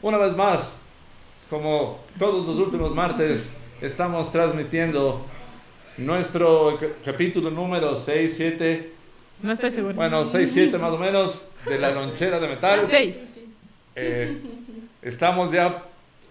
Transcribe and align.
Una 0.00 0.16
vez 0.16 0.36
más, 0.36 0.78
como 1.50 1.98
todos 2.20 2.46
los 2.46 2.56
últimos 2.60 2.94
martes, 2.94 3.52
estamos 3.80 4.30
transmitiendo 4.30 5.26
nuestro 5.96 6.78
capítulo 7.04 7.50
número 7.50 7.96
6, 7.96 8.32
7. 8.36 8.92
No 9.42 9.50
estoy 9.50 9.72
seguro. 9.72 9.94
Bueno, 9.96 10.24
6, 10.24 10.50
7 10.52 10.78
más 10.78 10.92
o 10.92 10.98
menos 10.98 11.50
de 11.66 11.80
la 11.80 11.90
lonchera 11.90 12.38
de 12.38 12.46
metal. 12.46 12.86
6. 12.88 13.16
Eh, 13.96 14.40
estamos 15.02 15.50
ya, 15.50 15.86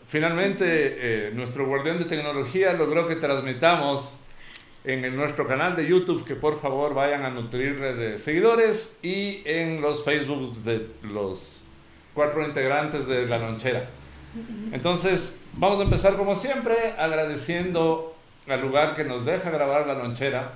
finalmente, 0.08 0.64
eh, 0.68 1.32
nuestro 1.34 1.68
guardián 1.68 2.00
de 2.00 2.06
tecnología 2.06 2.72
logró 2.72 3.06
que 3.06 3.18
transmitamos 3.18 4.16
en 4.86 5.14
nuestro 5.14 5.46
canal 5.46 5.76
de 5.76 5.86
YouTube, 5.86 6.24
que 6.24 6.36
por 6.36 6.62
favor 6.62 6.94
vayan 6.94 7.26
a 7.26 7.32
nutrirle 7.32 7.96
de 7.96 8.18
seguidores 8.18 8.98
y 9.02 9.42
en 9.44 9.82
los 9.82 10.06
Facebooks 10.06 10.64
de 10.64 10.88
los 11.04 11.67
cuatro 12.18 12.44
integrantes 12.44 13.06
de 13.06 13.28
la 13.28 13.38
lonchera. 13.38 13.86
Entonces, 14.72 15.40
vamos 15.54 15.80
a 15.80 15.84
empezar 15.84 16.18
como 16.18 16.34
siempre 16.34 16.96
agradeciendo 16.98 18.16
al 18.48 18.60
lugar 18.60 18.96
que 18.96 19.04
nos 19.04 19.24
deja 19.24 19.52
grabar 19.52 19.86
la 19.86 19.94
lonchera, 19.94 20.54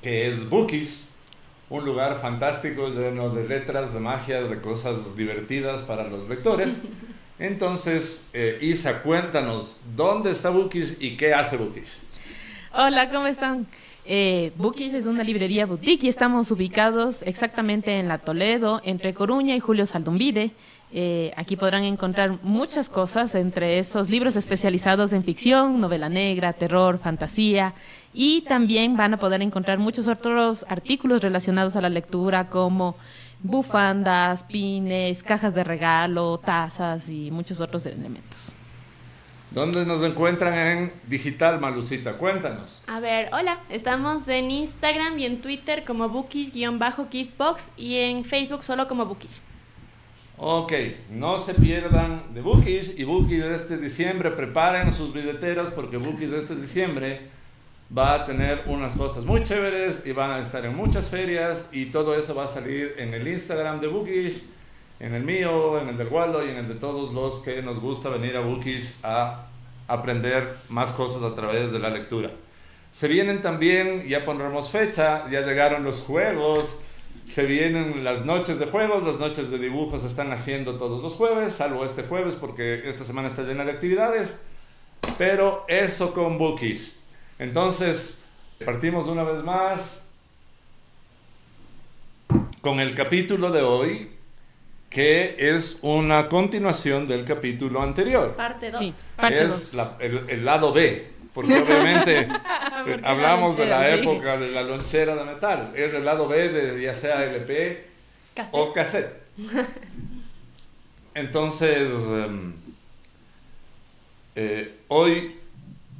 que 0.00 0.26
es 0.26 0.48
Bookies, 0.48 1.04
un 1.68 1.84
lugar 1.84 2.18
fantástico 2.18 2.88
lleno 2.88 3.28
de 3.28 3.46
letras, 3.46 3.92
de 3.92 4.00
magia, 4.00 4.40
de 4.40 4.58
cosas 4.62 5.14
divertidas 5.14 5.82
para 5.82 6.04
los 6.04 6.30
lectores. 6.30 6.78
Entonces, 7.38 8.24
eh, 8.32 8.58
Isa, 8.62 9.02
cuéntanos, 9.02 9.82
¿dónde 9.94 10.30
está 10.30 10.48
Bookies 10.48 10.96
y 10.98 11.18
qué 11.18 11.34
hace 11.34 11.58
Bookies? 11.58 12.00
Hola, 12.72 13.10
¿cómo 13.10 13.26
están? 13.26 13.66
Eh, 14.06 14.52
Bookies 14.56 14.92
es 14.92 15.06
una 15.06 15.24
librería 15.24 15.64
boutique 15.64 16.04
y 16.04 16.08
estamos 16.08 16.50
ubicados 16.50 17.22
exactamente 17.22 17.98
en 17.98 18.08
la 18.08 18.18
Toledo, 18.18 18.82
entre 18.84 19.14
Coruña 19.14 19.56
y 19.56 19.60
Julio 19.60 19.86
Saldumbide. 19.86 20.52
Eh, 20.92 21.32
aquí 21.36 21.56
podrán 21.56 21.82
encontrar 21.84 22.38
muchas 22.42 22.88
cosas, 22.88 23.34
entre 23.34 23.78
esos 23.78 24.10
libros 24.10 24.36
especializados 24.36 25.12
en 25.12 25.24
ficción, 25.24 25.80
novela 25.80 26.08
negra, 26.08 26.52
terror, 26.52 26.98
fantasía, 26.98 27.74
y 28.12 28.42
también 28.42 28.96
van 28.96 29.14
a 29.14 29.18
poder 29.18 29.42
encontrar 29.42 29.78
muchos 29.78 30.06
otros 30.06 30.64
artículos 30.68 31.22
relacionados 31.22 31.74
a 31.74 31.80
la 31.80 31.88
lectura 31.88 32.48
como 32.48 32.96
bufandas, 33.42 34.44
pines, 34.44 35.22
cajas 35.22 35.54
de 35.54 35.64
regalo, 35.64 36.38
tazas 36.38 37.08
y 37.08 37.30
muchos 37.30 37.60
otros 37.60 37.86
elementos. 37.86 38.53
¿Dónde 39.54 39.86
nos 39.86 40.02
encuentran 40.02 40.58
en 40.58 40.92
digital, 41.06 41.60
Malucita? 41.60 42.14
Cuéntanos. 42.14 42.82
A 42.88 42.98
ver, 42.98 43.28
hola, 43.32 43.60
estamos 43.68 44.26
en 44.26 44.50
Instagram 44.50 45.16
y 45.16 45.26
en 45.26 45.40
Twitter 45.40 45.84
como 45.84 46.08
bookies-kickbox 46.10 47.70
y 47.76 47.98
en 47.98 48.24
Facebook 48.24 48.64
solo 48.64 48.88
como 48.88 49.06
bookies. 49.06 49.40
Ok, 50.38 50.72
no 51.10 51.38
se 51.38 51.54
pierdan 51.54 52.34
de 52.34 52.40
Bookies 52.40 52.98
y 52.98 53.04
Bookies 53.04 53.44
de 53.44 53.54
este 53.54 53.78
diciembre, 53.78 54.32
preparen 54.32 54.92
sus 54.92 55.14
billeteras 55.14 55.70
porque 55.70 55.98
Bookies 55.98 56.32
de 56.32 56.38
este 56.38 56.56
diciembre 56.56 57.28
va 57.96 58.14
a 58.14 58.24
tener 58.24 58.64
unas 58.66 58.96
cosas 58.96 59.24
muy 59.24 59.44
chéveres 59.44 60.02
y 60.04 60.10
van 60.10 60.32
a 60.32 60.40
estar 60.40 60.66
en 60.66 60.74
muchas 60.74 61.08
ferias 61.08 61.68
y 61.70 61.86
todo 61.86 62.18
eso 62.18 62.34
va 62.34 62.46
a 62.46 62.48
salir 62.48 62.96
en 62.98 63.14
el 63.14 63.28
Instagram 63.28 63.78
de 63.78 63.86
Bookies 63.86 64.42
en 65.00 65.14
el 65.14 65.24
mío, 65.24 65.80
en 65.80 65.88
el 65.88 65.96
del 65.96 66.08
Waldo 66.08 66.44
y 66.44 66.50
en 66.50 66.56
el 66.56 66.68
de 66.68 66.74
todos 66.74 67.12
los 67.12 67.40
que 67.40 67.62
nos 67.62 67.80
gusta 67.80 68.08
venir 68.08 68.36
a 68.36 68.40
Bookies 68.40 68.94
a 69.02 69.46
aprender 69.88 70.58
más 70.68 70.92
cosas 70.92 71.22
a 71.22 71.34
través 71.34 71.72
de 71.72 71.78
la 71.78 71.90
lectura. 71.90 72.30
Se 72.92 73.08
vienen 73.08 73.42
también, 73.42 74.06
ya 74.06 74.24
pondremos 74.24 74.70
fecha, 74.70 75.28
ya 75.28 75.40
llegaron 75.40 75.82
los 75.82 75.98
juegos, 76.02 76.80
se 77.24 77.44
vienen 77.44 78.04
las 78.04 78.24
noches 78.24 78.58
de 78.58 78.66
juegos, 78.66 79.02
las 79.02 79.18
noches 79.18 79.50
de 79.50 79.58
dibujos 79.58 80.02
se 80.02 80.06
están 80.06 80.32
haciendo 80.32 80.76
todos 80.76 81.02
los 81.02 81.14
jueves, 81.14 81.52
salvo 81.52 81.84
este 81.84 82.04
jueves 82.04 82.34
porque 82.34 82.88
esta 82.88 83.04
semana 83.04 83.28
está 83.28 83.42
llena 83.42 83.64
de 83.64 83.72
actividades, 83.72 84.40
pero 85.18 85.64
eso 85.68 86.14
con 86.14 86.38
Bookies. 86.38 86.98
Entonces, 87.38 88.22
partimos 88.64 89.08
una 89.08 89.24
vez 89.24 89.42
más 89.42 90.06
con 92.60 92.80
el 92.80 92.94
capítulo 92.94 93.50
de 93.50 93.62
hoy, 93.62 94.10
que 94.94 95.34
es 95.38 95.80
una 95.82 96.28
continuación 96.28 97.08
del 97.08 97.24
capítulo 97.24 97.82
anterior. 97.82 98.34
Parte 98.36 98.70
2. 98.70 98.78
Sí, 98.80 98.94
parte 99.16 99.42
es 99.42 99.72
2. 99.72 99.74
la- 99.74 99.96
el, 99.98 100.24
el 100.28 100.44
lado 100.44 100.72
B, 100.72 101.08
porque 101.34 101.58
obviamente 101.58 102.28
hablamos 103.02 103.56
de 103.56 103.66
la 103.66 103.88
sí. 103.92 104.00
época 104.00 104.36
de 104.36 104.50
la 104.52 104.62
lonchera 104.62 105.16
de 105.16 105.24
metal. 105.24 105.72
Es 105.74 105.92
el 105.94 106.04
lado 106.04 106.28
B 106.28 106.48
de 106.48 106.80
ya 106.80 106.94
sea 106.94 107.24
LP 107.24 107.86
o 108.52 108.72
cassette. 108.72 109.12
Entonces, 111.14 111.90
em, 111.92 112.52
eh, 114.36 114.76
hoy 114.88 115.36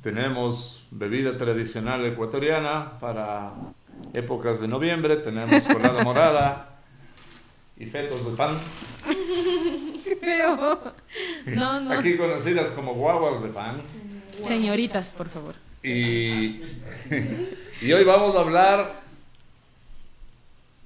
tenemos 0.03 0.87
bebida 0.91 1.37
tradicional 1.37 2.05
ecuatoriana 2.05 2.99
para 3.00 3.53
épocas 4.12 4.61
de 4.61 4.69
noviembre. 4.69 5.16
Tenemos 5.16 5.65
colada 5.66 6.03
morada 6.05 6.73
y 7.76 7.86
fetos 7.86 8.24
de 8.24 8.36
pan. 8.36 8.58
Feo. 10.20 10.94
No, 11.46 11.80
no. 11.80 11.92
Aquí 11.92 12.16
conocidas 12.16 12.70
como 12.70 12.94
guaguas 12.94 13.42
de 13.42 13.48
pan. 13.48 13.82
Señoritas, 14.46 15.12
por 15.12 15.28
favor. 15.28 15.54
Y, 15.82 16.60
y 17.82 17.92
hoy 17.92 18.04
vamos 18.04 18.34
a 18.34 18.40
hablar 18.40 19.02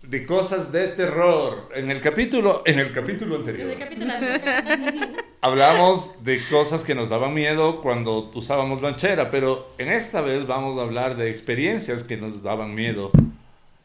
de 0.02 0.24
cosas 0.24 0.72
de 0.72 0.88
terror. 0.88 1.68
En 1.74 1.90
el 1.90 2.00
capítulo, 2.00 2.62
en 2.64 2.78
el 2.78 2.92
capítulo 2.92 3.36
En 3.36 3.40
anterior 3.40 3.70
el 3.70 3.78
capítulo 3.78 4.12
anterior. 4.12 5.24
hablamos 5.40 6.24
de 6.24 6.42
cosas 6.48 6.82
que 6.82 6.94
nos 6.94 7.10
daban 7.10 7.34
miedo 7.34 7.80
cuando 7.82 8.30
usábamos 8.34 8.80
lonchera, 8.80 9.28
pero 9.28 9.68
en 9.78 9.92
esta 9.92 10.20
vez 10.20 10.46
vamos 10.46 10.78
a 10.78 10.82
hablar 10.82 11.16
de 11.16 11.30
experiencias 11.30 12.02
que 12.04 12.16
nos 12.16 12.42
daban 12.42 12.74
miedo 12.74 13.10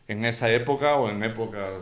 en 0.08 0.26
esa 0.26 0.52
época 0.52 0.96
o 0.96 1.10
en 1.10 1.24
épocas 1.24 1.74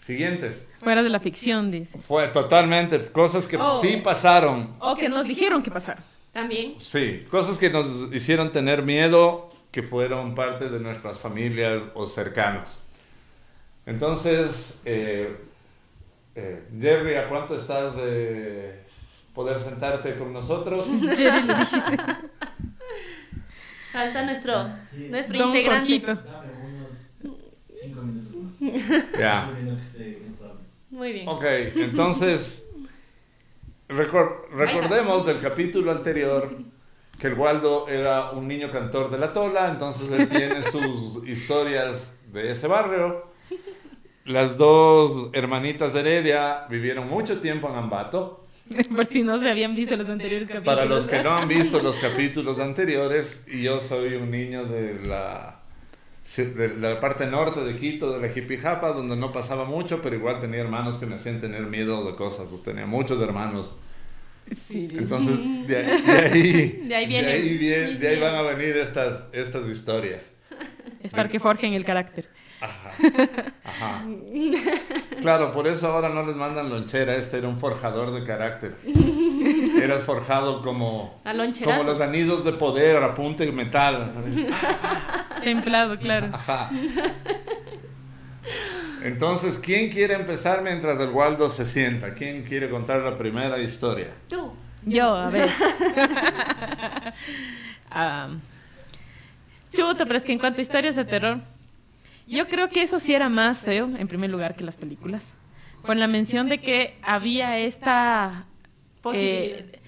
siguientes. 0.00 0.66
Fuera 0.80 1.02
de 1.02 1.08
la 1.08 1.20
ficción, 1.20 1.70
dice. 1.70 1.98
Fue 1.98 2.28
totalmente 2.28 3.00
cosas 3.12 3.46
que 3.46 3.56
Oh. 3.56 3.80
sí 3.80 3.96
pasaron. 4.02 4.74
O 4.80 4.94
que 4.96 5.08
nos 5.08 5.26
dijeron 5.26 5.62
que 5.62 5.70
pasara. 5.70 6.02
También. 6.32 6.74
Sí, 6.80 7.24
cosas 7.30 7.56
que 7.58 7.70
nos 7.70 8.08
hicieron 8.12 8.52
tener 8.52 8.82
miedo, 8.82 9.48
que 9.70 9.82
fueron 9.82 10.34
parte 10.34 10.68
de 10.68 10.78
nuestras 10.80 11.18
familias 11.18 11.82
o 11.94 12.06
cercanos. 12.06 12.82
Entonces, 13.86 14.80
eh, 14.84 15.36
eh, 16.34 16.62
Jerry, 16.80 17.14
¿a 17.16 17.28
cuánto 17.28 17.56
estás 17.56 17.96
de 17.96 18.80
poder 19.34 19.58
sentarte 19.60 20.14
con 20.16 20.32
nosotros? 20.32 20.86
Jerry, 21.16 21.42
le 21.42 21.54
dijiste. 21.54 21.96
Falta 23.92 24.24
nuestro, 24.24 24.68
nuestro 25.08 25.38
Don 25.38 25.48
integrante. 25.48 25.78
Jorgito. 26.00 26.14
Dame 26.16 26.52
unos 26.64 27.40
5 27.82 28.02
minutos. 28.02 28.45
Ya. 29.18 29.50
Muy 30.90 31.12
bien. 31.12 31.28
Ok, 31.28 31.44
entonces, 31.76 32.66
recor- 33.88 34.48
recordemos 34.52 35.26
del 35.26 35.40
capítulo 35.40 35.92
anterior 35.92 36.56
que 37.18 37.26
el 37.28 37.34
Waldo 37.34 37.88
era 37.88 38.30
un 38.32 38.46
niño 38.46 38.70
cantor 38.70 39.10
de 39.10 39.18
la 39.18 39.32
Tola, 39.32 39.68
entonces 39.70 40.10
él 40.10 40.28
tiene 40.28 40.62
sus 40.70 41.26
historias 41.26 42.12
de 42.32 42.50
ese 42.52 42.66
barrio. 42.66 43.26
Las 44.24 44.56
dos 44.56 45.30
hermanitas 45.32 45.92
de 45.92 46.00
Heredia 46.00 46.66
vivieron 46.68 47.08
mucho 47.08 47.38
tiempo 47.40 47.68
en 47.68 47.76
Ambato. 47.76 48.44
Por 48.94 49.06
si 49.06 49.22
no 49.22 49.38
se 49.38 49.48
habían 49.48 49.76
visto 49.76 49.96
los 49.96 50.08
anteriores 50.08 50.48
capítulos. 50.48 50.74
Para 50.74 50.84
los 50.84 51.04
que 51.06 51.22
no 51.22 51.30
han 51.36 51.46
visto 51.46 51.80
los 51.82 51.98
capítulos 52.00 52.58
anteriores, 52.58 53.44
y 53.46 53.62
yo 53.62 53.80
soy 53.80 54.14
un 54.14 54.30
niño 54.30 54.64
de 54.64 55.06
la, 55.06 55.55
de 56.36 56.76
la 56.76 57.00
parte 57.00 57.26
norte 57.26 57.60
de 57.60 57.76
Quito, 57.76 58.12
de 58.18 58.26
la 58.26 58.32
Jipijapa, 58.32 58.92
donde 58.92 59.16
no 59.16 59.32
pasaba 59.32 59.64
mucho, 59.64 60.02
pero 60.02 60.16
igual 60.16 60.40
tenía 60.40 60.60
hermanos 60.60 60.98
que 60.98 61.06
me 61.06 61.14
hacían 61.14 61.40
tener 61.40 61.62
miedo 61.62 62.04
de 62.04 62.14
cosas. 62.16 62.52
o 62.52 62.56
Tenía 62.60 62.84
muchos 62.86 63.20
hermanos. 63.20 63.76
Sí. 64.56 64.88
Entonces, 64.92 65.38
de, 65.66 65.76
ahí- 65.76 66.02
de 66.02 66.12
ahí, 66.12 66.82
De 66.88 66.94
ahí 66.94 67.06
vienen 67.06 67.30
de 67.30 67.32
ahí, 67.32 67.58
viene- 67.58 67.94
de 67.94 68.08
ahí 68.08 68.20
van 68.20 68.34
a 68.34 68.42
venir 68.42 68.76
estas, 68.76 69.26
estas 69.32 69.66
historias. 69.68 70.30
Es 71.02 71.12
para 71.12 71.28
que 71.28 71.40
forjen 71.40 71.72
el 71.74 71.84
carácter. 71.84 72.28
Ajá. 72.60 72.92
Ajá. 73.64 74.04
Claro, 75.20 75.50
por 75.50 75.66
eso 75.66 75.88
ahora 75.88 76.10
no 76.10 76.24
les 76.24 76.36
mandan 76.36 76.68
lonchera. 76.68 77.16
Este 77.16 77.38
era 77.38 77.48
un 77.48 77.58
forjador 77.58 78.12
de 78.12 78.22
carácter. 78.22 78.76
Eras 79.82 80.02
forjado 80.02 80.60
como, 80.60 81.20
A 81.24 81.32
como 81.32 81.82
los 81.84 82.00
anillos 82.00 82.44
de 82.44 82.52
poder 82.52 83.02
a 83.02 83.14
punta 83.14 83.42
de 83.42 83.50
metal. 83.50 84.12
¿sabes? 84.14 84.54
Templado, 85.42 85.98
claro. 85.98 86.28
Ajá. 86.32 86.70
Entonces, 89.02 89.58
¿quién 89.58 89.90
quiere 89.90 90.14
empezar 90.14 90.62
mientras 90.62 91.00
el 91.00 91.10
Waldo 91.10 91.48
se 91.48 91.64
sienta? 91.64 92.14
¿Quién 92.14 92.42
quiere 92.42 92.68
contar 92.68 93.00
la 93.00 93.16
primera 93.16 93.58
historia? 93.58 94.10
Tú. 94.28 94.52
Yo, 94.84 95.14
a 95.14 95.30
ver. 95.30 95.48
Am, 97.90 98.40
chuta, 99.74 100.04
pero 100.04 100.16
es 100.16 100.24
que 100.24 100.32
en 100.32 100.38
cuanto 100.38 100.60
a 100.60 100.62
historias 100.62 100.94
de 100.94 101.04
terror, 101.04 101.38
yo 102.26 102.48
creo 102.48 102.68
que 102.68 102.82
eso 102.82 102.98
sí 102.98 103.14
era 103.14 103.28
más 103.28 103.62
feo, 103.62 103.90
en 103.96 104.08
primer 104.08 104.30
lugar, 104.30 104.56
que 104.56 104.64
las 104.64 104.76
películas. 104.76 105.34
Por 105.84 105.96
la 105.96 106.08
mención 106.08 106.48
de 106.48 106.58
que 106.58 106.96
había 107.02 107.58
esta 107.58 108.46
eh, 109.12 109.80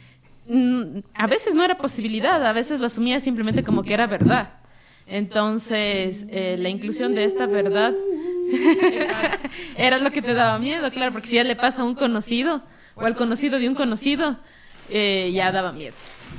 a 1.14 1.26
veces 1.26 1.55
no 1.55 1.64
era 1.64 1.76
posibilidad, 1.76 2.44
a 2.46 2.52
veces 2.52 2.81
lo 2.81 2.87
asumía 2.87 3.20
simplemente 3.20 3.62
como 3.62 3.82
que 3.82 3.94
era 3.94 4.06
verdad. 4.06 4.55
Entonces, 5.06 6.26
eh, 6.29 6.56
la 6.58 6.69
inclusión 6.69 7.14
de 7.14 7.25
esta 7.25 7.46
verdad 7.46 7.94
era 9.76 9.99
lo 9.99 10.11
que 10.11 10.23
te 10.23 10.35
daba 10.35 10.58
miedo, 10.58 10.90
claro, 10.90 11.12
porque 11.12 11.29
si 11.29 11.37
ya 11.37 11.44
le 11.44 11.56
pasa 11.56 11.82
a 11.82 11.85
un 11.85 11.94
conocido 11.94 12.62
o 12.94 13.05
al 13.05 13.17
conocido 13.17 13.58
de 13.58 13.69
un 13.69 13.75
conocido, 13.75 14.38
eh, 14.90 15.31
ya 15.35 15.50
daba 15.52 15.73
miedo. 15.73 15.94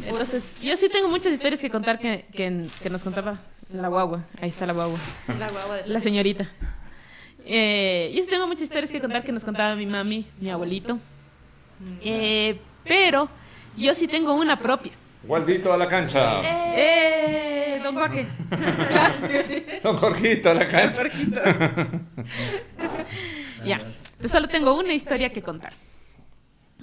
Entonces, 0.07 0.55
yo 0.61 0.75
sí 0.77 0.87
tengo 0.89 1.09
muchas 1.09 1.33
historias 1.33 1.61
que 1.61 1.69
contar 1.69 1.99
que 1.99 2.89
nos 2.89 3.03
contaba 3.03 3.39
la 3.71 3.87
guagua. 3.87 4.23
Ahí 4.41 4.49
está 4.49 4.65
la 4.65 4.73
guagua. 4.73 4.97
La 5.39 5.49
guagua 5.49 5.75
de 5.77 5.87
La 5.87 5.99
señorita. 6.01 6.49
Eh, 7.45 8.11
yo 8.15 8.21
sí 8.23 8.29
tengo 8.29 8.47
muchas 8.47 8.63
historias 8.63 8.91
que 8.91 8.99
contar 8.99 9.23
que 9.23 9.31
nos 9.31 9.43
contaba 9.43 9.75
mi 9.75 9.85
mami, 9.85 10.25
mi 10.39 10.49
abuelito. 10.49 10.99
Eh, 12.01 12.59
pero 12.83 13.29
yo 13.77 13.95
sí 13.95 14.07
tengo 14.07 14.33
una 14.33 14.59
propia. 14.59 14.91
Gualdito 15.23 15.71
a 15.73 15.77
la 15.77 15.87
cancha. 15.87 16.41
¡Eh! 16.75 17.79
Don 17.83 17.95
Jorge. 17.95 18.25
Don 19.83 19.97
Jorgito 19.97 20.49
a 20.49 20.53
la 20.53 20.67
cancha. 20.67 21.03
ya. 23.65 23.77
Entonces 24.11 24.31
solo 24.31 24.47
tengo 24.47 24.77
una 24.77 24.93
historia 24.93 25.29
que 25.31 25.41
contar. 25.41 25.73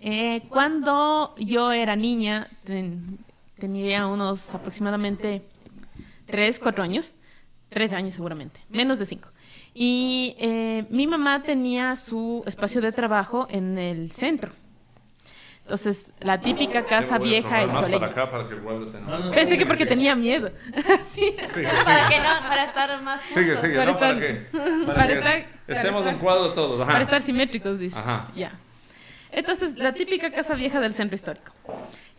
Eh, 0.00 0.42
cuando 0.48 1.34
yo 1.38 1.72
era 1.72 1.96
niña, 1.96 2.48
ten- 2.64 3.18
tenía 3.58 4.06
unos 4.06 4.54
aproximadamente 4.54 5.42
3, 6.26 6.58
4 6.58 6.84
años. 6.84 7.14
3 7.70 7.92
años 7.94 8.14
seguramente. 8.14 8.60
Menos 8.68 8.98
de 8.98 9.06
5. 9.06 9.28
Y 9.74 10.36
eh, 10.38 10.86
mi 10.90 11.06
mamá 11.06 11.42
tenía 11.42 11.96
su 11.96 12.42
espacio 12.46 12.80
de 12.80 12.92
trabajo 12.92 13.46
en 13.50 13.76
el 13.78 14.10
centro. 14.12 14.52
Entonces, 15.62 16.12
la 16.20 16.40
típica 16.40 16.86
casa 16.86 17.18
vieja 17.18 17.66
para 17.66 17.80
Choleña. 17.80 18.14
para. 18.14 18.44
No, 19.00 19.18
no, 19.18 19.30
Pensé 19.32 19.58
que 19.58 19.66
porque 19.66 19.84
tenía 19.84 20.14
miedo. 20.14 20.52
sí. 21.10 21.34
Para 21.84 22.08
que 22.08 22.18
no, 22.18 22.48
para 22.48 22.64
estar 22.66 23.02
más 23.02 23.20
juntos. 23.22 23.42
Sigue, 23.42 23.56
sigue, 23.56 23.76
Para 23.76 23.92
¿no? 23.92 23.98
Para 23.98 24.12
estar- 24.12 24.20
que, 24.20 24.34
para 24.86 24.94
para 24.94 25.06
que 25.08 25.12
estar- 25.14 25.46
para 25.66 25.78
estemos 25.80 26.00
estar- 26.02 26.12
en 26.14 26.18
cuadro 26.20 26.52
todos. 26.54 26.80
Ajá. 26.82 26.92
Para 26.92 27.02
estar 27.02 27.20
simétricos, 27.20 27.80
dice. 27.80 27.98
Ajá. 27.98 28.30
Ya. 28.36 28.52
Entonces, 29.32 29.76
la 29.76 29.92
típica 29.92 30.30
casa 30.30 30.54
vieja 30.54 30.78
del 30.80 30.94
centro 30.94 31.16
histórico. 31.16 31.52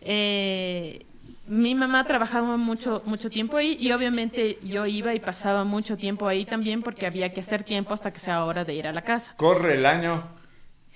Eh, 0.01 1.05
mi 1.47 1.75
mamá 1.75 2.03
trabajaba 2.05 2.57
mucho, 2.57 3.01
mucho 3.05 3.29
tiempo 3.29 3.57
ahí 3.57 3.77
y 3.79 3.91
obviamente 3.91 4.59
yo 4.63 4.85
iba 4.85 5.13
y 5.15 5.19
pasaba 5.19 5.63
mucho 5.63 5.95
tiempo 5.97 6.27
ahí 6.27 6.45
también 6.45 6.81
porque 6.83 7.05
había 7.05 7.31
que 7.33 7.41
hacer 7.41 7.63
tiempo 7.63 7.93
hasta 7.93 8.11
que 8.11 8.19
sea 8.19 8.43
hora 8.45 8.65
de 8.65 8.73
ir 8.73 8.85
a 8.87 8.91
la 8.93 9.01
casa. 9.03 9.33
Corre 9.37 9.75
el 9.75 9.85
año. 9.85 10.27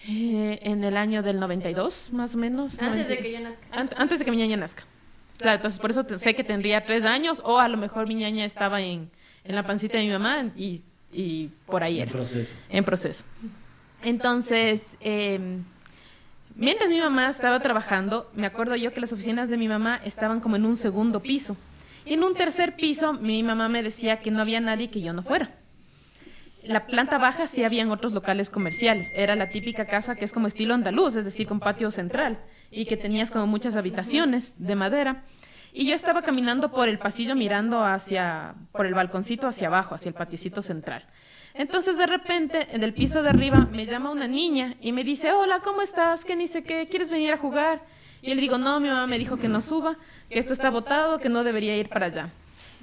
Eh, 0.08 0.60
en 0.64 0.84
el 0.84 0.98
año 0.98 1.22
del 1.24 1.40
92, 1.40 2.10
más 2.12 2.34
o 2.36 2.38
menos. 2.38 2.74
Antes 2.82 3.08
90 3.08 3.10
de 3.10 3.18
que 3.20 3.32
yo 3.32 3.40
nazca. 3.40 3.68
Ant- 3.72 3.94
antes 3.98 4.20
de 4.20 4.26
que 4.26 4.32
mi 4.32 4.38
ñaña 4.38 4.58
nazca. 4.58 4.84
Claro, 5.38 5.56
entonces 5.58 5.80
por 5.80 5.90
eso 5.92 6.06
sé 6.20 6.36
que 6.36 6.44
tendría 6.44 6.86
tres 6.86 7.06
años 7.06 7.42
o 7.46 7.58
a 7.60 7.68
lo 7.68 7.78
mejor 7.78 8.08
mi 8.08 8.16
ñaña 8.16 8.46
estaba 8.46 8.82
en, 8.82 9.10
en 9.44 9.56
la 9.56 9.64
pancita 9.64 9.98
de 9.98 10.06
mi 10.06 10.12
mamá 10.12 10.52
y, 10.56 10.82
y 11.14 11.48
por 11.66 11.84
ahí 11.84 11.98
En 11.98 12.04
era 12.04 12.12
proceso. 12.12 12.56
en 12.70 12.84
proceso. 12.84 13.26
Entonces, 14.04 14.98
eh, 15.02 15.60
mientras 16.56 16.90
mi 16.90 17.00
mamá 17.00 17.30
estaba 17.30 17.60
trabajando, 17.60 18.30
me 18.34 18.48
acuerdo 18.48 18.76
yo 18.76 18.94
que 18.94 19.02
las 19.02 19.14
oficinas 19.14 19.50
de 19.50 19.58
mi 19.58 19.68
mamá 19.68 20.00
estaban 20.04 20.40
como 20.40 20.56
en 20.56 20.66
un 20.66 20.78
segundo 20.78 21.22
piso. 21.22 21.58
Y 22.06 22.14
en 22.14 22.24
un 22.24 22.34
tercer 22.34 22.76
piso, 22.76 23.14
mi 23.14 23.44
mamá 23.44 23.70
me 23.70 23.84
decía 23.84 24.20
que 24.20 24.32
no 24.32 24.42
había 24.42 24.60
nadie 24.60 24.90
que 24.90 25.02
yo 25.02 25.14
no 25.14 25.24
fuera. 25.24 25.52
La 26.64 26.86
planta 26.86 27.18
baja 27.18 27.48
sí 27.48 27.64
habían 27.64 27.90
otros 27.90 28.14
locales 28.14 28.50
comerciales. 28.50 29.12
Era 29.16 29.36
la 29.36 29.50
típica 29.50 29.86
casa 29.86 30.16
que 30.16 30.26
es 30.26 30.32
como 30.32 30.48
estilo 30.48 30.74
andaluz, 30.74 31.16
es 31.16 31.26
decir, 31.26 31.48
con 31.48 31.60
patio 31.60 31.90
central 31.92 32.40
y 32.70 32.86
que 32.86 32.98
tenías 32.98 33.32
como 33.32 33.48
muchas 33.48 33.76
habitaciones 33.76 34.56
de 34.58 34.76
madera. 34.76 35.24
Y 35.74 35.88
yo 35.88 35.96
estaba 35.96 36.22
caminando 36.22 36.72
por 36.72 36.90
el 36.90 37.00
pasillo 37.00 37.36
mirando 37.36 37.84
hacia, 37.84 38.56
por 38.72 38.86
el 38.86 38.94
balconcito 38.94 39.48
hacia 39.48 39.68
abajo, 39.68 39.96
hacia 39.96 40.10
el 40.10 40.16
patiecito 40.16 40.62
central. 40.62 41.06
Entonces 41.54 41.98
de 41.98 42.08
repente, 42.08 42.68
en 42.72 42.84
el 42.84 42.94
piso 42.94 43.22
de 43.24 43.30
arriba, 43.30 43.68
me 43.72 43.86
llama 43.86 44.12
una 44.12 44.28
niña 44.28 44.76
y 44.82 44.92
me 44.92 45.04
dice, 45.04 45.32
hola, 45.32 45.60
¿cómo 45.60 45.82
estás? 45.82 46.24
¿Qué 46.26 46.36
ni 46.36 46.48
sé 46.48 46.64
qué? 46.64 46.88
¿Quieres 46.90 47.10
venir 47.10 47.34
a 47.34 47.38
jugar? 47.38 47.82
Y 48.22 48.30
yo 48.30 48.36
le 48.36 48.42
digo, 48.42 48.58
no, 48.58 48.80
mi 48.80 48.88
mamá 48.88 49.08
me 49.08 49.18
dijo 49.18 49.38
que 49.38 49.48
no 49.48 49.62
suba, 49.62 49.98
que 50.30 50.40
esto 50.40 50.54
está 50.54 50.70
botado, 50.70 51.20
que 51.20 51.30
no 51.30 51.44
debería 51.44 51.76
ir 51.78 51.90
para 51.90 52.06
allá. 52.06 52.30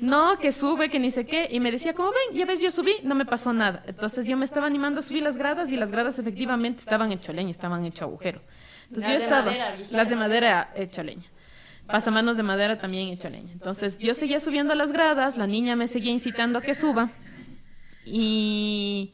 No, 0.00 0.38
que 0.38 0.52
sube, 0.52 0.90
que 0.90 1.00
ni 1.00 1.10
sé 1.10 1.26
qué. 1.26 1.48
Y 1.50 1.58
me 1.60 1.72
decía, 1.72 1.92
como 1.92 2.10
ven, 2.10 2.38
ya 2.38 2.44
ves, 2.46 2.60
yo 2.60 2.70
subí, 2.70 2.94
no 3.02 3.14
me 3.14 3.26
pasó 3.26 3.52
nada. 3.52 3.82
Entonces 3.86 4.26
yo 4.26 4.36
me 4.36 4.44
estaba 4.44 4.66
animando 4.66 5.00
a 5.00 5.02
subir 5.02 5.22
las 5.22 5.36
gradas 5.36 5.72
y 5.72 5.76
las 5.76 5.90
gradas 5.90 6.18
efectivamente 6.18 6.80
estaban 6.80 7.10
hecho 7.10 7.32
leña, 7.32 7.50
estaban 7.50 7.84
hecho 7.84 8.04
agujero. 8.04 8.40
Entonces 8.88 9.10
Las 9.10 9.18
yo 9.18 9.24
estaba, 9.24 9.46
madera, 9.46 9.76
las 9.90 10.08
de 10.08 10.16
madera 10.16 10.72
hecho 10.76 11.02
leña. 11.02 11.26
Pasamanos 11.86 12.36
de 12.36 12.42
madera 12.42 12.78
también 12.78 13.08
hecho 13.08 13.28
leña. 13.28 13.52
Entonces 13.52 13.98
yo 13.98 14.14
seguía 14.14 14.40
subiendo 14.40 14.74
las 14.74 14.92
gradas, 14.92 15.36
la 15.36 15.46
niña 15.46 15.74
me 15.74 15.88
seguía 15.88 16.12
incitando 16.12 16.58
a 16.58 16.62
que 16.62 16.74
suba. 16.74 17.10
Y, 18.10 19.12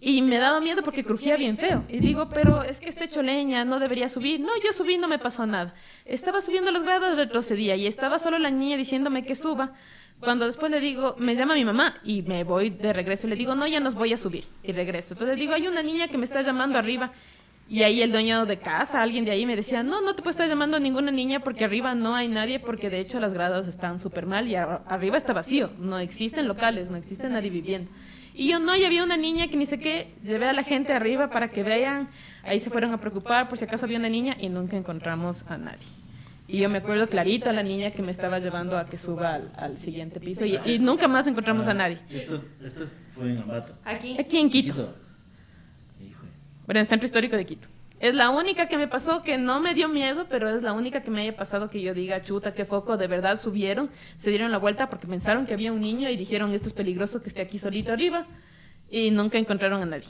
y 0.00 0.22
me 0.22 0.38
daba 0.38 0.60
miedo 0.60 0.82
porque 0.82 1.04
crujía 1.04 1.36
bien 1.36 1.56
feo. 1.56 1.84
Y 1.88 1.98
digo, 1.98 2.28
pero 2.28 2.62
es 2.62 2.78
que 2.80 2.88
está 2.88 3.04
hecho 3.04 3.22
leña, 3.22 3.64
no 3.64 3.78
debería 3.80 4.08
subir. 4.08 4.40
No, 4.40 4.50
yo 4.64 4.72
subí, 4.72 4.96
no 4.98 5.08
me 5.08 5.18
pasó 5.18 5.46
nada. 5.46 5.74
Estaba 6.04 6.40
subiendo 6.40 6.70
las 6.70 6.82
gradas, 6.84 7.16
retrocedía 7.16 7.76
y 7.76 7.86
estaba 7.86 8.18
solo 8.18 8.38
la 8.38 8.50
niña 8.50 8.76
diciéndome 8.76 9.24
que 9.24 9.34
suba. 9.34 9.72
Cuando 10.20 10.46
después 10.46 10.70
le 10.70 10.80
digo, 10.80 11.14
me 11.18 11.36
llama 11.36 11.54
mi 11.54 11.64
mamá 11.64 11.96
y 12.04 12.22
me 12.22 12.42
voy 12.44 12.70
de 12.70 12.92
regreso 12.92 13.26
y 13.26 13.30
le 13.30 13.36
digo, 13.36 13.54
no, 13.54 13.66
ya 13.66 13.80
nos 13.80 13.94
voy 13.94 14.12
a 14.12 14.18
subir. 14.18 14.46
Y 14.64 14.72
regreso. 14.72 15.14
Entonces 15.14 15.36
le 15.36 15.40
digo, 15.40 15.54
hay 15.54 15.68
una 15.68 15.82
niña 15.82 16.08
que 16.08 16.18
me 16.18 16.24
está 16.24 16.42
llamando 16.42 16.78
arriba. 16.78 17.12
Y 17.70 17.82
ahí 17.82 18.00
el 18.00 18.10
dueño 18.12 18.46
de 18.46 18.58
casa, 18.58 19.02
alguien 19.02 19.26
de 19.26 19.30
ahí 19.30 19.44
me 19.44 19.54
decía, 19.54 19.82
no, 19.82 20.00
no 20.00 20.14
te 20.14 20.22
puede 20.22 20.30
estar 20.30 20.48
llamando 20.48 20.80
ninguna 20.80 21.10
niña 21.10 21.40
porque 21.40 21.64
arriba 21.64 21.94
no 21.94 22.16
hay 22.16 22.26
nadie 22.26 22.60
porque 22.60 22.88
de 22.88 22.98
hecho 22.98 23.20
las 23.20 23.34
gradas 23.34 23.68
están 23.68 23.98
súper 23.98 24.24
mal 24.24 24.48
y 24.48 24.54
ar- 24.54 24.82
arriba 24.88 25.18
está 25.18 25.34
vacío. 25.34 25.70
No 25.78 25.98
existen 25.98 26.48
locales, 26.48 26.88
no 26.90 26.96
existe 26.96 27.28
nadie 27.28 27.50
viviendo. 27.50 27.90
Y 28.38 28.48
yo 28.48 28.60
no, 28.60 28.76
y 28.76 28.84
había 28.84 29.02
una 29.02 29.16
niña 29.16 29.48
que 29.48 29.56
ni 29.56 29.66
sé 29.66 29.80
qué, 29.80 30.14
llevé 30.22 30.46
a 30.46 30.52
la 30.52 30.62
gente 30.62 30.92
arriba 30.92 31.28
para 31.28 31.48
que 31.48 31.64
vean, 31.64 32.08
ahí 32.44 32.60
se 32.60 32.70
fueron 32.70 32.92
a 32.94 33.00
preocupar 33.00 33.48
por 33.48 33.58
si 33.58 33.64
acaso 33.64 33.84
había 33.84 33.98
una 33.98 34.08
niña 34.08 34.36
y 34.38 34.48
nunca 34.48 34.76
encontramos 34.76 35.44
a 35.48 35.58
nadie. 35.58 35.88
Y 36.46 36.60
yo 36.60 36.70
me 36.70 36.78
acuerdo 36.78 37.08
clarito 37.08 37.50
a 37.50 37.52
la 37.52 37.64
niña 37.64 37.90
que 37.90 38.00
me 38.00 38.12
estaba 38.12 38.38
llevando 38.38 38.78
a 38.78 38.86
que 38.86 38.96
suba 38.96 39.34
al, 39.34 39.50
al 39.56 39.76
siguiente 39.76 40.20
piso 40.20 40.44
y, 40.44 40.56
y 40.64 40.78
nunca 40.78 41.08
más 41.08 41.26
encontramos 41.26 41.66
a 41.66 41.74
nadie. 41.74 41.98
Esto, 42.08 42.44
esto 42.62 42.84
fue 43.12 43.32
en 43.32 43.38
Ambato. 43.38 43.74
Aquí. 43.84 44.16
Aquí 44.16 44.38
en 44.38 44.50
Quito. 44.50 44.94
Bueno, 46.64 46.78
en 46.78 46.82
el 46.82 46.86
centro 46.86 47.06
histórico 47.06 47.36
de 47.36 47.44
Quito. 47.44 47.68
Es 48.00 48.14
la 48.14 48.30
única 48.30 48.68
que 48.68 48.76
me 48.76 48.86
pasó 48.86 49.22
que 49.24 49.38
no 49.38 49.60
me 49.60 49.74
dio 49.74 49.88
miedo, 49.88 50.26
pero 50.30 50.48
es 50.48 50.62
la 50.62 50.72
única 50.72 51.02
que 51.02 51.10
me 51.10 51.22
haya 51.22 51.36
pasado 51.36 51.68
que 51.68 51.80
yo 51.80 51.94
diga, 51.94 52.22
chuta, 52.22 52.54
qué 52.54 52.64
foco, 52.64 52.96
de 52.96 53.08
verdad 53.08 53.40
subieron, 53.40 53.90
se 54.16 54.30
dieron 54.30 54.52
la 54.52 54.58
vuelta 54.58 54.88
porque 54.88 55.08
pensaron 55.08 55.46
que 55.46 55.54
había 55.54 55.72
un 55.72 55.80
niño 55.80 56.08
y 56.08 56.16
dijeron, 56.16 56.52
esto 56.52 56.68
es 56.68 56.74
peligroso 56.74 57.20
que 57.22 57.28
esté 57.28 57.42
aquí 57.42 57.58
solito 57.58 57.92
arriba, 57.92 58.26
y 58.88 59.10
nunca 59.10 59.38
encontraron 59.38 59.82
a 59.82 59.86
nadie. 59.86 60.08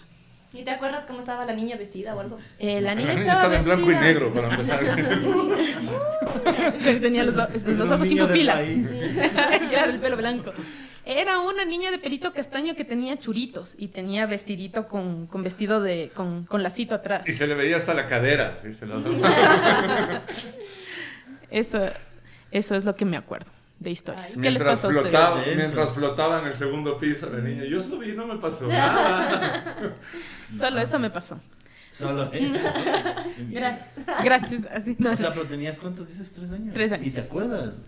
¿Y 0.53 0.65
te 0.65 0.71
acuerdas 0.71 1.05
cómo 1.05 1.21
estaba 1.21 1.45
la 1.45 1.53
niña 1.53 1.77
vestida 1.77 2.15
o 2.15 2.21
algo? 2.21 2.39
Eh, 2.59 2.81
la 2.81 2.95
niña 2.95 3.13
La 3.13 3.21
estaba, 3.21 3.57
en 3.57 3.65
blanco 3.65 3.93
y 3.93 3.97
negro 3.97 4.33
para 4.33 4.51
empezar. 4.51 4.81
Tenía 7.01 7.25
los, 7.25 7.37
los 7.67 7.91
ojos 7.91 8.09
sin 8.09 8.19
pupila. 8.19 8.55
claro, 9.71 9.93
el 9.93 10.01
pelo 10.01 10.17
blanco. 10.17 10.53
Era 11.05 11.41
una 11.41 11.65
niña 11.65 11.91
de 11.91 11.99
pelito 11.99 12.33
castaño 12.33 12.75
que 12.75 12.85
tenía 12.85 13.19
churitos 13.19 13.75
y 13.79 13.89
tenía 13.89 14.27
vestidito 14.27 14.89
con, 14.89 15.27
con 15.27 15.43
vestido 15.43 15.83
de, 15.83 16.11
con, 16.15 16.45
con 16.47 16.63
lacito 16.63 16.95
atrás. 16.95 17.29
y 17.29 17.33
se 17.33 17.47
le 17.47 17.55
veía 17.55 17.77
hasta 17.77 17.93
la 17.93 18.07
cadera. 18.07 18.61
dice 18.65 18.87
el 18.87 18.93
otro. 18.93 19.13
Eso, 21.51 21.81
eso 22.51 22.75
es 22.75 22.85
lo 22.85 22.95
que 22.95 23.07
me 23.07 23.17
acuerdo 23.17 23.51
de 23.79 23.91
historias. 23.91 24.33
¿Qué 24.33 24.51
les 24.51 24.63
Mientras 24.63 24.81
pasó 24.81 24.87
a 24.87 24.91
ustedes? 24.91 25.11
flotaba, 25.11 25.43
mientras 25.57 25.91
flotaba 25.93 26.39
en 26.41 26.47
el 26.47 26.55
segundo 26.55 26.99
piso 26.99 27.31
la 27.31 27.39
niña, 27.39 27.65
yo 27.65 27.81
subí, 27.83 28.13
no 28.13 28.27
me 28.27 28.37
pasó 28.39 28.67
nada. 28.67 29.77
Solo 30.59 30.81
eso 30.81 30.99
me 30.99 31.11
pasó. 31.11 31.39
Solo 31.91 32.23
eso. 32.33 32.33
Qué. 32.33 32.53
Gracias. 33.51 33.89
Gracias. 34.25 34.67
Así 34.73 34.97
no. 34.99 35.13
O 35.13 35.17
sea, 35.17 35.33
pero 35.33 35.47
tenías 35.47 35.79
cuántos 35.79 36.09
dices, 36.09 36.31
tres 36.33 36.51
años. 36.51 36.75
Tres 36.75 36.93
años. 36.93 37.07
¿Y 37.07 37.11
te 37.11 37.21
acuerdas? 37.21 37.87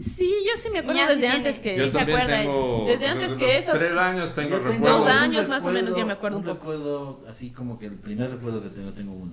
Sí, 0.00 0.32
yo 0.46 0.52
sí 0.60 0.68
me 0.70 0.80
acuerdo 0.80 1.00
Ya, 1.00 1.08
sí 1.08 1.14
desde 1.14 1.20
tiene. 1.20 1.36
antes 1.36 1.58
que. 1.58 1.76
Yo 1.76 1.86
se 1.86 1.92
también 1.98 2.18
acuerda 2.20 2.40
tengo. 2.42 2.84
Desde 2.86 3.06
antes 3.08 3.28
desde 3.30 3.40
que 3.40 3.58
eso. 3.58 3.72
Tres 3.72 3.92
años 3.96 4.34
tengo 4.34 4.50
Yo 4.50 4.58
recuerdos. 4.58 4.98
Dos 4.98 5.02
un 5.06 5.22
años 5.22 5.48
más 5.48 5.64
o 5.64 5.70
menos, 5.70 5.96
ya 5.96 6.04
me 6.04 6.12
acuerdo 6.12 6.38
un 6.38 6.44
poco. 6.44 6.54
recuerdo, 6.58 7.20
así 7.30 7.50
como 7.50 7.78
que 7.78 7.86
el 7.86 7.94
primer 7.94 8.30
recuerdo 8.30 8.62
que 8.62 8.68
tengo, 8.68 8.90
tengo 8.92 9.12
uno. 9.12 9.32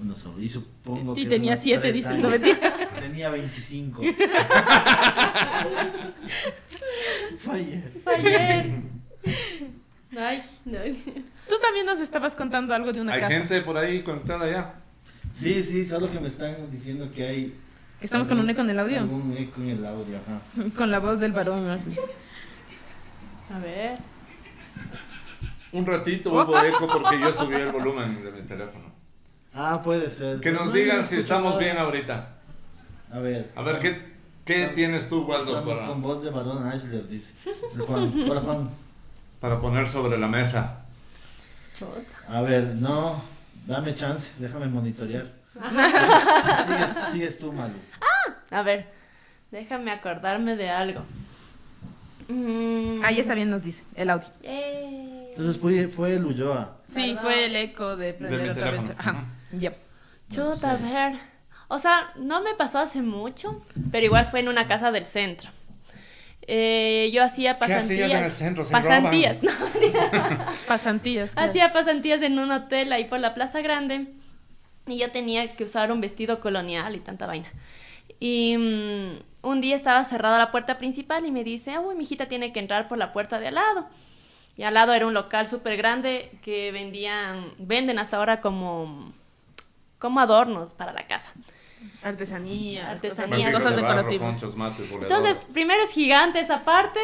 Uno 0.00 0.14
solo. 0.16 0.40
Y 0.40 0.48
supongo 0.48 1.14
que. 1.14 1.20
Y 1.22 1.26
tenía 1.26 1.56
siete, 1.56 1.92
años. 1.92 2.18
No, 2.18 2.30
mentira. 2.30 2.83
Tenía 3.04 3.28
25. 3.28 4.02
Fue 7.38 7.54
ayer. 7.54 7.92
Fue 8.02 8.14
ayer. 8.14 8.66
Ay, 10.16 10.42
no. 10.64 10.78
Tú 11.48 11.54
también 11.60 11.84
nos 11.84 12.00
estabas 12.00 12.34
contando 12.34 12.72
algo 12.74 12.92
de 12.92 13.02
una 13.02 13.12
Hay 13.12 13.20
casa. 13.20 13.32
gente 13.34 13.60
por 13.60 13.76
ahí 13.76 14.02
conectada 14.02 14.50
ya. 14.50 14.74
Sí, 15.34 15.62
sí, 15.62 15.84
solo 15.84 16.10
que 16.10 16.18
me 16.18 16.28
están 16.28 16.70
diciendo 16.70 17.10
que 17.14 17.26
hay. 17.26 17.54
Que 18.00 18.06
estamos 18.06 18.26
con 18.26 18.38
un 18.38 18.48
eco 18.48 18.62
en 18.62 18.70
el 18.70 18.78
audio. 18.78 19.00
Algún 19.00 19.36
eco 19.36 19.60
en 19.60 19.68
el 19.70 19.84
audio, 19.84 20.16
ajá. 20.16 20.40
Con 20.74 20.90
la 20.90 20.98
voz 21.00 21.20
del 21.20 21.32
varón. 21.32 21.68
A 23.52 23.58
ver. 23.58 23.98
Un 25.72 25.84
ratito 25.84 26.30
hubo 26.32 26.58
eco 26.64 26.86
porque 26.86 27.20
yo 27.20 27.32
subí 27.34 27.56
el 27.56 27.70
volumen 27.72 28.24
de 28.24 28.30
mi 28.30 28.40
teléfono. 28.42 28.94
Ah, 29.52 29.82
puede 29.84 30.08
ser. 30.08 30.40
Que 30.40 30.52
nos 30.52 30.66
No, 30.66 30.72
digan 30.72 30.98
no 30.98 31.02
si 31.02 31.16
estamos 31.16 31.50
nada. 31.54 31.58
bien 31.64 31.76
ahorita. 31.76 32.33
A 33.14 33.20
ver. 33.20 33.52
A 33.54 33.62
ver, 33.62 33.78
¿qué, 33.78 34.02
qué 34.44 34.72
tienes 34.74 35.08
tú, 35.08 35.22
Waldo, 35.22 35.56
Estamos 35.56 35.76
para, 35.76 35.86
con 35.86 36.02
voz 36.02 36.22
de 36.22 36.30
varón 36.30 36.66
Ashler, 36.66 37.06
dice. 37.08 37.32
Juan. 37.86 38.10
Juan. 38.44 38.70
para 39.40 39.60
poner 39.60 39.86
sobre 39.86 40.18
la 40.18 40.26
mesa? 40.26 40.80
A 42.28 42.40
ver, 42.42 42.74
no. 42.74 43.22
Dame 43.66 43.94
chance, 43.94 44.32
déjame 44.40 44.66
monitorear. 44.66 45.26
sigues, 46.66 47.12
sigues 47.12 47.38
tú, 47.38 47.52
Malu. 47.52 47.74
A 48.50 48.62
ver, 48.62 48.88
déjame 49.52 49.92
acordarme 49.92 50.56
de 50.56 50.70
algo. 50.70 51.04
Mm, 52.28 53.00
Ahí 53.04 53.20
está 53.20 53.34
bien, 53.34 53.48
nos 53.48 53.62
dice 53.62 53.84
el 53.94 54.10
audio. 54.10 54.26
Entonces 54.42 55.56
fue, 55.58 55.86
fue 55.86 56.14
el 56.16 56.24
Ulloa. 56.24 56.78
Sí, 56.86 57.10
¿Verdad? 57.10 57.22
fue 57.22 57.44
el 57.46 57.56
eco 57.56 57.96
de 57.96 58.14
prender 58.14 58.42
mi 58.42 58.48
otra 58.48 58.70
vez. 58.72 58.90
Ajá. 58.98 59.24
Yep. 59.52 59.76
Chuta, 60.30 60.72
a 60.72 60.76
ver. 60.76 61.33
O 61.68 61.78
sea, 61.78 62.12
no 62.16 62.42
me 62.42 62.54
pasó 62.54 62.78
hace 62.78 63.02
mucho, 63.02 63.62
pero 63.90 64.04
igual 64.06 64.26
fue 64.26 64.40
en 64.40 64.48
una 64.48 64.66
casa 64.66 64.90
del 64.92 65.04
centro. 65.06 65.50
Eh, 66.46 67.10
yo 67.12 67.22
hacía 67.24 67.56
¿Qué 67.58 67.64
hacías 67.64 67.82
pasantías. 67.82 68.10
en 68.12 68.24
el 68.24 68.30
centro? 68.30 68.64
Se 68.64 68.72
pasantías, 68.72 69.42
no, 69.42 69.50
Pasantías. 70.68 71.32
claro. 71.32 71.50
hacía 71.50 71.72
pasantías 71.72 72.20
en 72.20 72.38
un 72.38 72.50
hotel 72.52 72.92
ahí 72.92 73.06
por 73.06 73.18
la 73.18 73.32
Plaza 73.34 73.62
Grande 73.62 74.08
y 74.86 74.98
yo 74.98 75.10
tenía 75.10 75.56
que 75.56 75.64
usar 75.64 75.90
un 75.90 76.02
vestido 76.02 76.40
colonial 76.40 76.94
y 76.96 77.00
tanta 77.00 77.26
vaina. 77.26 77.48
Y 78.20 78.56
mm, 78.58 79.46
un 79.48 79.60
día 79.62 79.74
estaba 79.74 80.04
cerrada 80.04 80.38
la 80.38 80.50
puerta 80.50 80.76
principal 80.76 81.24
y 81.24 81.30
me 81.30 81.44
dice, 81.44 81.78
uy, 81.78 81.94
mi 81.94 82.04
hijita 82.04 82.26
tiene 82.26 82.52
que 82.52 82.60
entrar 82.60 82.88
por 82.88 82.98
la 82.98 83.12
puerta 83.14 83.38
de 83.38 83.48
al 83.48 83.54
lado. 83.54 83.86
Y 84.56 84.62
al 84.64 84.74
lado 84.74 84.92
era 84.92 85.06
un 85.06 85.14
local 85.14 85.46
súper 85.46 85.76
grande 85.78 86.30
que 86.42 86.70
vendían, 86.72 87.52
venden 87.58 87.98
hasta 87.98 88.18
ahora 88.18 88.40
como, 88.42 89.12
como 89.98 90.20
adornos 90.20 90.74
para 90.74 90.92
la 90.92 91.06
casa. 91.06 91.32
Artesanías. 92.02 92.88
Artesanías. 92.88 93.52
Cosas, 93.52 93.76
decorativas. 93.76 94.42
Entonces, 94.42 95.44
primero 95.52 95.82
es 95.84 95.90
gigante 95.90 96.40
esa 96.40 96.64
parte 96.64 97.00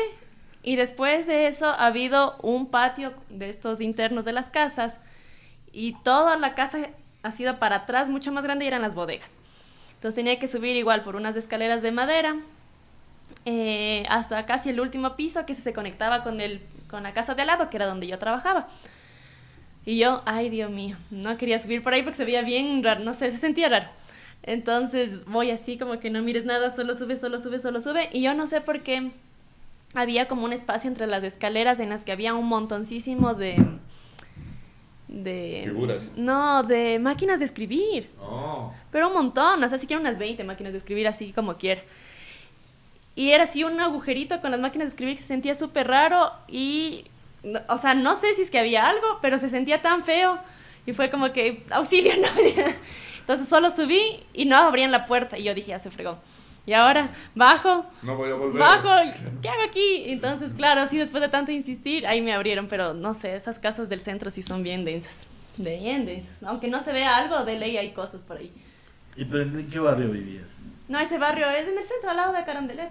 y 0.63 0.77
después 0.77 1.27
de 1.27 1.47
eso 1.47 1.67
ha 1.67 1.87
habido 1.87 2.37
un 2.43 2.67
patio 2.67 3.15
de 3.29 3.51
estos 3.51 3.81
internos 3.81 4.25
de 4.25 4.33
las 4.33 4.51
casas 4.51 4.95
y 5.73 5.95
toda 6.03 6.37
la 6.37 6.55
casa 6.55 6.91
ha 7.23 7.33
sido 7.33 7.59
para 7.59 7.77
atrás 7.77 8.09
mucho 8.09 8.33
más 8.33 8.45
grande 8.45 8.65
y 8.65 8.69
eran 8.69 8.83
las 8.83 8.95
bodegas. 8.95 9.31
Entonces 9.95 10.15
tenía 10.15 10.39
que 10.39 10.49
subir 10.49 10.77
igual 10.77 11.03
por 11.03 11.17
unas 11.17 11.37
escaleras 11.37 11.83
de 11.83 11.93
madera 11.93 12.37
eh, 13.45 14.05
hasta 14.09 14.45
casi 14.47 14.71
el 14.71 14.81
último 14.81 15.17
piso 15.17 15.47
que 15.47 15.55
se 15.55 15.73
conectaba 15.73 16.23
con, 16.23 16.41
el, 16.41 16.61
con 16.89 17.03
la 17.03 17.13
casa 17.13 17.35
de 17.35 17.43
al 17.43 17.49
lado, 17.49 17.71
que 17.71 17.77
era 17.77 17.87
donde 17.87 18.07
yo 18.07 18.19
trabajaba. 18.19 18.69
Y 19.87 19.99
yo, 19.99 20.23
ay 20.27 20.51
Dios 20.51 20.71
mío, 20.71 20.97
no 21.11 21.37
quería 21.39 21.59
subir 21.59 21.83
por 21.83 21.95
ahí 21.95 22.03
porque 22.03 22.19
se 22.19 22.25
veía 22.25 22.43
bien 22.43 22.83
raro, 22.83 23.01
no 23.01 23.15
sé, 23.15 23.31
se 23.31 23.39
sentía 23.39 23.69
raro. 23.69 23.87
Entonces 24.43 25.25
voy 25.27 25.51
así 25.51 25.77
como 25.77 26.01
que 26.01 26.11
no 26.11 26.23
mires 26.23 26.45
nada, 26.45 26.75
solo 26.75 26.95
sube, 26.95 27.19
solo 27.19 27.39
sube, 27.39 27.59
solo 27.59 27.81
sube. 27.81 28.09
Y 28.13 28.23
yo 28.23 28.35
no 28.35 28.47
sé 28.47 28.61
por 28.61 28.83
qué 28.83 29.11
había 29.95 30.29
como 30.29 30.45
un 30.45 30.53
espacio 30.53 30.89
entre 30.89 31.07
las 31.07 31.23
escaleras 31.25 31.81
en 31.81 31.91
las 31.91 32.05
que 32.05 32.13
había 32.13 32.35
un 32.35 32.47
montoncísimo 32.47 33.35
de... 33.35 33.57
de 35.09 35.63
Figuras. 35.67 36.11
No, 36.17 36.63
de 36.63 36.99
máquinas 36.99 37.39
de 37.39 37.45
escribir. 37.45 38.09
Oh. 38.21 38.73
Pero 38.91 39.09
un 39.09 39.15
montón, 39.15 39.63
o 39.63 39.69
sea, 39.69 39.79
siquiera 39.79 40.01
unas 40.01 40.19
20 40.19 40.43
máquinas 40.45 40.73
de 40.73 40.79
escribir 40.79 41.07
así 41.07 41.33
como 41.33 41.57
quiera. 41.57 41.83
Y 43.17 43.33
era 43.33 43.45
así 43.45 43.65
un 43.65 43.79
agujerito 43.81 44.41
con 44.41 44.53
las 44.53 44.61
máquinas 44.61 44.87
de 44.87 44.91
escribir 44.91 45.17
que 45.17 45.23
se 45.23 45.29
sentía 45.29 45.55
súper 45.55 45.89
raro 45.89 46.33
y, 46.49 47.05
o 47.69 47.79
sea, 47.79 47.95
no 47.95 48.17
sé 48.17 48.35
si 48.35 48.43
es 48.43 48.51
que 48.51 48.59
había 48.59 48.89
algo, 48.89 49.19
pero 49.21 49.37
se 49.39 49.51
sentía 49.51 49.83
tan 49.83 50.05
feo 50.05 50.39
y 50.87 50.93
fue 50.93 51.11
como 51.11 51.33
que, 51.33 51.65
auxilio, 51.71 52.13
no. 52.21 52.29
Entonces 53.21 53.49
solo 53.49 53.71
subí 53.71 54.01
y 54.33 54.45
no 54.47 54.57
abrían 54.57 54.91
la 54.91 55.07
puerta 55.07 55.39
y 55.39 55.45
yo 55.45 55.55
dije, 55.55 55.69
ya 55.69 55.79
se 55.79 55.91
fregó. 55.91 56.19
Y 56.67 56.73
ahora 56.75 57.11
bajo, 57.35 57.87
No 58.03 58.17
voy 58.17 58.31
a 58.31 58.35
volver. 58.35 58.61
bajo, 58.61 58.91
¿qué 59.43 59.49
hago 59.49 59.63
aquí? 59.63 60.05
Entonces, 60.07 60.53
claro, 60.53 60.87
sí, 60.89 60.99
después 60.99 61.23
de 61.23 61.29
tanto 61.29 61.53
insistir, 61.53 62.07
ahí 62.07 62.21
me 62.23 62.33
abrieron, 62.33 62.69
pero 62.69 62.95
no 62.95 63.15
sé, 63.15 63.35
esas 63.35 63.59
casas 63.59 63.89
del 63.89 64.01
centro 64.01 64.31
sí 64.31 64.43
son 64.43 64.63
bien 64.63 64.85
densas. 64.85 65.15
De 65.57 65.79
bien 65.79 66.07
densas. 66.07 66.43
Aunque 66.45 66.69
no 66.69 66.83
se 66.83 66.93
vea 66.93 67.17
algo, 67.17 67.45
de 67.45 67.59
ley 67.59 67.77
hay 67.77 67.93
cosas 67.93 68.21
por 68.21 68.37
ahí. 68.37 68.53
¿Y 69.17 69.25
pero 69.25 69.43
en 69.43 69.69
qué 69.69 69.79
barrio 69.79 70.11
vivías? 70.11 70.47
No, 70.89 70.99
ese 70.99 71.19
barrio 71.19 71.49
es 71.51 71.67
en 71.69 71.79
el 71.79 71.85
centro, 71.85 72.11
al 72.11 72.17
lado 72.17 72.33
de 72.33 72.45
Carondelet. 72.45 72.91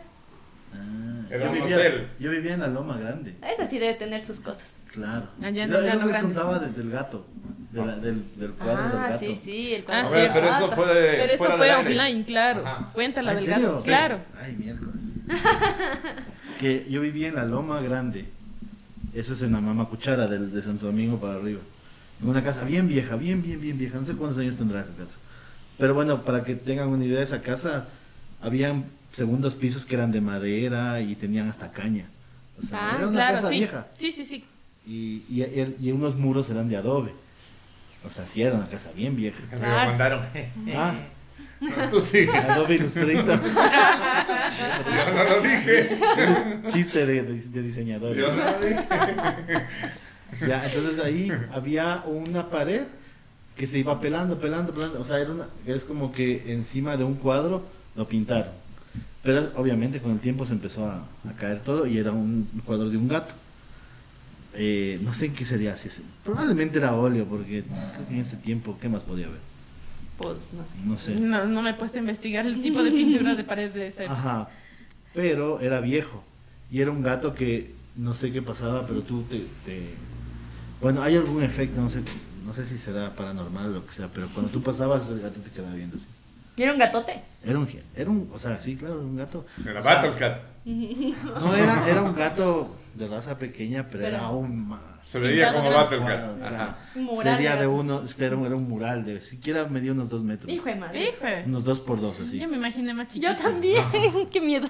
Ah, 0.73 1.37
yo, 1.37 1.51
vivía, 1.51 2.09
yo 2.19 2.31
vivía 2.31 2.53
en 2.53 2.59
la 2.61 2.67
Loma 2.67 2.97
Grande. 2.97 3.35
Ese 3.41 3.67
sí 3.67 3.79
debe 3.79 3.93
tener 3.95 4.23
sus 4.23 4.39
cosas. 4.39 4.65
Claro. 4.93 5.27
Allá 5.43 5.63
en 5.65 5.71
yo 5.71 5.79
Grande. 5.81 6.21
contaba 6.21 6.59
de- 6.59 6.71
del 6.71 6.89
gato, 6.89 7.25
de 7.71 7.85
la- 7.85 7.95
del, 7.97 8.23
del 8.37 8.51
cuadro 8.53 8.89
del 8.89 8.97
Ah, 8.97 9.07
gato. 9.09 9.19
sí, 9.19 9.39
sí, 9.43 9.73
el 9.75 9.81
Ah, 9.81 9.85
cuadro 9.85 10.07
A 10.07 10.11
sí, 10.13 10.19
del 10.19 10.31
pero 10.33 10.49
eso 10.49 10.71
fue 10.71 10.87
de. 10.87 11.17
Pero 11.17 11.33
eso 11.33 11.43
fue 11.43 11.51
del 11.51 11.61
aire. 11.75 11.89
offline, 11.99 12.23
claro. 12.23 12.67
Ajá. 12.67 12.91
Cuéntala 12.93 13.31
¿Ah, 13.31 13.35
del 13.35 13.43
¿en 13.43 13.49
gato. 13.61 13.81
Claro. 13.83 14.19
Ay, 14.41 14.55
miércoles. 14.57 14.95
que 16.59 16.85
yo 16.89 17.01
vivía 17.01 17.27
en 17.29 17.35
la 17.35 17.45
Loma 17.45 17.81
Grande. 17.81 18.25
Eso 19.13 19.33
es 19.33 19.41
en 19.41 19.53
la 19.53 19.61
Mama 19.61 19.87
Cuchara 19.89 20.27
del, 20.27 20.51
de 20.51 20.61
Santo 20.61 20.85
Domingo 20.87 21.19
para 21.19 21.35
arriba. 21.35 21.61
En 22.21 22.27
una 22.29 22.43
casa 22.43 22.63
bien 22.63 22.87
vieja, 22.87 23.15
bien, 23.15 23.41
bien, 23.41 23.59
bien 23.61 23.77
vieja. 23.77 23.97
No 23.97 24.05
sé 24.05 24.13
cuántos 24.13 24.39
años 24.39 24.57
tendrá 24.57 24.81
esa 24.81 24.91
casa. 24.97 25.17
Pero 25.77 25.93
bueno, 25.93 26.23
para 26.23 26.43
que 26.43 26.55
tengan 26.55 26.89
una 26.89 27.05
idea 27.05 27.17
de 27.19 27.23
esa 27.23 27.41
casa, 27.41 27.85
habían 28.41 28.85
segundos 29.11 29.55
pisos 29.55 29.85
que 29.85 29.95
eran 29.95 30.11
de 30.11 30.21
madera 30.21 30.99
y 31.01 31.15
tenían 31.15 31.47
hasta 31.47 31.71
caña. 31.71 32.05
O 32.61 32.65
sea, 32.65 32.77
Ah, 32.91 32.95
era 32.97 33.07
una 33.07 33.15
Claro, 33.17 33.35
casa 33.37 33.49
sí. 33.49 33.55
vieja. 33.57 33.87
Sí, 33.97 34.11
sí, 34.11 34.25
sí. 34.25 34.43
Y, 34.89 35.23
y, 35.29 35.75
y 35.79 35.91
unos 35.91 36.15
muros 36.15 36.49
eran 36.49 36.67
de 36.67 36.75
adobe. 36.77 37.11
O 38.03 38.09
sea, 38.09 38.25
sí 38.25 38.41
era 38.41 38.55
una 38.55 38.67
casa 38.67 38.91
bien 38.95 39.15
vieja. 39.15 39.39
Me 39.51 39.57
lo 39.59 39.67
mandaron. 39.67 40.21
Ah, 40.75 40.95
No, 41.61 41.89
tú 41.91 42.01
sigue. 42.01 42.35
Adobe 42.35 42.75
Illustrator. 42.75 43.39
Yo 43.43 45.13
no 45.13 45.23
lo 45.25 45.41
dije. 45.41 45.99
Chiste 46.67 47.05
de, 47.05 47.23
de, 47.23 47.33
de 47.41 47.61
diseñador. 47.61 48.15
Yo 48.15 48.33
no 48.33 48.43
lo 48.51 48.59
dije. 48.59 48.87
Ya, 50.47 50.65
entonces 50.65 50.99
ahí 51.03 51.29
había 51.51 52.03
una 52.05 52.49
pared 52.49 52.83
que 53.57 53.67
se 53.67 53.77
iba 53.79 53.99
pelando, 53.99 54.39
pelando, 54.39 54.73
pelando. 54.73 55.01
O 55.01 55.03
sea, 55.03 55.19
era 55.19 55.31
una, 55.31 55.47
es 55.65 55.83
como 55.83 56.11
que 56.13 56.51
encima 56.53 56.95
de 56.97 57.03
un 57.03 57.15
cuadro 57.15 57.63
lo 57.95 58.07
pintaron. 58.07 58.53
Pero 59.21 59.51
obviamente 59.55 59.99
con 60.01 60.11
el 60.13 60.19
tiempo 60.19 60.45
se 60.45 60.53
empezó 60.53 60.85
a, 60.85 61.05
a 61.27 61.33
caer 61.37 61.59
todo 61.59 61.85
y 61.85 61.97
era 61.97 62.11
un 62.13 62.47
cuadro 62.65 62.89
de 62.89 62.95
un 62.97 63.09
gato. 63.09 63.33
Eh, 64.61 64.99
no 65.01 65.13
sé 65.13 65.27
en 65.27 65.33
qué 65.33 65.45
sería, 65.45 65.77
si 65.77 65.87
es- 65.87 66.01
probablemente 66.21 66.79
era 66.79 66.93
óleo, 66.93 67.23
porque 67.25 67.63
creo 67.63 68.07
que 68.09 68.13
en 68.13 68.19
ese 68.19 68.35
tiempo, 68.35 68.77
¿qué 68.81 68.89
más 68.89 69.01
podía 69.03 69.27
haber? 69.27 69.39
Pues 70.17 70.53
no 70.53 70.67
sé. 70.67 70.77
No 70.83 70.99
sé. 70.99 71.15
No, 71.15 71.45
no 71.45 71.61
me 71.61 71.69
he 71.69 71.73
puesto 71.75 71.97
a 71.97 72.01
investigar 72.01 72.45
el 72.45 72.61
tipo 72.61 72.83
de 72.83 72.91
pintura 72.91 73.35
de 73.35 73.43
pared 73.45 73.71
de 73.71 73.87
ese. 73.87 74.05
Ajá. 74.05 74.49
Pero 75.13 75.61
era 75.61 75.79
viejo. 75.79 76.23
Y 76.69 76.81
era 76.81 76.91
un 76.91 77.01
gato 77.01 77.33
que 77.33 77.73
no 77.95 78.13
sé 78.13 78.33
qué 78.33 78.41
pasaba, 78.41 78.85
pero 78.85 79.01
tú 79.01 79.23
te, 79.23 79.45
te- 79.63 79.93
Bueno, 80.81 81.01
hay 81.03 81.15
algún 81.15 81.41
efecto, 81.41 81.79
no 81.79 81.89
sé, 81.89 82.01
no 82.45 82.53
sé 82.53 82.65
si 82.65 82.77
será 82.77 83.15
paranormal 83.15 83.67
o 83.67 83.73
lo 83.75 83.85
que 83.85 83.93
sea, 83.93 84.09
pero 84.13 84.27
cuando 84.27 84.51
tú 84.51 84.61
pasabas, 84.61 85.07
el 85.07 85.21
gato 85.21 85.39
te 85.39 85.51
quedaba 85.51 85.73
viendo 85.73 85.95
así. 85.95 86.07
¿Y 86.57 86.63
era 86.63 86.73
un 86.73 86.79
gatote? 86.79 87.21
Era 87.45 87.57
un, 87.59 87.67
era 87.95 88.09
un, 88.09 88.29
o 88.33 88.37
sea, 88.37 88.59
sí, 88.59 88.75
claro, 88.75 88.95
era 88.95 89.03
un 89.05 89.15
gato. 89.15 89.45
Era 89.65 89.79
O 89.79 89.83
sea, 89.83 89.95
Battle 89.95 90.15
Cat. 90.19 90.41
No, 90.65 91.55
era, 91.55 91.87
era 91.89 92.01
un 92.03 92.13
gato 92.13 92.75
de 92.95 93.07
raza 93.07 93.37
pequeña, 93.37 93.83
pero, 93.89 94.03
Pero- 94.03 94.07
era 94.17 94.25
aún 94.25 94.67
más. 94.67 94.98
Se 95.09 95.17
veía 95.17 95.47
como 95.53 95.69
grande. 95.71 95.77
Battle 95.79 95.97
cuadrado, 96.01 96.39
Cat. 96.39 96.49
claro. 96.49 96.55
Ajá. 96.63 96.77
Un 96.95 97.03
mural 97.05 97.33
Sería 97.35 97.51
de 97.55 97.57
gato. 97.57 97.71
uno, 97.71 98.01
este 98.05 98.25
era, 98.25 98.35
un- 98.37 98.45
era 98.45 98.55
un 98.55 98.69
mural, 98.69 99.03
de 99.05 99.19
siquiera 99.21 99.65
medía 99.67 99.91
unos 99.91 100.07
dos 100.09 100.23
metros. 100.23 100.53
Hijo 100.53 100.65
de 100.65 100.75
madre. 100.75 101.03
Hijo. 101.09 101.25
Unos 101.47 101.63
dos 101.63 101.79
por 101.79 101.99
dos, 101.99 102.19
así. 102.19 102.37
Yo 102.37 102.47
me 102.47 102.57
imaginé 102.57 102.93
más 102.93 103.07
chiquito. 103.07 103.31
Yo 103.31 103.35
también, 103.41 103.83
qué 104.31 104.39
miedo. 104.39 104.69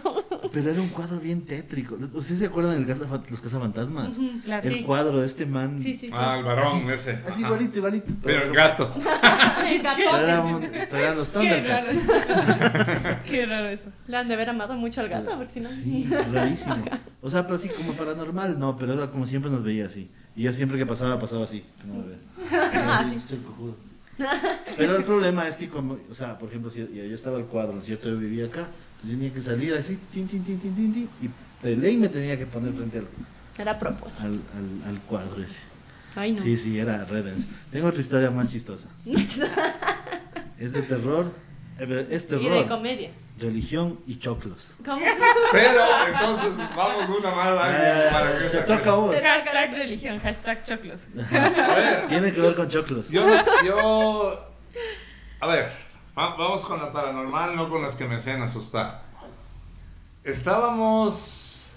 Pero 0.54 0.72
era 0.72 0.80
un 0.82 0.88
cuadro 0.90 1.20
bien 1.20 1.42
tétrico. 1.46 1.96
¿Ustedes 2.14 2.40
se 2.40 2.46
acuerdan 2.46 2.86
de 2.86 2.96
los 3.30 3.42
cazafantasmas? 3.42 4.18
Ujú, 4.18 4.40
Claro. 4.46 4.66
El 4.66 4.76
Sí. 4.76 4.84
cuadro 4.84 5.20
de 5.20 5.26
este 5.26 5.46
man. 5.46 5.78
Sí, 5.84 5.98
sí, 5.98 6.08
sí. 6.08 6.10
Ah, 6.14 6.38
el 6.38 6.46
varón 6.46 6.68
Así- 6.68 6.90
ese. 6.94 7.12
Así 7.26 7.32
Ajá. 7.32 7.42
igualito, 7.42 7.78
igualito. 7.80 8.14
Pero 8.24 8.44
el 8.44 8.54
gato. 8.54 8.94
El 8.96 9.82
Pero, 9.82 10.00
era 10.24 10.38
gatote. 10.38 10.46
un- 10.68 10.72
pero 10.90 10.98
eran 11.04 11.16
los 11.18 11.30
Qué 11.30 11.34
Thundercats. 11.40 12.08
raro. 12.08 13.20
Qué 13.30 13.46
raro 13.46 13.68
eso. 13.68 13.90
Le 14.08 14.16
han 14.18 14.28
de 14.30 14.34
haber 14.36 14.50
amado 14.50 14.74
mucho 14.76 15.02
al 15.02 15.10
gato, 15.10 15.32
porque 15.38 15.52
si 15.54 15.60
no. 15.60 15.70
Sí, 15.70 16.10
rarísimo. 16.32 16.78
O 17.22 17.30
sea, 17.30 17.44
pero 17.44 17.56
así 17.56 17.68
como 17.68 17.94
paranormal, 17.94 18.58
no, 18.58 18.78
pero 18.78 18.94
era 18.94 19.12
como 19.12 19.26
siempre 19.26 19.52
nos 19.52 19.64
veía 19.64 19.86
así. 19.88 20.10
Y 20.36 20.44
yo 20.44 20.54
siempre 20.54 20.78
que 20.78 20.86
pasaba, 20.86 21.20
pasaba 21.20 21.44
así. 21.44 21.64
como 21.82 22.04
ver. 22.06 22.20
Ah. 24.22 24.60
Pero 24.78 24.98
el 24.98 25.04
problema 25.06 25.48
es 25.48 25.56
que 25.56 25.70
como, 25.70 25.98
o 26.12 26.14
sea, 26.16 26.38
por 26.38 26.50
ejemplo, 26.50 26.70
si 26.70 26.86
ya 26.94 27.04
estaba 27.04 27.38
el 27.38 27.46
cuadro, 27.46 27.74
¿no 27.74 27.80
es 27.80 27.86
cierto? 27.86 28.10
Yo 28.10 28.18
vivía 28.18 28.46
acá, 28.48 28.68
entonces 29.02 29.12
yo 29.12 29.16
tenía 29.18 29.34
que 29.34 29.40
salir 29.42 29.74
así, 29.76 29.98
tin, 30.12 30.28
tin, 30.28 30.44
tin, 30.44 30.60
tin, 30.60 30.76
tin, 30.76 30.94
tin, 30.94 31.10
y 31.22 31.30
de 31.66 31.76
ley 31.78 31.96
me 31.96 32.10
tenía 32.10 32.38
que 32.38 32.46
poner 32.46 32.74
frente 32.74 32.98
al, 33.00 33.08
Era 33.58 33.72
a 33.72 33.80
propósito. 33.80 34.26
al, 34.28 34.34
al, 34.34 34.90
al 34.90 35.02
cuadro 35.04 35.42
ese. 35.42 35.62
Ay, 36.16 36.34
no. 36.34 36.42
Sí, 36.42 36.58
sí, 36.58 36.78
era 36.78 37.06
Redens. 37.06 37.46
Tengo 37.72 37.88
otra 37.88 38.02
historia 38.02 38.30
más 38.32 38.52
chistosa. 38.52 38.90
Es 40.60 40.74
de 40.74 40.82
terror, 40.82 41.32
eh, 41.80 42.08
es 42.12 42.26
y 42.26 42.28
de 42.28 42.38
terror, 42.40 42.68
comedia. 42.68 43.12
Religión 43.40 44.00
y 44.08 44.18
choclos. 44.20 44.76
¿Cómo? 44.86 45.02
Pero 45.52 45.82
entonces 46.08 46.58
vamos 46.76 47.10
una 47.10 47.32
más 47.32 47.72
Eh, 47.74 48.10
para 48.12 48.32
que 48.34 48.44
te 48.46 48.50
se 48.50 48.62
toca 48.64 48.92
a 48.92 48.96
vos. 48.96 49.16
Hashtag 49.16 49.72
religión, 49.74 50.20
hashtag 50.20 50.64
choclos. 50.64 51.02
A 51.32 51.76
ver, 51.76 52.08
Tiene 52.08 52.32
que 52.34 52.42
ver 52.42 52.56
con 52.56 52.68
choclos. 52.70 53.10
yo, 53.10 53.24
yo 53.66 54.46
A 55.40 55.48
ver, 55.48 55.72
va- 56.18 56.36
vamos 56.36 56.66
con 56.66 56.80
la 56.80 56.92
paranormal, 56.92 57.56
no 57.56 57.70
con 57.70 57.82
las 57.82 57.96
que 57.96 58.06
me 58.06 58.16
hacen 58.16 58.42
asustar. 58.42 59.04
Estábamos 60.24 61.68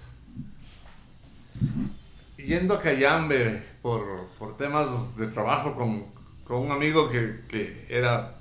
yendo 2.37 2.75
a 2.75 2.79
Cayambe 2.81 3.63
por, 3.83 4.29
por 4.39 4.57
temas 4.57 5.17
de 5.17 5.29
trabajo 5.29 5.75
con, 5.75 6.07
con 6.45 6.59
un 6.59 6.73
amigo 6.73 7.09
que, 7.09 7.43
que 7.49 7.87
era 7.89 8.35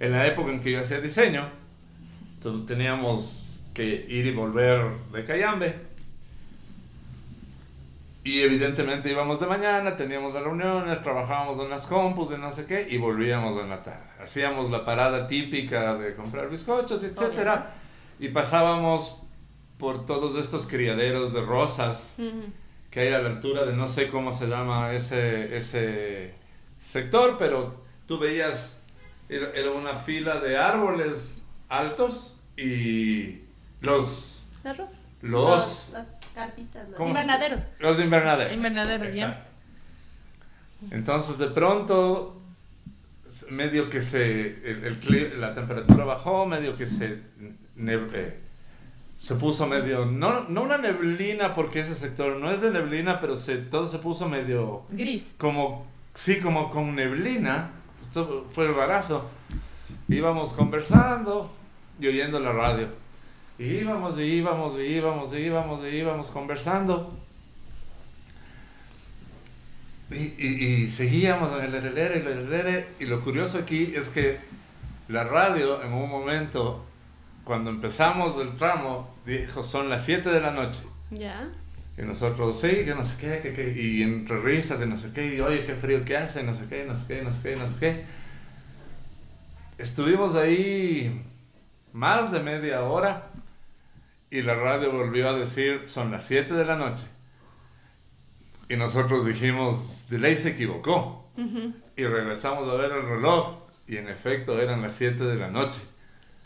en 0.00 0.12
la 0.12 0.26
época 0.26 0.50
en 0.50 0.60
que 0.60 0.72
yo 0.72 0.80
hacía 0.80 1.00
diseño. 1.00 1.48
Entonces, 2.44 2.66
teníamos 2.66 3.64
que 3.72 4.04
ir 4.06 4.26
y 4.26 4.32
volver 4.32 4.98
de 5.12 5.24
Cayambe. 5.24 5.74
Y 8.22 8.40
evidentemente 8.40 9.10
íbamos 9.10 9.40
de 9.40 9.46
mañana, 9.46 9.96
teníamos 9.96 10.34
las 10.34 10.42
reuniones, 10.42 11.02
trabajábamos 11.02 11.58
en 11.58 11.70
las 11.70 11.86
compus, 11.86 12.28
de 12.30 12.38
no 12.38 12.52
sé 12.52 12.66
qué, 12.66 12.86
y 12.90 12.98
volvíamos 12.98 13.58
en 13.58 13.70
la 13.70 13.82
tarde. 13.82 14.04
Hacíamos 14.22 14.70
la 14.70 14.84
parada 14.84 15.26
típica 15.26 15.94
de 15.94 16.14
comprar 16.14 16.50
bizcochos, 16.50 17.02
etcétera, 17.02 17.74
y 18.18 18.28
pasábamos 18.28 19.18
por 19.78 20.04
todos 20.04 20.36
estos 20.36 20.66
criaderos 20.66 21.32
de 21.32 21.40
rosas 21.42 22.14
que 22.90 23.00
hay 23.00 23.12
a 23.12 23.20
la 23.20 23.30
altura 23.30 23.64
de 23.64 23.74
no 23.74 23.88
sé 23.88 24.08
cómo 24.08 24.32
se 24.32 24.46
llama 24.46 24.92
ese, 24.92 25.56
ese 25.56 26.34
sector, 26.78 27.36
pero 27.38 27.80
tú 28.06 28.18
veías, 28.18 28.78
era 29.28 29.70
una 29.70 29.96
fila 29.96 30.40
de 30.40 30.58
árboles 30.58 31.42
altos 31.68 32.33
y 32.56 33.40
los, 33.80 34.46
Las 34.62 34.76
rosas. 34.78 34.96
los, 35.22 35.90
Las 35.92 36.06
carpitas, 36.34 36.88
los 36.88 36.96
¿Cómo 36.96 37.14
se- 37.14 37.20
invernaderos. 37.20 37.62
los 37.78 37.98
invernaderos. 38.00 38.52
Invernaderos, 38.54 39.14
ya. 39.14 39.44
Entonces 40.90 41.38
de 41.38 41.46
pronto, 41.48 42.40
medio 43.50 43.88
que 43.90 44.02
se, 44.02 44.46
el- 44.70 44.84
el 44.84 45.00
cli- 45.00 45.34
la 45.36 45.54
temperatura 45.54 46.04
bajó, 46.04 46.46
medio 46.46 46.76
que 46.76 46.86
se, 46.86 47.20
ne- 47.76 47.94
eh, 48.12 48.36
se 49.18 49.34
puso 49.36 49.66
medio, 49.66 50.04
no, 50.06 50.44
no 50.48 50.62
una 50.62 50.76
neblina 50.78 51.54
porque 51.54 51.80
ese 51.80 51.94
sector 51.94 52.36
no 52.36 52.50
es 52.50 52.60
de 52.60 52.70
neblina, 52.70 53.20
pero 53.20 53.36
se, 53.36 53.56
todo 53.58 53.86
se 53.86 53.98
puso 53.98 54.28
medio 54.28 54.82
Gris. 54.90 55.34
como, 55.38 55.86
sí, 56.14 56.40
como 56.40 56.68
con 56.68 56.94
neblina. 56.94 57.70
Esto 58.02 58.46
fue 58.52 58.70
rarazo. 58.70 59.30
Íbamos 60.08 60.52
conversando 60.52 61.50
y 62.00 62.06
oyendo 62.08 62.38
la 62.40 62.52
radio. 62.52 62.88
Y 63.58 63.64
íbamos, 63.66 64.18
y 64.18 64.22
íbamos, 64.22 64.78
y 64.78 64.82
íbamos, 64.82 65.32
y 65.32 65.36
íbamos, 65.36 65.80
y 65.84 65.86
íbamos 65.88 66.30
conversando. 66.30 67.16
Y, 70.10 70.16
y- 70.38 70.64
y 70.82 70.88
seguíamos 70.88 71.52
en 71.58 71.64
el 71.66 71.74
herelere 71.74 72.18
y 72.18 72.20
el 72.22 72.28
herelere. 72.28 72.86
Y 73.00 73.06
lo 73.06 73.20
curioso 73.22 73.58
aquí 73.58 73.92
es 73.96 74.08
que 74.08 74.38
la 75.08 75.24
radio 75.24 75.82
en 75.82 75.92
un 75.92 76.08
momento, 76.10 76.84
cuando 77.44 77.70
empezamos 77.70 78.38
el 78.40 78.56
tramo, 78.56 79.14
dijo 79.26 79.62
son 79.62 79.88
las 79.88 80.04
7 80.04 80.28
de 80.30 80.40
la 80.40 80.50
noche. 80.50 80.80
Ya. 81.10 81.48
Y 81.96 82.02
nosotros, 82.02 82.60
sí, 82.60 82.68
que 82.84 82.94
no 82.94 83.04
sé 83.04 83.16
qué, 83.20 83.40
que, 83.40 83.52
que- 83.52 83.80
y 83.80 84.02
entre 84.02 84.40
risas 84.40 84.82
y 84.82 84.86
no 84.86 84.96
sé 84.98 85.12
qué, 85.12 85.36
y 85.36 85.40
oye, 85.40 85.64
qué 85.64 85.74
frío 85.74 86.04
que 86.04 86.16
hace, 86.16 86.42
no 86.42 86.52
sé 86.52 86.66
qué, 86.68 86.84
no 86.84 86.96
sé 86.96 87.04
qué, 87.06 87.22
no 87.22 87.32
sé 87.32 87.38
qué, 87.42 87.56
no 87.56 87.68
sé 87.68 87.74
qué. 87.78 88.04
Estuvimos 89.78 90.34
ahí 90.34 91.22
más 91.94 92.32
de 92.32 92.40
media 92.40 92.82
hora 92.82 93.30
y 94.28 94.42
la 94.42 94.56
radio 94.56 94.90
volvió 94.90 95.28
a 95.28 95.34
decir, 95.34 95.84
son 95.86 96.10
las 96.10 96.26
7 96.26 96.52
de 96.52 96.64
la 96.64 96.74
noche. 96.74 97.06
Y 98.68 98.76
nosotros 98.76 99.24
dijimos, 99.24 100.04
de 100.10 100.18
ley 100.18 100.34
se 100.34 100.50
equivocó. 100.50 101.30
Y 101.96 102.04
regresamos 102.04 102.68
a 102.68 102.74
ver 102.74 102.90
el 102.90 103.08
reloj 103.08 103.58
y 103.86 103.96
en 103.96 104.08
efecto 104.08 104.60
eran 104.60 104.82
las 104.82 104.94
7 104.94 105.24
de 105.24 105.36
la 105.36 105.50
noche. 105.50 105.82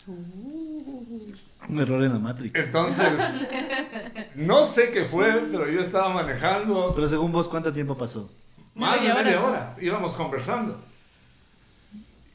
Un 0.07 1.81
error 1.81 2.05
en 2.05 2.12
la 2.12 2.19
Matrix. 2.19 2.55
Entonces, 2.55 3.11
no 4.35 4.64
sé 4.64 4.90
qué 4.90 5.07
fue, 5.07 5.46
pero 5.51 5.68
yo 5.68 5.81
estaba 5.81 6.11
manejando 6.11 6.92
Pero 6.94 7.09
según 7.09 7.33
vos, 7.33 7.49
¿cuánto 7.49 7.73
tiempo 7.73 7.96
pasó? 7.96 8.31
Más 8.75 9.03
de 9.03 9.14
media 9.14 9.40
hora. 9.40 9.49
hora. 9.49 9.77
Íbamos 9.81 10.12
conversando. 10.12 10.79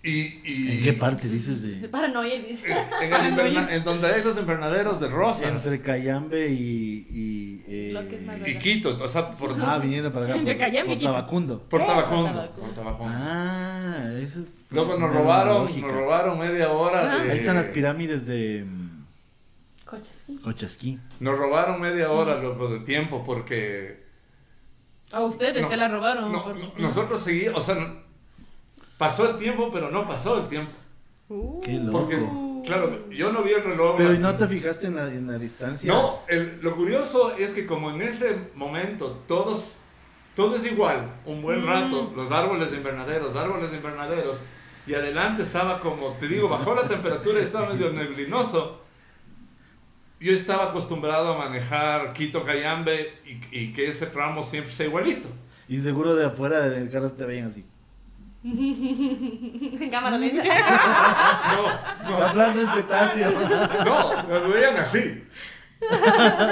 Y, 0.06 0.42
y- 0.44 0.72
¿En 0.78 0.84
qué 0.84 0.92
parte 0.94 1.30
dices 1.30 1.62
De 1.62 1.80
de...? 1.80 1.88
paranoia. 1.88 2.42
dice. 2.42 2.66
En, 3.02 3.14
el 3.14 3.32
inverna- 3.34 3.74
en 3.74 3.84
donde 3.86 4.08
hay 4.14 4.22
los 4.22 4.38
invernaderos 4.38 5.00
de 5.00 5.08
rosas. 5.08 5.66
Entre 5.66 5.82
Cayambe 5.82 6.50
y... 6.50 7.08
y, 7.10 7.64
eh, 7.70 7.92
Lo 7.94 8.06
que 8.10 8.18
es 8.18 8.22
más 8.24 8.36
Y 8.46 8.58
Quito, 8.58 8.98
o 9.02 9.08
sea, 9.08 9.32
por, 9.32 9.56
Ah, 9.62 9.80
viniendo 9.80 10.12
para 10.12 10.26
acá. 10.26 10.36
Entre 10.36 10.56
por, 10.56 10.64
Cayambe 10.66 10.94
y 10.94 10.98
Quito. 10.98 11.10
Tabacundo. 11.12 11.60
por 11.70 11.86
Tabacundo. 11.86 12.32
Tabacundo. 12.34 12.62
por 12.66 12.74
Tabacundo. 12.74 13.14
Ah, 13.16 14.10
eso 14.22 14.42
es... 14.42 14.48
Luego 14.72 14.98
nos 14.98 15.14
robaron, 15.14 15.64
lógica. 15.64 15.88
nos 15.88 15.96
robaron 15.96 16.40
media 16.40 16.70
hora 16.72 17.14
Ah. 17.14 17.24
de... 17.24 17.32
Ahí 17.32 17.38
están 17.38 17.56
las 17.56 17.70
pirámides 17.70 18.26
de 18.26 18.66
mm, 18.68 19.06
Coches. 19.86 20.14
sí. 20.28 20.36
Cochasquí. 20.44 21.00
Nos 21.22 21.38
robaron 21.38 21.80
media 21.80 22.12
hora, 22.12 22.36
loco, 22.42 22.68
de 22.68 22.80
tiempo, 22.82 23.24
porque... 23.26 24.04
A 25.14 25.22
ustedes 25.22 25.62
No, 25.62 25.70
se 25.70 25.78
la 25.78 25.88
robaron. 25.88 26.30
no, 26.32 26.44
porque 26.44 26.68
nosotros 26.80 27.22
seguimos, 27.22 27.58
o 27.58 27.62
sea, 27.74 28.03
pasó 28.98 29.30
el 29.30 29.38
tiempo, 29.38 29.70
pero 29.72 29.90
no 29.92 30.08
pasó 30.08 30.38
el 30.40 30.48
tiempo. 30.48 30.72
Uh. 31.30 31.62
Qué 31.62 31.74
loco. 31.80 32.00
Porque, 32.00 32.18
claro, 32.68 33.10
yo 33.10 33.32
no 33.32 33.44
vi 33.44 33.52
el 33.52 33.64
reloj. 33.64 33.96
Pero 33.98 34.14
¿y 34.14 34.20
no 34.20 34.36
te 34.36 34.48
fijaste 34.48 34.88
en 34.88 34.96
la, 34.96 35.08
en 35.14 35.28
la 35.28 35.38
distancia? 35.40 35.92
No, 35.92 36.20
el- 36.28 36.60
lo 36.62 36.76
curioso 36.76 37.34
es 37.36 37.52
que 37.54 37.66
como 37.66 37.92
en 37.92 38.02
ese 38.02 38.50
momento 38.56 39.24
todos, 39.28 39.78
todo 40.36 40.56
es 40.56 40.66
igual, 40.66 41.14
un 41.26 41.42
buen 41.42 41.64
Mm. 41.64 41.68
rato, 41.68 42.14
los 42.16 42.32
árboles 42.32 42.72
de 42.72 42.78
invernaderos, 42.78 43.36
árboles 43.36 43.72
de 43.72 43.78
invernaderos, 43.78 44.40
y 44.86 44.94
adelante 44.96 45.44
estaba 45.44 45.80
como, 45.80 46.10
te 46.20 46.28
digo, 46.28 46.50
bajó 46.50 46.76
la 46.76 46.88
temperatura 46.88 47.40
y 47.40 47.44
estaba 47.44 47.70
medio 47.70 47.90
neblinoso. 47.94 48.82
Yo 50.20 50.32
estaba 50.32 50.70
acostumbrado 50.70 51.34
a 51.34 51.38
manejar 51.38 52.14
Quito 52.14 52.44
Cayambe 52.44 53.14
y, 53.26 53.60
y 53.60 53.74
que 53.74 53.90
ese 53.90 54.06
tramo 54.08 54.44
siempre 54.44 54.72
sea 54.74 54.86
igualito. 54.86 55.28
Y 55.68 55.80
seguro 55.80 56.16
de 56.16 56.26
afuera 56.26 56.70
del 56.70 56.90
carro 56.90 57.10
te 57.12 57.26
veían 57.26 57.48
así. 57.48 57.66
En 58.44 59.90
cámara 59.90 60.18
lenta. 60.18 60.44
No, 62.04 62.10
no, 62.10 62.24
Hablando 62.24 62.62
en 62.62 62.68
cetáceo. 62.68 63.32
no, 63.86 64.24
nos 64.24 64.54
veían 64.54 64.78
así. 64.78 65.24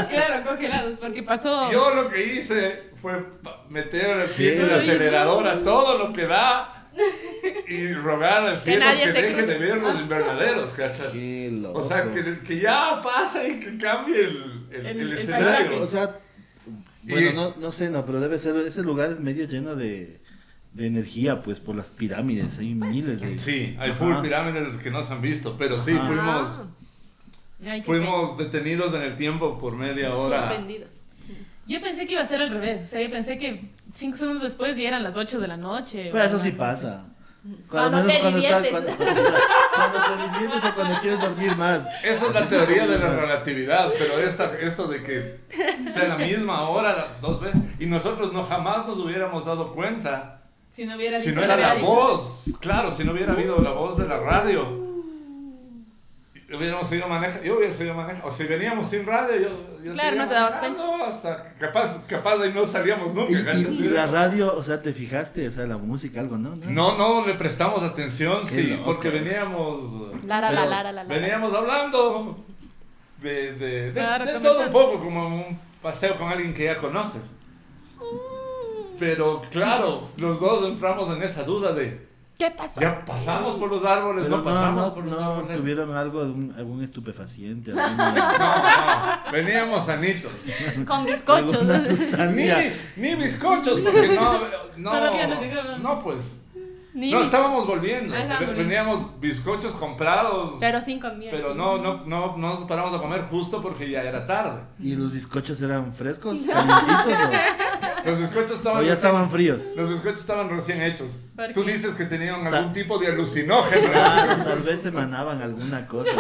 Claro, 0.10 0.46
congelados, 0.48 1.00
porque 1.00 1.24
pasó. 1.24 1.72
Yo 1.72 1.94
lo 1.94 2.10
que 2.10 2.24
hice 2.24 2.84
fue 3.02 3.14
meter 3.70 4.10
el 4.22 4.30
pie 4.30 4.56
en 4.58 4.62
el 4.66 4.74
acelerador 4.76 5.48
a 5.48 5.64
todo 5.64 5.98
lo 5.98 6.14
que 6.14 6.28
da 6.28 6.90
y 7.68 7.94
rogar 7.94 8.46
al 8.46 8.58
cielo 8.58 8.86
que 8.92 9.06
se 9.06 9.12
deje 9.14 9.46
de 9.46 9.58
ver 9.58 9.78
los 9.78 10.00
invernaderos, 10.00 10.72
¿cachas? 10.72 11.08
O 11.74 11.84
sea, 11.84 12.12
que, 12.12 12.40
que 12.46 12.60
ya 12.60 13.00
pasa 13.02 13.48
y 13.48 13.60
que 13.60 13.78
cambie 13.78 14.20
el, 14.20 14.68
el, 14.72 14.86
El- 14.88 15.00
el 15.02 15.14
escenario. 15.14 15.82
O 15.82 15.88
sea, 15.88 16.20
Y- 17.06 17.12
bueno, 17.12 17.32
no, 17.34 17.56
no 17.60 17.72
sé, 17.72 17.90
no, 17.90 18.06
pero 18.06 18.20
debe 18.20 18.38
ser, 18.38 18.56
ese 18.58 18.82
lugar 18.84 19.10
es 19.12 19.20
medio 19.22 19.46
lleno 19.46 19.76
de, 19.76 20.20
de 20.74 20.88
energía, 20.88 21.42
pues, 21.42 21.60
por 21.60 21.76
las 21.76 21.90
pirámides, 21.90 22.58
hay 22.60 22.74
miles 22.74 23.20
de... 23.22 23.38
Sí, 23.40 23.76
hay 23.80 23.92
Ajá. 23.92 24.00
full 24.00 24.22
pirámides 24.22 24.78
que 24.78 24.90
no 24.90 25.04
se 25.04 25.14
han 25.14 25.22
visto, 25.22 25.56
pero 25.58 25.78
sí, 25.80 25.92
Ajá. 25.92 26.08
fuimos, 26.08 26.62
Ay, 27.66 27.82
fuimos 27.82 28.38
detenidos 28.38 28.94
en 28.94 29.02
el 29.02 29.16
tiempo 29.18 29.60
por 29.60 29.76
media 29.76 30.14
hora. 30.14 30.40
Suspendidos. 30.40 31.02
Yo 31.68 31.80
pensé 31.82 32.06
que 32.06 32.14
iba 32.14 32.22
a 32.22 32.26
ser 32.26 32.42
al 32.42 32.50
revés. 32.50 32.84
O 32.86 32.88
sea, 32.88 33.02
yo 33.02 33.12
pensé 33.12 33.38
que 33.38 33.70
cinco 33.94 34.18
segundos 34.18 34.44
después 34.44 34.76
ya 34.76 34.88
eran 34.88 35.04
las 35.04 35.16
8 35.16 35.40
de 35.40 35.48
la 35.48 35.58
noche. 35.58 36.10
Pero 36.12 36.24
eso 36.24 36.40
sí 36.40 36.52
pasa. 36.52 37.06
Cuando 37.70 38.04
te 38.06 38.20
cuando, 38.20 38.38
estás, 38.38 38.62
diviertes. 38.64 38.72
cuando, 38.72 38.92
cuando 38.96 40.00
te 40.00 40.40
diviertes 40.40 40.70
o 40.70 40.76
cuando 40.76 41.00
quieres 41.00 41.22
dormir 41.22 41.56
más. 41.56 41.88
Eso 42.04 42.28
es 42.28 42.34
la 42.36 42.46
teoría 42.46 42.86
de 42.86 43.00
la 43.00 43.20
relatividad, 43.20 43.92
pero 43.98 44.20
esta, 44.20 44.46
esto 44.60 44.88
de 44.88 45.02
que 45.02 45.40
sea 45.92 46.10
la 46.10 46.18
misma 46.18 46.70
hora 46.70 47.18
dos 47.20 47.42
veces 47.42 47.62
y 47.80 47.88
nosotros 47.88 48.32
no 48.32 48.44
jamás 48.46 48.88
nos 48.88 49.00
hubiéramos 49.00 49.46
dado 49.46 49.74
cuenta 49.74 50.41
Si 50.72 50.86
no 50.86 50.96
hubiera 50.96 51.20
si 51.20 51.32
no 51.32 51.42
era 51.44 51.56
la 51.58 51.76
voz, 51.76 52.46
claro, 52.60 52.92
si 52.92 53.04
no 53.04 53.12
hubiera 53.12 53.34
habido 53.34 53.58
la 53.60 53.72
voz 53.72 53.98
de 53.98 54.08
la 54.08 54.18
radio, 54.20 54.80
hubiéramos 56.54 56.88
seguido 56.88 57.08
manejando, 57.08 57.44
yo 57.46 57.58
hubiera 57.58 57.74
seguido 57.74 57.96
manejando, 57.96 58.28
o 58.28 58.32
si 58.32 58.44
veníamos 58.46 58.88
sin 58.90 59.06
radio, 59.06 59.36
yo, 59.38 59.84
yo 59.84 59.94
Claro, 59.94 60.18
no 60.18 60.28
te 60.28 60.34
dabas 60.34 60.56
manejando 60.56 61.06
hasta 61.06 61.54
capaz, 61.60 62.06
capaz 62.08 62.38
de 62.38 62.48
ahí 62.48 62.54
no 62.54 62.66
salíamos 62.66 63.14
nunca. 63.14 63.32
Y, 63.32 63.36
y- 63.36 63.44
¿cachai? 63.46 63.62
y 63.74 63.90
la 63.90 64.08
radio, 64.08 64.54
o 64.56 64.64
sea, 64.64 64.82
¿te 64.82 64.94
fijaste? 64.94 65.48
O 65.48 65.52
sea, 65.52 65.66
la 65.66 65.78
música, 65.78 66.20
algo, 66.20 66.38
¿no? 66.38 66.56
No, 66.56 66.98
no 66.98 67.26
le 67.26 67.34
prestamos 67.36 67.84
atención, 67.84 68.42
Qué 68.48 68.56
sí, 68.56 68.64
loco. 68.64 68.86
porque 68.86 69.10
veníamos, 69.10 69.82
Lara, 70.26 70.52
la, 70.52 70.66
lara, 70.66 70.92
la, 70.92 71.04
lara. 71.04 71.20
veníamos 71.20 71.54
hablando 71.54 72.38
de, 73.22 73.54
de, 73.54 73.82
de- 73.88 73.92
Claro, 73.94 74.26
de 74.26 74.34
conversando. 74.34 74.72
todo 74.72 74.82
un 74.88 74.92
poco, 74.94 75.04
como 75.06 75.28
un 75.48 75.60
paseo 75.82 76.16
con 76.18 76.30
alguien 76.30 76.54
que 76.54 76.66
ya 76.66 76.78
conoces. 76.78 77.22
Pero 79.02 79.42
claro, 79.50 80.08
los 80.18 80.40
dos 80.40 80.64
entramos 80.64 81.10
en 81.10 81.24
esa 81.24 81.42
duda 81.44 81.74
de, 81.74 82.06
¿Qué 82.38 82.52
pasó? 82.52 82.80
ya 82.80 83.04
pasamos 83.04 83.56
por 83.56 83.72
los 83.72 83.84
árboles, 83.84 84.26
Pero 84.26 84.38
no 84.38 84.44
pasamos 84.44 84.86
no, 84.90 84.94
por 84.94 85.06
los 85.06 85.20
no 85.20 85.34
árboles. 85.38 85.58
tuvieron 85.58 85.96
algo, 85.96 86.22
algún 86.22 86.84
estupefaciente, 86.84 87.72
No, 87.74 87.98
no, 87.98 89.32
veníamos 89.32 89.88
sanitos. 89.88 90.32
Con 90.88 91.06
bizcochos. 91.08 91.64
Ni, 91.64 91.98
sustancia. 91.98 92.74
ni 92.96 93.16
bizcochos, 93.16 93.80
porque 93.80 94.10
no, 94.10 94.40
no, 94.78 94.92
Todavía 94.92 95.28
no 95.28 95.78
no, 95.80 96.04
pues, 96.04 96.38
Ni 96.94 97.10
No, 97.12 97.22
estábamos 97.22 97.66
volviendo. 97.66 98.14
Ah, 98.16 98.28
volviendo. 98.40 98.56
Veníamos 98.64 99.20
bizcochos 99.22 99.74
comprados. 99.76 100.56
Pero 100.60 100.82
sin 100.82 101.00
comida. 101.00 101.32
Pero 101.32 101.54
no, 101.54 101.78
no, 101.78 102.06
no, 102.06 102.36
no 102.38 102.50
nos 102.50 102.60
paramos 102.68 102.94
a 102.94 102.98
comer 103.00 103.22
justo 103.24 103.62
porque 103.62 103.90
ya 103.90 104.02
era 104.04 104.28
tarde. 104.28 104.62
¿Y 104.80 104.96
los 104.96 105.14
bizcochos 105.14 105.62
eran 105.62 105.94
frescos, 105.94 106.42
calientitos 106.46 107.18
Los 108.06 108.20
bizcochos 108.20 108.52
o, 108.52 108.56
estaban, 108.56 108.84
o 108.84 108.86
ya 108.86 108.94
estaban 108.94 109.30
fríos? 109.30 109.64
los 109.78 109.90
bizcochos 109.90 110.22
estaban 110.22 110.50
recién 110.50 110.82
hechos. 110.82 111.30
¿Por 111.36 111.54
Tú 111.54 111.64
dices 111.64 111.94
que 111.94 112.06
tenían 112.06 112.44
Ta- 112.50 112.58
algún 112.58 112.74
tipo 112.74 112.98
de 113.00 113.08
alucinógeno. 113.08 113.88
Claro, 113.90 114.44
tal 114.44 114.60
vez 114.64 114.86
emanaban 114.86 115.42
alguna 115.42 115.88
cosa 115.88 116.12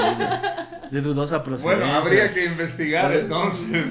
de, 0.89 0.95
de 0.95 1.01
dudosa 1.01 1.43
procedencia. 1.43 1.85
Bueno, 1.85 1.99
habría 1.99 2.33
que 2.33 2.45
investigar 2.45 3.11
entonces. 3.11 3.85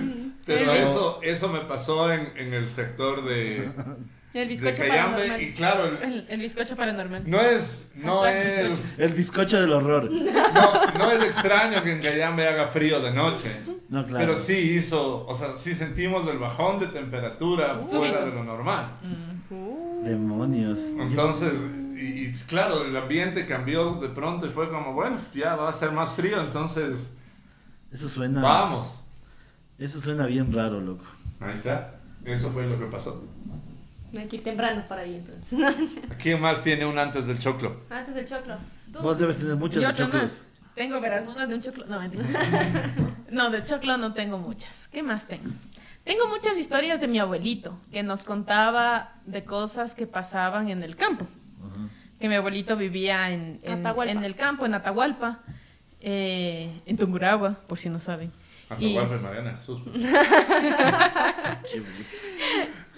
Pero 0.47 0.61
Pero- 0.61 0.73
eso, 0.73 1.19
eso 1.23 1.49
me 1.49 1.61
pasó 1.61 2.11
en, 2.13 2.33
en 2.37 2.55
el 2.55 2.69
sector 2.71 3.23
de, 3.25 3.71
El 4.33 4.49
de 4.49 4.55
bizcocho 4.55 4.77
Cayambe. 4.83 5.17
paranormal. 5.17 5.43
Y 5.43 5.53
claro, 5.55 5.85
el- 5.87 6.03
El, 6.03 6.27
el 6.29 6.41
bizcocho 6.41 6.77
paranormal. 6.77 7.23
no 7.29 7.41
es, 7.41 7.91
no 7.97 8.25
es, 8.27 8.99
El 8.99 9.13
bizcocho 9.15 9.61
del 9.61 9.73
horror. 9.73 10.09
no, 10.11 10.99
no 10.99 11.11
es 11.13 11.23
extraño 11.25 11.83
que 11.83 11.93
en 11.93 12.01
Cayambe 12.01 12.47
haga 12.49 12.69
frío 12.69 13.01
de 13.01 13.13
noche. 13.13 13.51
No, 13.89 14.07
claro. 14.07 14.25
Pero 14.27 14.37
sí 14.39 14.55
hizo, 14.57 15.27
o 15.27 15.35
sea, 15.35 15.57
sí 15.57 15.75
sentimos 15.75 16.29
el 16.29 16.39
bajón 16.39 16.79
de 16.79 16.87
temperatura 16.89 17.79
fuera 17.81 17.91
Súbito. 17.91 18.25
de 18.27 18.31
lo 18.33 18.45
normal. 18.45 18.93
Mm. 19.03 19.53
Uh, 19.53 20.05
Demonios. 20.05 20.79
Entonces, 20.99 21.53
y, 21.97 22.27
y 22.27 22.33
claro, 22.47 22.85
el 22.85 22.97
ambiente 22.97 23.45
cambió 23.47 23.95
de 23.97 24.09
pronto 24.11 24.47
y 24.47 24.51
fue 24.51 24.71
como, 24.71 24.93
bueno, 24.95 25.19
ya 25.35 25.57
va 25.57 25.69
a 25.69 25.73
ser 25.73 25.91
más 25.91 26.13
frío, 26.15 26.41
entonces 26.41 26.95
Eso 27.93 28.09
suena. 28.09 28.41
vamos. 28.43 29.01
Eso 29.77 29.99
suena 29.99 30.27
bien 30.27 30.53
raro, 30.53 30.81
loco. 30.81 31.05
Ahí 31.41 31.55
está. 31.55 31.97
Eso 32.25 32.51
fue 32.53 32.67
lo 32.67 32.79
que 32.79 32.87
pasó. 32.87 33.25
Hay 34.19 34.27
que 34.29 34.37
ir 34.37 34.43
temprano 34.43 34.83
para 34.89 35.03
ahí 35.03 35.17
entonces. 35.17 35.59
¿Quién 36.23 36.41
más 36.41 36.63
tiene 36.63 36.85
un 36.87 36.99
antes 36.99 37.27
del 37.27 37.39
choclo? 37.39 37.83
Antes 37.91 38.15
del 38.15 38.27
choclo. 38.27 38.57
Tú. 38.93 39.01
Vos 39.01 39.19
debes 39.19 39.39
tener 39.39 39.57
muchas 39.57 39.77
Y 39.83 39.87
de 39.87 39.93
otra 39.93 40.05
choclos. 40.07 40.23
más. 40.23 40.47
Tengo, 40.75 41.01
verás, 41.01 41.27
una 41.29 41.47
de 41.47 41.55
un 41.55 41.63
choclo. 41.63 41.87
No, 41.87 42.01
mentira. 42.01 42.25
No, 43.33 43.51
de 43.51 43.63
choclo 43.65 43.97
no 43.99 44.13
tengo 44.13 44.39
muchas. 44.39 44.89
¿Qué 44.89 45.03
más 45.03 45.27
tengo? 45.27 45.51
Tengo 46.05 46.27
muchas 46.29 46.57
historias 46.59 47.01
de 47.01 47.07
mi 47.09 47.19
abuelito, 47.19 47.79
que 47.93 48.03
nos 48.03 48.23
contaba 48.25 49.15
de 49.27 49.45
cosas 49.45 49.95
que 49.95 50.07
pasaban 50.07 50.69
en 50.71 50.83
el 50.83 50.97
campo. 50.97 51.27
Ajá. 51.61 51.89
Que 52.19 52.29
mi 52.29 52.35
abuelito 52.37 52.77
vivía 52.77 53.31
en, 53.31 53.61
en, 53.63 53.81
Atahualpa. 53.81 54.13
en 54.13 54.25
el 54.25 54.35
campo, 54.35 54.65
en 54.67 54.75
Atahualpa, 54.75 55.41
eh, 56.01 56.81
en 56.87 56.97
Tungurahua, 56.97 57.61
por 57.67 57.79
si 57.79 57.91
no 57.91 57.99
saben. 58.01 58.33
Y- 58.79 58.97
Atahualpa 58.97 59.17
y 59.17 59.19
Mariana 59.21 59.57
Jesús. 59.59 59.81
pues. 59.85 59.97
Qué. 61.71 61.83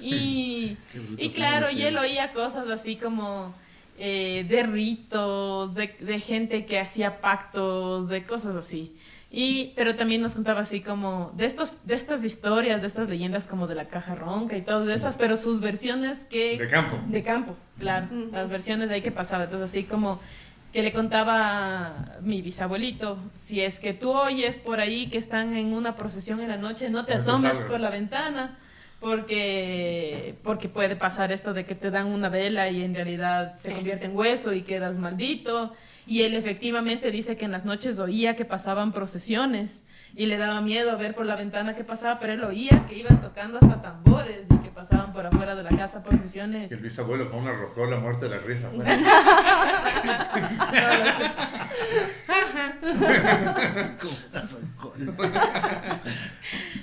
Y, 0.02 0.76
y 1.18 1.30
claro, 1.30 1.70
y 1.70 1.82
él 1.82 1.96
oía 1.96 2.32
cosas 2.32 2.68
así 2.68 2.96
como 2.96 3.54
eh, 3.98 4.44
de 4.48 4.62
ritos, 4.64 5.74
de, 5.74 5.94
de 6.00 6.20
gente 6.20 6.66
que 6.66 6.78
hacía 6.80 7.20
pactos, 7.20 8.08
de 8.08 8.24
cosas 8.24 8.56
así. 8.56 8.96
Y, 9.34 9.72
pero 9.76 9.96
también 9.96 10.20
nos 10.20 10.34
contaba 10.34 10.60
así 10.60 10.82
como 10.82 11.32
de 11.34 11.46
estos, 11.46 11.86
de 11.86 11.94
estas 11.94 12.22
historias, 12.22 12.82
de 12.82 12.86
estas 12.86 13.08
leyendas 13.08 13.46
como 13.46 13.66
de 13.66 13.74
la 13.74 13.88
caja 13.88 14.14
ronca 14.14 14.58
y 14.58 14.60
todas 14.60 14.94
esas, 14.94 15.16
pero 15.16 15.38
sus 15.38 15.60
versiones 15.62 16.24
que 16.24 16.58
De 16.58 16.68
campo. 16.68 17.00
de 17.08 17.22
campo, 17.22 17.56
claro, 17.78 18.08
las 18.30 18.50
versiones 18.50 18.90
de 18.90 18.96
ahí 18.96 19.00
que 19.00 19.10
pasaba. 19.10 19.44
Entonces, 19.44 19.70
así 19.70 19.84
como 19.84 20.20
que 20.70 20.82
le 20.82 20.92
contaba 20.92 22.18
mi 22.20 22.42
bisabuelito, 22.42 23.18
si 23.34 23.62
es 23.62 23.78
que 23.78 23.94
tú 23.94 24.10
oyes 24.12 24.58
por 24.58 24.80
ahí 24.80 25.08
que 25.08 25.16
están 25.16 25.56
en 25.56 25.72
una 25.72 25.96
procesión 25.96 26.40
en 26.40 26.48
la 26.48 26.58
noche, 26.58 26.90
no 26.90 27.06
te 27.06 27.14
asomes 27.14 27.56
por 27.56 27.80
la 27.80 27.88
ventana, 27.88 28.58
porque, 29.02 30.36
porque 30.44 30.68
puede 30.68 30.94
pasar 30.94 31.32
esto 31.32 31.52
de 31.52 31.66
que 31.66 31.74
te 31.74 31.90
dan 31.90 32.06
una 32.06 32.28
vela 32.28 32.70
y 32.70 32.84
en 32.84 32.94
realidad 32.94 33.56
se 33.56 33.72
convierte 33.72 34.06
en 34.06 34.16
hueso 34.16 34.52
y 34.52 34.62
quedas 34.62 34.96
maldito. 34.96 35.74
Y 36.06 36.22
él 36.22 36.34
efectivamente 36.34 37.10
dice 37.10 37.36
que 37.36 37.44
en 37.44 37.50
las 37.50 37.64
noches 37.64 37.98
oía 37.98 38.36
que 38.36 38.44
pasaban 38.44 38.92
procesiones 38.92 39.82
y 40.14 40.26
le 40.26 40.36
daba 40.38 40.60
miedo 40.60 40.90
a 40.90 40.96
ver 40.96 41.14
por 41.14 41.26
la 41.26 41.36
ventana 41.36 41.74
qué 41.74 41.84
pasaba, 41.84 42.18
pero 42.20 42.32
él 42.34 42.44
oía 42.44 42.84
que 42.88 42.96
iban 42.98 43.20
tocando 43.20 43.58
hasta 43.60 43.80
tambores 43.82 44.46
y 44.50 44.56
que 44.58 44.70
pasaban 44.70 45.12
por 45.12 45.26
afuera 45.26 45.54
de 45.54 45.62
la 45.62 45.70
casa 45.76 46.02
procesiones. 46.02 46.70
Y 46.70 46.74
el 46.74 46.80
bisabuelo 46.80 47.30
con 47.30 47.40
una 47.40 47.52
rocola 47.52 47.98
muerte 47.98 48.26
de 48.28 48.36
la 48.36 48.38
risa. 48.38 48.68
afuera. 48.68 48.98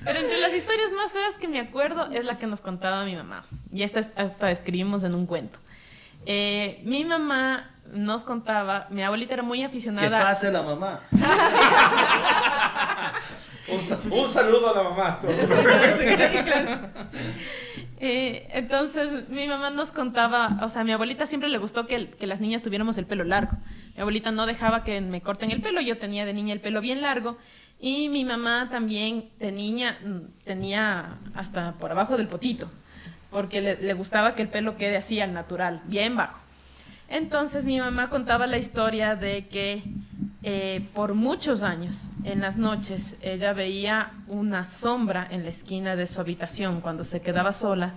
Pero 0.03 0.19
entre 0.19 0.39
las 0.39 0.53
historias 0.53 0.91
más 0.93 1.11
feas 1.11 1.37
que 1.37 1.47
me 1.47 1.59
acuerdo 1.59 2.09
es 2.11 2.25
la 2.25 2.37
que 2.37 2.47
nos 2.47 2.61
contaba 2.61 3.05
mi 3.05 3.15
mamá. 3.15 3.45
Y 3.71 3.83
esta 3.83 3.99
es- 3.99 4.11
hasta 4.15 4.51
escribimos 4.51 5.03
en 5.03 5.15
un 5.15 5.25
cuento. 5.25 5.59
Eh, 6.25 6.81
mi 6.85 7.05
mamá 7.05 7.71
nos 7.91 8.23
contaba, 8.23 8.87
mi 8.91 9.03
abuelita 9.03 9.33
era 9.35 9.43
muy 9.43 9.63
aficionada. 9.63 10.21
pase 10.21 10.51
la 10.51 10.61
mamá. 10.61 11.01
Un, 13.71 13.81
sa- 13.81 13.99
un 14.09 14.27
saludo 14.27 14.73
a 14.73 14.83
la 14.83 14.89
mamá. 14.89 15.19
Eh, 18.01 18.47
entonces 18.53 19.27
mi 19.27 19.45
mamá 19.45 19.71
nos 19.71 19.91
contaba, 19.91 20.57
o 20.63 20.69
sea, 20.69 20.81
a 20.81 20.83
mi 20.85 20.93
abuelita 20.93 21.27
siempre 21.27 21.49
le 21.49 21.57
gustó 21.57 21.85
que, 21.85 22.09
que 22.09 22.27
las 22.27 22.39
niñas 22.39 22.61
tuviéramos 22.61 22.97
el 22.97 23.05
pelo 23.05 23.25
largo. 23.25 23.57
Mi 23.93 23.99
abuelita 23.99 24.31
no 24.31 24.45
dejaba 24.45 24.85
que 24.85 25.01
me 25.01 25.19
corten 25.19 25.51
el 25.51 25.61
pelo, 25.61 25.81
yo 25.81 25.97
tenía 25.97 26.25
de 26.25 26.31
niña 26.33 26.53
el 26.53 26.61
pelo 26.61 26.79
bien 26.79 27.01
largo 27.01 27.37
y 27.77 28.07
mi 28.07 28.23
mamá 28.23 28.69
también 28.71 29.29
de 29.39 29.51
niña 29.51 29.97
mm, 30.05 30.45
tenía 30.45 31.17
hasta 31.35 31.73
por 31.73 31.91
abajo 31.91 32.15
del 32.15 32.29
potito, 32.29 32.71
porque 33.31 33.59
le, 33.59 33.75
le 33.81 33.93
gustaba 33.95 34.33
que 34.33 34.43
el 34.43 34.47
pelo 34.47 34.77
quede 34.77 34.95
así 34.95 35.19
al 35.19 35.33
natural, 35.33 35.81
bien 35.83 36.15
bajo. 36.15 36.39
Entonces 37.09 37.65
mi 37.65 37.79
mamá 37.79 38.09
contaba 38.09 38.45
la 38.45 38.57
historia 38.57 39.15
de 39.15 39.47
que 39.47 39.83
eh, 40.43 40.87
por 40.93 41.15
muchos 41.15 41.63
años, 41.63 42.11
en 42.23 42.39
las 42.39 42.55
noches, 42.55 43.17
ella 43.21 43.51
veía 43.53 44.13
una 44.27 44.65
sombra 44.65 45.27
en 45.29 45.43
la 45.43 45.49
esquina 45.49 45.95
de 45.95 46.05
su 46.05 46.21
habitación 46.21 46.81
cuando 46.81 47.03
se 47.03 47.21
quedaba 47.21 47.51
sola, 47.51 47.95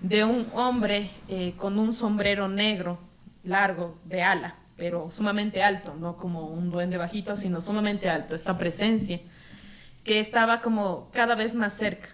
de 0.00 0.24
un 0.24 0.48
hombre 0.54 1.10
eh, 1.28 1.52
con 1.58 1.78
un 1.78 1.92
sombrero 1.92 2.48
negro, 2.48 2.98
largo, 3.44 3.98
de 4.04 4.22
ala, 4.22 4.56
pero 4.76 5.10
sumamente 5.10 5.62
alto, 5.62 5.94
no 5.94 6.16
como 6.16 6.46
un 6.46 6.70
duende 6.70 6.96
bajito, 6.96 7.36
sino 7.36 7.60
sumamente 7.60 8.08
alto, 8.08 8.34
esta 8.34 8.56
presencia, 8.56 9.20
que 10.02 10.18
estaba 10.18 10.62
como 10.62 11.10
cada 11.12 11.34
vez 11.34 11.54
más 11.54 11.74
cerca 11.74 12.08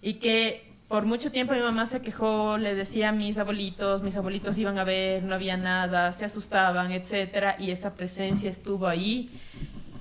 y 0.00 0.14
que 0.14 0.71
por 0.92 1.06
mucho 1.06 1.32
tiempo 1.32 1.54
mi 1.54 1.60
mamá 1.60 1.86
se 1.86 2.02
quejó, 2.02 2.58
le 2.58 2.74
decía 2.74 3.08
a 3.08 3.12
mis 3.12 3.38
abuelitos, 3.38 4.02
mis 4.02 4.14
abuelitos 4.18 4.58
iban 4.58 4.78
a 4.78 4.84
ver, 4.84 5.22
no 5.22 5.34
había 5.34 5.56
nada, 5.56 6.12
se 6.12 6.26
asustaban, 6.26 6.92
etcétera, 6.92 7.56
y 7.58 7.70
esa 7.70 7.94
presencia 7.94 8.50
estuvo 8.50 8.86
ahí 8.86 9.30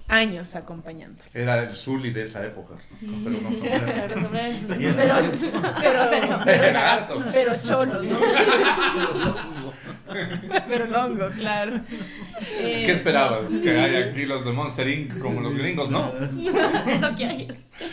años 0.10 0.54
acompañando. 0.58 1.24
Era 1.34 1.64
el 1.64 1.74
Zully 1.74 2.12
de 2.12 2.24
esa 2.24 2.46
época. 2.46 2.74
Pero 3.00 4.20
sobre- 4.22 4.60
Pero, 4.68 4.96
pero, 4.98 6.10
pero, 6.12 6.40
pero, 6.44 6.52
Era 6.52 6.94
alto. 6.96 7.24
pero 7.32 7.54
cholo, 7.62 8.04
¿no? 8.04 8.20
pero 10.68 10.88
longo, 10.88 11.30
claro. 11.30 11.80
Eh, 12.60 12.84
¿Qué 12.86 12.92
esperabas? 12.92 13.48
Que 13.64 13.80
haya 13.80 14.08
aquí 14.10 14.26
los 14.26 14.44
de 14.44 14.52
Monster 14.52 14.90
Inc. 14.90 15.18
como 15.20 15.40
los 15.40 15.56
gringos, 15.58 15.90
¿no? 15.90 16.12
Es 16.88 17.00
lo 17.02 17.16
que 17.16 17.26
hay. 17.26 17.48
es- 17.50 17.71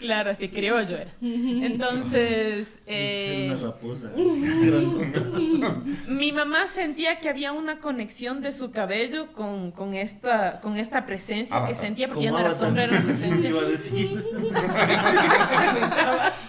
Claro, 0.00 0.30
así 0.32 0.48
criollo 0.48 0.96
era. 0.96 1.12
Entonces, 1.22 2.80
eh, 2.86 3.46
Era 3.46 3.54
una 3.56 3.62
raposa. 3.66 4.10
grandota. 4.16 5.80
Mi 6.08 6.32
mamá 6.32 6.66
sentía 6.68 7.20
que 7.20 7.28
había 7.28 7.52
una 7.52 7.78
conexión 7.78 8.42
de 8.42 8.52
su 8.52 8.72
cabello 8.72 9.32
con, 9.32 9.70
con, 9.70 9.94
esta, 9.94 10.60
con 10.60 10.76
esta 10.76 11.06
presencia 11.06 11.56
que 11.56 11.62
Avatar. 11.64 11.76
sentía, 11.76 12.08
porque 12.08 12.24
ya 12.24 12.30
no 12.32 12.40
era 12.40 12.52
sombra, 12.52 12.84
era 12.84 13.00
presencia. 13.00 13.48
Iba 13.50 13.60
a 13.60 13.64
decir. 13.64 14.22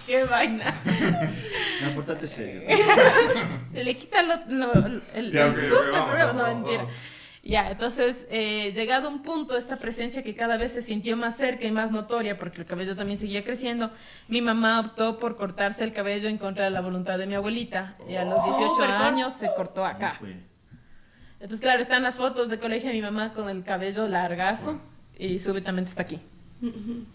¡Qué 0.06 0.24
vaina! 0.24 0.74
No, 1.82 1.94
portate 1.94 2.26
serio. 2.26 2.62
Le 3.72 3.96
quita 3.96 4.22
lo, 4.22 4.36
lo- 4.48 5.00
el, 5.14 5.30
Sí, 5.30 5.38
el 5.38 5.50
ok, 5.50 5.56
susto, 5.56 6.06
pero 6.12 6.26
vamos, 6.26 6.34
no, 6.34 6.54
mentira. 6.54 6.78
vamos. 6.82 6.94
Ya, 7.46 7.70
entonces, 7.70 8.26
eh, 8.30 8.72
llegado 8.74 9.10
un 9.10 9.22
punto, 9.22 9.58
esta 9.58 9.76
presencia 9.76 10.22
que 10.22 10.34
cada 10.34 10.56
vez 10.56 10.72
se 10.72 10.80
sintió 10.80 11.14
más 11.14 11.36
cerca 11.36 11.66
y 11.66 11.70
más 11.70 11.90
notoria, 11.90 12.38
porque 12.38 12.62
el 12.62 12.66
cabello 12.66 12.96
también 12.96 13.18
seguía 13.18 13.44
creciendo, 13.44 13.90
mi 14.28 14.40
mamá 14.40 14.80
optó 14.80 15.18
por 15.18 15.36
cortarse 15.36 15.84
el 15.84 15.92
cabello 15.92 16.30
en 16.30 16.38
contra 16.38 16.64
de 16.64 16.70
la 16.70 16.80
voluntad 16.80 17.18
de 17.18 17.26
mi 17.26 17.34
abuelita. 17.34 17.96
Y 18.08 18.14
a 18.14 18.24
los 18.24 18.42
18 18.42 18.74
Súper 18.74 18.88
corto. 18.88 19.04
años 19.04 19.32
se 19.34 19.50
cortó 19.54 19.84
acá. 19.84 20.18
Entonces, 21.34 21.60
claro, 21.60 21.82
están 21.82 22.02
las 22.02 22.16
fotos 22.16 22.48
de 22.48 22.58
colegio 22.58 22.88
de 22.88 22.94
mi 22.94 23.02
mamá 23.02 23.34
con 23.34 23.50
el 23.50 23.62
cabello 23.62 24.08
largazo 24.08 24.80
y 25.18 25.38
súbitamente 25.38 25.90
está 25.90 26.02
aquí. 26.02 26.20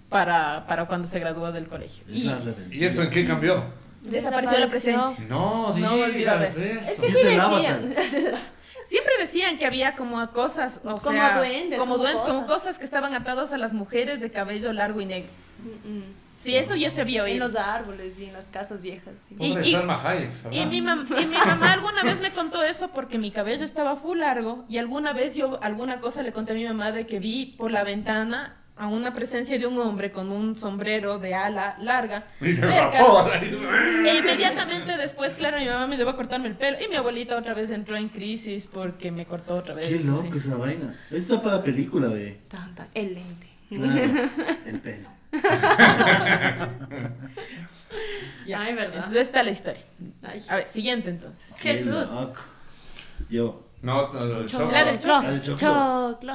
Para, 0.10 0.68
para 0.68 0.86
cuando 0.86 1.08
se 1.08 1.20
gradúa 1.20 1.52
del 1.52 1.68
colegio. 1.68 2.04
Y. 2.08 2.30
¿Y 2.72 2.86
eso 2.86 3.02
en 3.02 3.10
qué 3.10 3.26
cambió? 3.26 3.66
desapareció 4.04 4.60
la 4.60 4.68
presencia. 4.68 5.16
No, 5.28 5.76
No 5.76 5.98
volvió 5.98 6.32
a 6.32 6.36
ver. 6.36 6.58
Es 6.58 7.00
que 7.02 7.08
Sí, 7.12 7.18
es 7.18 7.26
el 7.26 7.38
decían. 7.38 7.96
Siempre 8.90 9.14
decían 9.20 9.58
que 9.60 9.66
había 9.68 9.96
como 9.96 10.30
cosas, 10.32 10.80
o 10.84 10.98
Como 10.98 11.12
sea, 11.12 11.38
duendes, 11.38 11.78
como 11.80 11.94
como 11.94 12.04
duendes, 12.04 12.26
como 12.26 12.42
cosas. 12.48 12.62
cosas 12.64 12.80
que 12.80 12.86
estaban 12.86 13.14
atadas 13.14 13.54
a 13.54 13.58
las 13.60 13.72
mujeres 13.72 14.20
de 14.20 14.32
cabello 14.32 14.74
largo 14.74 15.00
y 15.00 15.06
negro. 15.06 15.30
Mm, 15.64 15.90
mm. 16.00 16.04
Sí, 16.36 16.56
eso 16.56 16.74
ya 16.76 16.90
se 16.90 17.02
había 17.02 17.20
En 17.20 17.26
oído. 17.34 17.48
los 17.50 17.56
árboles 17.58 18.18
y 18.18 18.26
en 18.26 18.34
las 18.34 18.46
casas 18.46 18.82
viejas. 18.82 19.14
sí. 19.28 19.36
Y- 19.40 19.58
y- 19.60 19.76
Hayek, 19.76 20.32
Y 20.52 20.66
mi, 20.66 20.82
mam- 20.82 21.06
y 21.22 21.26
mi 21.26 21.36
mamá 21.46 21.74
alguna 21.74 22.02
vez 22.02 22.20
me 22.22 22.32
contó 22.34 22.64
eso 22.64 22.88
porque 22.92 23.18
mi 23.20 23.30
cabello 23.30 23.64
estaba 23.66 23.98
full 23.98 24.20
largo 24.20 24.64
y 24.70 24.78
alguna 24.78 25.12
vez 25.14 25.36
yo 25.36 25.60
alguna 25.62 26.00
cosa 26.00 26.24
le 26.24 26.32
conté 26.32 26.54
a 26.54 26.56
mi 26.56 26.64
mamá 26.64 26.92
de 26.94 27.06
que 27.06 27.20
vi 27.20 27.56
por 27.60 27.72
la 27.72 27.84
ventana 27.84 28.56
a 28.80 28.88
una 28.88 29.14
presencia 29.14 29.60
de 29.60 29.68
un 29.68 29.78
hombre 29.78 30.12
con 30.12 30.32
un 30.32 30.56
sombrero 30.56 31.20
de 31.20 31.36
ala 31.36 31.78
larga 31.82 32.24
cerca. 32.40 33.30
E 34.06 34.18
inmediatamente 34.18 34.96
después, 34.96 35.36
claro, 35.36 35.60
mi 35.60 35.66
mamá 35.66 35.86
me 35.86 35.98
llevó 35.98 36.12
a 36.12 36.16
cortarme 36.16 36.48
el 36.48 36.56
pelo 36.56 36.78
y 36.84 36.88
mi 36.88 36.96
abuelita 36.96 37.38
otra 37.38 37.54
vez 37.54 37.72
entró 37.72 37.98
en 37.98 38.08
crisis 38.08 38.68
porque 38.72 39.12
me 39.12 39.26
cortó 39.26 39.58
otra 39.58 39.76
vez. 39.76 39.90
Qué 39.90 40.00
loco 40.00 40.30
sí. 40.32 40.38
esa 40.38 40.56
vaina. 40.56 40.96
Está 41.12 41.42
para 41.42 41.62
película, 41.62 42.08
ve. 42.08 42.40
Tanta, 42.48 42.88
el 42.94 43.16
lente. 43.16 43.48
Claro, 43.68 44.30
el 44.66 44.80
pelo. 44.80 45.10
Ya. 48.48 48.62
Ay, 48.62 48.74
¿verdad? 48.76 48.96
Entonces 48.96 49.22
está 49.22 49.44
la 49.44 49.52
historia. 49.52 49.84
Ay. 50.24 50.42
A 50.48 50.56
ver, 50.56 50.68
siguiente 50.68 51.10
entonces. 51.10 51.54
Qué 51.62 51.74
Jesús. 51.74 52.10
loco. 52.10 52.42
Yo. 53.30 53.69
No, 53.82 54.12
el 54.42 54.46
choclo. 54.48 54.72
La 54.72 54.84
del 54.84 55.00
choclo. 55.00 55.22
La 55.24 55.32
del 55.32 55.42
choclo. 55.42 55.58
Choclo. 56.20 56.34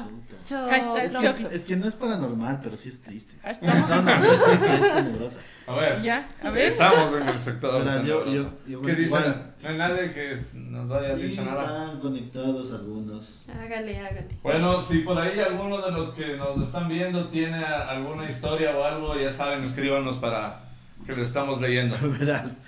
Hashtag 0.71 1.05
Es 1.05 1.13
choclo. 1.13 1.49
que, 1.49 1.55
es 1.57 1.65
que 1.65 1.77
no 1.77 1.87
es 1.89 1.95
paranormal, 1.95 2.61
pero 2.63 2.77
sí 2.77 2.89
es 2.89 3.03
triste. 3.03 3.35
Hashtag- 3.45 3.89
No, 3.89 4.03
no, 4.03 4.19
no 4.19 4.25
es 4.25 4.45
triste, 4.45 4.75
es 4.75 4.81
tenebrosa. 4.95 5.39
A 5.67 5.75
ver. 5.75 6.03
Ya, 6.03 6.29
a 6.43 6.51
ver. 6.51 6.67
Estamos 6.69 7.13
en 7.21 7.29
el 7.29 7.39
sector. 7.39 8.05
Yo- 8.05 8.27
yo- 8.31 8.51
yo- 8.67 8.83
¿Qué 8.83 8.91
dice? 8.93 9.03
igual. 9.07 9.55
No 9.63 9.69
hay 9.69 9.79
nadie 9.79 10.13
que 10.13 10.39
nos 10.55 10.91
haya 10.93 11.17
Sí, 11.17 11.23
dicho 11.23 11.45
nada. 11.45 11.63
están 11.85 12.01
conectados 12.01 12.73
algunos. 12.73 13.43
Hágale, 13.49 13.99
hágale. 13.99 14.29
Bueno, 14.43 14.81
si 14.81 14.99
por 14.99 15.19
ahí 15.19 15.39
alguno 15.41 15.81
de 15.81 15.91
los 15.93 16.11
que 16.11 16.37
nos 16.37 16.61
están 16.67 16.89
viendo 16.89 17.29
tiene 17.29 17.65
alguna 17.65 18.29
historia 18.29 18.77
o 18.77 18.85
algo, 18.85 19.19
ya 19.19 19.31
saben, 19.31 19.65
escríbanos 19.65 20.17
para 20.17 20.61
que 21.07 21.13
le 21.15 21.23
estamos 21.23 21.61
leyendo. 21.61 21.97
Verás. 22.19 22.59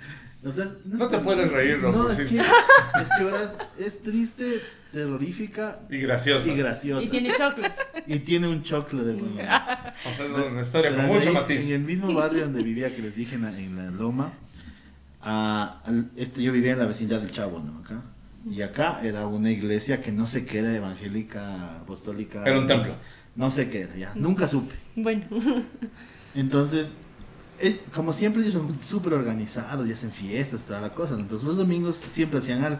O 0.47 0.51
sea, 0.51 0.71
No 0.85 1.07
te 1.07 1.17
puedes 1.19 1.51
reír, 1.51 1.77
loco, 1.79 1.97
No, 1.97 2.09
es 2.09 2.17
que, 2.17 2.23
es 2.37 3.07
que 3.17 3.23
verás, 3.23 3.57
es 3.77 4.01
triste, 4.01 4.61
terrorífica 4.91 5.79
Y 5.89 5.97
graciosa. 5.99 6.47
Y 7.03 7.07
tiene 7.09 7.33
choclos. 7.37 7.71
Y 8.07 8.19
tiene 8.19 8.47
un 8.47 8.63
choclo 8.63 9.03
de 9.03 9.13
buen 9.13 9.31
humor. 9.33 9.43
O 9.43 10.15
sea, 10.15 10.25
es 10.25 10.51
una 10.51 10.61
historia 10.61 10.95
con 10.95 11.05
mucho 11.07 11.27
ahí, 11.29 11.33
matiz. 11.33 11.65
En 11.65 11.71
el 11.73 11.79
mismo 11.81 12.13
barrio 12.13 12.43
donde 12.43 12.63
vivía, 12.63 12.95
que 12.95 13.01
les 13.01 13.15
dije 13.15 13.35
en 13.35 13.41
la, 13.43 13.57
en 13.59 13.75
la 13.75 13.91
Loma, 13.91 14.33
al- 15.21 16.09
este, 16.15 16.41
yo 16.41 16.51
vivía 16.51 16.73
en 16.73 16.79
la 16.79 16.85
vecindad 16.85 17.19
del 17.21 17.31
Chavo, 17.31 17.59
¿no? 17.59 17.79
Acá. 17.79 18.01
Y 18.49 18.61
acá 18.61 19.01
era 19.03 19.27
una 19.27 19.51
iglesia 19.51 19.99
que 20.01 20.11
no 20.11 20.25
sé 20.27 20.45
qué 20.45 20.59
era, 20.59 20.73
evangélica, 20.73 21.79
apostólica. 21.79 22.43
Era 22.45 22.59
un 22.59 22.67
templo. 22.67 22.95
No 23.35 23.51
sé 23.51 23.69
qué 23.69 23.81
era, 23.81 23.95
ya. 23.97 24.13
Nunca 24.15 24.47
supe. 24.47 24.73
Bueno. 24.95 25.25
Entonces, 26.33 26.93
eh, 27.59 27.79
como 27.93 28.13
siempre 28.13 28.41
ellos 28.41 28.53
son 28.53 28.77
súper 28.87 29.13
organizados 29.13 29.87
y 29.87 29.91
hacen 29.93 30.11
fiestas, 30.11 30.63
toda 30.63 30.81
la 30.81 30.89
cosa. 30.89 31.13
¿no? 31.15 31.21
Entonces 31.21 31.47
los 31.47 31.57
domingos 31.57 31.97
siempre 32.11 32.39
hacían 32.39 32.63
algo. 32.63 32.79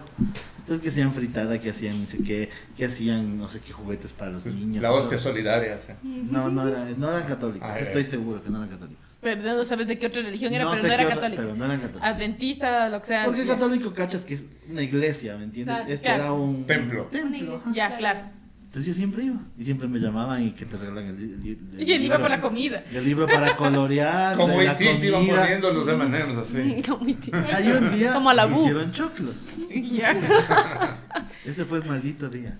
Entonces 0.60 0.82
que 0.84 0.90
hacían 0.90 1.14
fritada, 1.14 1.58
que 1.60 1.70
hacían 1.70 2.02
no 2.02 2.06
sé 2.08 2.18
qué, 2.20 2.50
que 2.76 2.86
hacían 2.86 3.38
no 3.38 3.48
sé 3.48 3.60
qué 3.62 3.72
juguetes 3.74 4.12
para 4.14 4.32
los 4.32 4.46
niños. 4.46 4.82
La 4.84 4.92
hostia 4.92 5.18
todo. 5.18 5.30
solidaria. 5.30 5.80
sí. 5.80 5.94
No, 6.30 6.50
no, 6.50 6.68
era, 6.68 6.86
no 6.98 7.10
eran 7.10 7.28
católicos, 7.28 7.68
Ah, 7.72 7.80
estoy 7.80 8.02
era. 8.02 8.10
seguro 8.12 8.44
que 8.44 8.50
no 8.50 8.58
eran 8.58 8.70
católicos. 8.70 9.04
Pero 9.20 9.42
no 9.56 9.66
sabes 9.66 9.88
de 9.88 9.98
qué 9.98 10.08
otra 10.08 10.22
religión 10.22 10.54
era, 10.54 10.70
pero 10.70 10.80
sé 10.82 10.88
no 10.88 10.94
era 10.94 11.04
otra- 11.06 11.16
católica. 11.16 11.42
Pero 11.42 11.56
no 11.56 11.66
eran 11.66 11.80
católicos. 11.80 12.04
Adventista, 12.08 12.90
lo 12.90 13.00
que 13.02 13.08
sea. 13.08 13.26
Porque 13.26 13.46
católico 13.48 13.94
cachas 13.94 14.24
que 14.26 14.36
es 14.36 14.44
una 14.70 14.82
iglesia, 14.84 15.38
¿me 15.38 15.46
entiendes? 15.46 15.76
Claro, 15.76 15.92
este 15.92 16.06
claro. 16.06 16.24
era 16.24 16.34
un 16.34 16.66
Templo. 16.68 17.04
Templo. 17.06 17.62
Ya, 17.74 17.98
claro. 17.98 18.20
Entonces 18.68 18.86
yo 18.88 18.94
siempre 18.94 19.24
iba. 19.24 19.38
Y 19.58 19.64
siempre 19.64 19.88
me 19.88 19.98
llamaban 19.98 20.44
y 20.46 20.52
que 20.52 20.66
te 20.66 20.78
regalan 20.78 21.06
el, 21.08 21.18
li- 21.20 21.36
li- 21.42 21.60
el 21.80 21.88
Y 21.90 21.94
él 21.94 22.04
iba 22.04 22.16
libro- 22.16 22.20
por 22.22 22.30
la 22.30 22.42
comida. 22.42 22.84
El 22.94 23.06
libro 23.06 23.26
para 23.26 23.56
colorear. 23.56 24.36
Como 24.36 24.62
la 24.62 24.74
IT 24.74 24.78
te 24.78 25.08
iban 25.08 25.26
poniendo 25.26 25.72
los 25.74 25.88
M&M's 25.88 26.38
así. 26.38 26.82
Como 26.88 27.04
mi 27.06 27.14
tío. 27.16 27.34
Hay 27.54 27.68
un 27.72 27.92
día 27.96 28.14
Como 28.14 28.32
la 28.34 28.46
que 28.48 28.54
Bu. 28.54 28.60
hicieron 28.62 28.92
choclos. 28.92 29.36
Ya. 29.92 30.16
Ese 31.46 31.66
fue 31.66 31.80
el 31.80 31.86
maldito 31.86 32.30
día. 32.30 32.58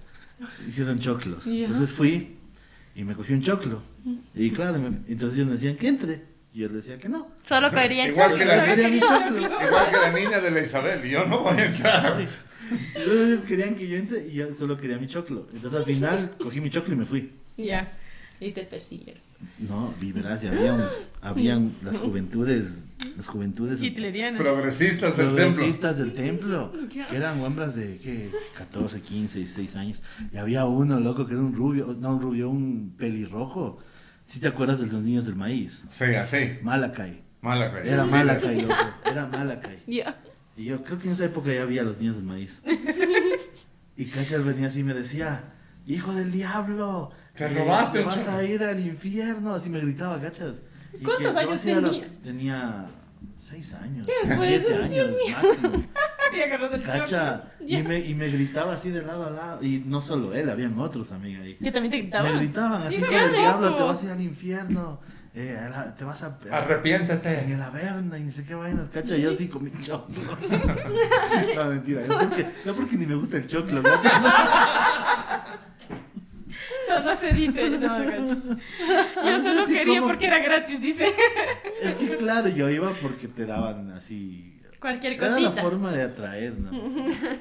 Hicieron 0.68 0.98
choclos. 1.00 1.46
Ya. 1.46 1.66
Entonces 1.66 1.92
fui 1.92 2.38
y 2.96 3.04
me 3.04 3.14
cogí 3.14 3.34
un 3.34 3.42
choclo. 3.42 3.82
Y 4.34 4.50
claro, 4.52 4.80
me- 4.80 5.00
entonces 5.12 5.36
ellos 5.36 5.48
me 5.48 5.54
decían 5.54 5.76
que 5.76 5.88
entre. 5.88 6.38
Y 6.54 6.60
yo 6.62 6.68
les 6.70 6.78
decía 6.78 6.98
que 6.98 7.10
no. 7.10 7.28
Solo 7.44 7.70
caería 7.72 8.06
en 8.06 8.12
Igual 8.14 8.32
que 8.34 8.40
choclos. 8.40 8.58
la 8.58 8.66
quería 8.66 8.90
mi 8.90 9.00
choclo. 9.02 9.38
Igual 9.40 9.90
que 9.92 9.98
la 9.98 10.12
niña 10.12 10.40
de 10.40 10.52
la 10.52 10.62
Isabel. 10.62 11.06
Y 11.06 11.10
yo 11.12 11.26
no 11.26 11.44
voy 11.44 11.58
a 11.60 11.66
entrar. 11.66 12.18
Entonces 12.96 13.40
querían 13.48 13.76
que 13.76 13.88
yo 13.88 13.98
entre 13.98 14.28
y 14.28 14.34
yo 14.34 14.54
solo 14.56 14.78
quería 14.78 14.98
mi 14.98 15.08
choclo. 15.08 15.48
Entonces 15.54 15.80
al 15.80 15.86
final 15.86 16.32
cogí 16.40 16.62
mi 16.62 16.70
choclo 16.70 16.94
y 16.94 16.98
me 16.98 17.06
fui. 17.06 17.32
Ya. 17.58 17.92
Y 18.40 18.52
te 18.52 18.64
persiguieron. 18.64 19.22
No, 19.60 19.94
vi, 20.00 20.12
verás, 20.12 20.44
y 20.44 20.48
habían, 20.48 20.88
habían 21.22 21.76
las 21.84 22.00
juventudes, 22.00 22.88
las 23.16 23.28
juventudes 23.28 23.82
Hitleriana. 23.82 24.38
Progresistas 24.38 25.16
del 25.16 25.36
templo. 25.36 25.54
progresistas 25.54 25.98
del 25.98 26.14
templo, 26.14 26.74
que 26.90 27.16
eran 27.16 27.42
hombres 27.42 27.76
de 27.76 27.98
¿qué? 27.98 28.30
14, 28.58 29.02
15, 29.02 29.38
16 29.40 29.76
años. 29.76 30.04
Y 30.32 30.38
había 30.38 30.66
uno, 30.66 31.00
loco, 31.00 31.28
que 31.28 31.34
era 31.34 31.42
un 31.42 31.54
rubio, 31.54 31.96
no 32.00 32.16
un 32.16 32.22
rubio, 32.22 32.50
un 32.50 32.96
pelirrojo. 32.98 33.80
Si 34.26 34.40
te 34.40 34.48
acuerdas 34.48 34.80
de 34.80 34.88
los 34.88 35.04
niños 35.04 35.26
del 35.26 35.36
maíz? 35.36 35.84
Sí, 35.92 36.06
así. 36.16 36.58
Malacay. 36.62 37.22
Mala 37.42 37.70
fe. 37.70 37.90
Era 37.90 38.06
Malacay, 38.06 38.62
loco. 38.62 38.74
Era 39.06 39.28
Malacay. 39.28 39.84
Ya. 39.88 40.20
Y 40.58 40.66
yo 40.66 40.84
creo 40.84 41.00
que 41.00 41.08
en 41.08 41.14
esa 41.14 41.26
época 41.26 41.54
ya 41.54 41.62
había 41.62 41.84
los 41.84 42.00
niños 42.00 42.16
del 42.16 42.26
maíz. 42.26 42.62
Y 44.00 44.06
Cachar 44.06 44.44
venía 44.44 44.68
así 44.68 44.82
y 44.82 44.84
me 44.84 44.94
decía, 44.94 45.44
hijo 45.88 46.14
del 46.14 46.32
diablo, 46.32 47.10
Te 47.36 47.46
eh, 47.46 47.50
robaste 47.50 47.98
te 47.98 48.04
un 48.04 48.10
vas 48.12 48.24
chorro". 48.24 48.38
a 48.38 48.44
ir 48.44 48.64
al 48.64 48.80
infierno. 48.80 49.56
Así 49.56 49.72
me 49.72 49.80
gritaba, 49.80 50.22
Cachas. 50.22 50.54
Y 50.94 51.04
¿Cuántos 51.04 51.26
que 51.26 51.34
te 51.34 51.40
años 51.40 51.62
tenías? 51.62 52.12
Tenía 52.22 52.86
seis 53.40 53.74
años, 53.74 54.06
fue 54.36 54.48
siete 54.48 54.74
eso? 54.74 54.84
años 54.84 55.08
máximo. 55.32 55.84
Y 56.36 56.42
agarró 56.42 56.68
del 56.70 56.84
Cacha, 56.84 57.46
y 57.66 57.82
me, 57.82 58.00
y 58.00 58.14
me 58.14 58.28
gritaba 58.28 58.74
así 58.74 58.90
de 58.92 59.02
lado 59.02 59.28
a 59.28 59.30
lado. 59.32 59.64
Y 59.64 59.82
no 59.86 60.02
solo 60.02 60.34
él, 60.34 60.50
habían 60.50 60.78
otros 60.78 61.12
amigos 61.14 61.44
ahí. 61.46 61.56
Que 61.56 61.72
también 61.72 61.90
te 61.90 61.98
gritaba. 62.00 62.30
Me 62.30 62.38
gritaban 62.38 62.82
así, 62.84 62.98
del 62.98 63.10
de 63.10 63.30
diablo, 63.38 63.76
te 63.76 63.84
vas 63.84 64.02
a 64.02 64.06
ir 64.06 64.12
al 64.12 64.22
infierno. 64.22 65.00
Eh, 65.40 65.68
la- 65.70 65.96
te 65.96 66.04
vas 66.04 66.24
a... 66.24 66.36
En 66.46 66.52
Arrepiéntete. 66.54 67.52
el 67.54 67.62
Averno 67.62 68.18
y 68.18 68.24
ni 68.24 68.32
sé 68.32 68.44
qué 68.44 68.56
vainas, 68.56 68.90
cacha, 68.90 69.16
yo 69.18 69.36
sí 69.36 69.48
con 69.48 69.64
mi 69.64 69.72
choclo. 69.80 70.16
no, 71.56 71.66
mentira, 71.70 72.02
no 72.66 72.74
porque, 72.76 72.98
ni 72.98 73.06
me 73.06 73.14
gusta 73.16 73.38
el 73.38 73.46
choclo. 73.48 73.82
Eso 76.90 77.00
no 77.04 77.16
se 77.16 77.34
dice. 77.34 77.70
No, 77.70 78.00
gacho. 78.00 78.58
Yo 79.26 79.40
solo 79.40 79.66
Sí, 79.68 79.74
quería 79.74 80.02
porque 80.02 80.26
era 80.28 80.40
gratis, 80.40 80.82
dice. 80.82 81.14
Es 81.84 81.96
que 81.96 82.18
claro, 82.18 82.48
yo 82.48 82.70
iba 82.70 82.94
porque 83.02 83.28
te 83.28 83.46
daban 83.46 83.92
así... 83.92 84.57
Cualquier 84.80 85.14
Era 85.14 85.28
la 85.30 85.36
cosita. 85.50 85.62
forma 85.64 85.92
de 85.92 86.04
atraer, 86.04 86.54
¿no? 86.60 86.70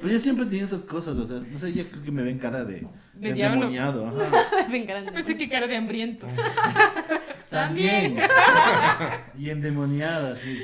Pero 0.01 0.11
yo 0.13 0.19
siempre 0.19 0.45
tenía 0.47 0.63
esas 0.65 0.83
cosas, 0.83 1.15
o 1.17 1.27
sea, 1.27 1.37
no 1.47 1.59
sé, 1.59 1.71
yo 1.71 1.87
creo 1.89 2.03
que 2.03 2.11
me 2.11 2.23
ven 2.23 2.39
cara 2.39 2.63
de, 2.65 2.87
De 3.13 3.33
de 3.33 3.43
endemoniado, 3.43 4.07
ajá. 4.07 4.67
Ven 4.71 4.85
grande. 4.87 5.11
Pensé 5.11 5.37
que 5.37 5.47
cara 5.47 5.67
de 5.67 5.75
hambriento. 5.75 6.27
También. 7.49 8.17
y 9.37 9.49
endemoniada, 9.51 10.35
sí. 10.35 10.59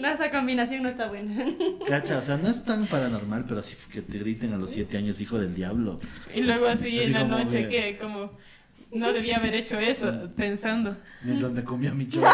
Mm, 0.00 0.04
Esa 0.04 0.30
combinación 0.30 0.82
no 0.82 0.88
está 0.88 1.08
buena. 1.08 1.44
Cacha, 1.86 2.18
o 2.18 2.22
sea, 2.22 2.36
no 2.36 2.48
es 2.48 2.64
tan 2.64 2.86
paranormal, 2.86 3.44
pero 3.48 3.62
sí 3.62 3.76
que 3.92 4.02
te 4.02 4.18
griten 4.18 4.52
a 4.52 4.56
los 4.58 4.70
siete 4.70 4.98
años, 4.98 5.20
hijo 5.20 5.38
del 5.38 5.54
diablo. 5.54 6.00
Y 6.34 6.42
luego 6.42 6.66
así, 6.66 6.98
Así 6.98 7.06
en 7.06 7.12
la 7.12 7.24
noche 7.24 7.62
de- 7.64 7.68
que 7.68 7.98
como 7.98 8.36
no 8.92 9.12
debía 9.12 9.36
haber 9.38 9.54
hecho 9.54 9.78
eso, 9.78 10.30
pensando. 10.36 10.96
Mientras 11.22 11.52
me 11.52 11.64
comía 11.64 11.94
mi 11.94 12.08
choclo. 12.08 12.30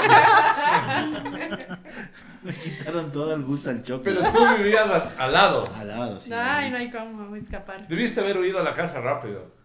Me 2.43 2.55
quitaron 2.55 3.11
todo 3.13 3.35
el 3.35 3.43
gusto 3.43 3.71
al 3.71 3.83
choclo. 3.83 4.03
Pero 4.21 4.31
tú 4.33 4.39
vivías 4.59 4.87
al 5.19 5.33
lado. 5.33 5.63
Al 5.77 5.89
lado, 5.89 6.21
sí. 6.21 6.33
Ay, 6.33 6.71
no 6.71 6.77
hay 6.79 6.91
cómo 6.91 7.35
escapar. 7.37 7.87
Debiste 7.89 8.21
haber 8.21 8.39
huido 8.39 8.59
a 8.61 8.63
la 8.63 8.73
casa 8.75 9.01
rápido. 9.01 9.59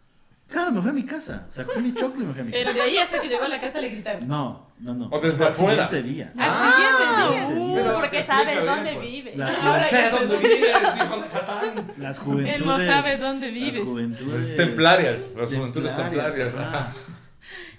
Claro, 0.47 0.71
me 0.71 0.79
fui 0.81 0.91
a 0.91 0.93
mi 0.93 1.03
casa. 1.05 1.47
Sacó 1.51 1.79
mi 1.79 1.91
choclo 1.95 2.23
y 2.23 2.27
me 2.27 2.33
fui 2.33 2.41
a 2.41 2.45
mi 2.45 2.51
Pero 2.51 2.65
casa. 2.65 2.75
de 2.75 2.81
ahí 2.83 2.97
hasta 2.99 3.19
que 3.19 3.27
llegó 3.27 3.45
a 3.45 3.47
la 3.47 3.59
casa 3.59 3.81
le 3.81 3.89
gritaron. 3.89 4.27
No, 4.27 4.67
no, 4.79 4.93
no. 4.93 5.07
O 5.07 5.19
desde 5.19 5.37
Fue 5.37 5.45
al 5.47 5.51
afuera. 5.53 5.89
siguiente 5.89 6.03
día. 6.13 6.33
Al 6.37 6.49
Ah, 6.51 6.75
siguiente 6.75 7.55
día. 7.55 7.61
uh, 7.65 7.75
Pero 7.75 7.95
porque 7.95 8.21
bien, 8.21 8.65
dónde 8.65 8.93
pues. 8.93 9.07
vive. 9.07 9.33
Las, 9.37 9.63
las, 9.63 9.89
sé 9.89 10.09
dónde 10.11 10.37
vives, 10.37 10.75
hijo 11.03 11.17
de 11.21 11.25
Satán. 11.27 11.93
las 11.97 12.19
juventudes. 12.19 12.55
Él 12.61 12.65
no 12.67 12.79
sabe 12.79 13.17
dónde 13.17 13.47
Las 13.51 13.55
vives. 13.55 13.83
juventudes. 13.83 14.49
Las 14.49 14.55
templarias, 14.57 15.21
las 15.35 15.53
juventudes 15.53 15.95
templarias, 15.95 16.55
ajá. 16.55 16.93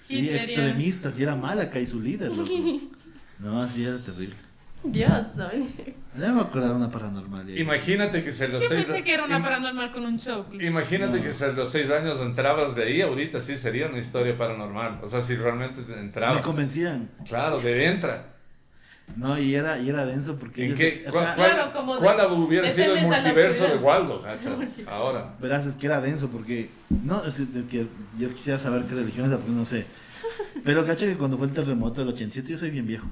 Sí, 0.05 0.29
extremistas. 0.29 1.17
Y 1.19 1.23
era 1.23 1.35
Malaca 1.35 1.79
y 1.79 1.87
su 1.87 2.01
líder, 2.01 2.35
loco. 2.35 2.49
No, 3.39 3.61
así 3.61 3.85
era 3.85 4.01
terrible. 4.01 4.35
Dios, 4.83 5.35
no. 5.35 5.49
Ya 5.51 6.27
me 6.27 6.31
voy 6.33 6.39
a 6.39 6.43
acordar 6.43 6.71
una 6.71 6.89
paranormal. 6.89 7.45
ya. 7.47 7.59
Imagínate 7.59 8.23
que 8.23 8.31
si 8.31 8.43
a 8.43 8.47
los 8.47 8.63
Yo 8.63 8.69
seis 8.69 8.85
pensé 8.85 9.03
que 9.03 9.13
era 9.13 9.25
una 9.25 9.41
paranormal 9.41 9.91
con 9.91 10.05
un 10.05 10.17
show. 10.19 10.45
Imagínate 10.59 11.17
No. 11.17 11.23
que 11.23 11.33
si 11.33 11.43
a 11.43 11.47
los 11.49 11.69
seis 11.69 11.89
años 11.89 12.19
entrabas 12.21 12.75
de 12.75 12.83
ahí, 12.83 13.01
ahorita 13.01 13.39
sí 13.39 13.57
sería 13.57 13.87
una 13.87 13.99
historia 13.99 14.37
paranormal. 14.37 14.99
O 15.03 15.07
sea, 15.07 15.21
si 15.21 15.35
realmente 15.35 15.81
te 15.81 15.93
Me 15.93 15.99
entrabas. 16.01 16.41
convencían. 16.41 17.09
Claro, 17.27 17.59
de 17.59 17.85
entra. 17.85 18.33
No, 19.15 19.37
y 19.39 19.55
era, 19.55 19.79
y 19.79 19.89
era 19.89 20.05
denso 20.05 20.37
porque. 20.37 20.61
¿En 20.65 20.67
ellos- 20.67 20.79
qué? 20.79 21.05
o 21.07 21.11
¿Cuál, 21.11 21.23
sea, 21.25 21.35
cuál- 21.35 21.51
Claro, 21.53 21.73
como 21.73 21.95
de- 21.95 22.01
cuál 22.01 22.31
hubiera 22.33 22.67
de 22.67 22.73
sido 22.73 22.95
el 22.95 23.01
multiverso 23.03 23.67
de. 23.67 23.75
Waldo, 23.77 24.21
cacha? 24.21 24.51
Ahora. 24.87 25.33
Verás, 25.39 25.65
es 25.65 25.75
que 25.75 25.85
era 25.87 26.01
denso 26.01 26.29
porque. 26.29 26.69
No, 26.89 27.23
es 27.25 27.41
que 27.69 27.87
yo 28.17 28.29
quisiera 28.33 28.59
saber 28.59 28.83
qué 28.83 28.95
religión 28.95 29.27
era 29.27 29.37
porque 29.37 29.51
no 29.53 29.65
sé. 29.65 29.85
Pero 30.63 30.85
cacha 30.85 31.05
que 31.05 31.15
cuando 31.15 31.37
fue 31.37 31.47
el 31.47 31.53
terremoto 31.53 32.01
del 32.01 32.09
87, 32.13 32.51
yo 32.51 32.57
soy 32.57 32.69
bien 32.69 32.85
viejo. 32.87 33.07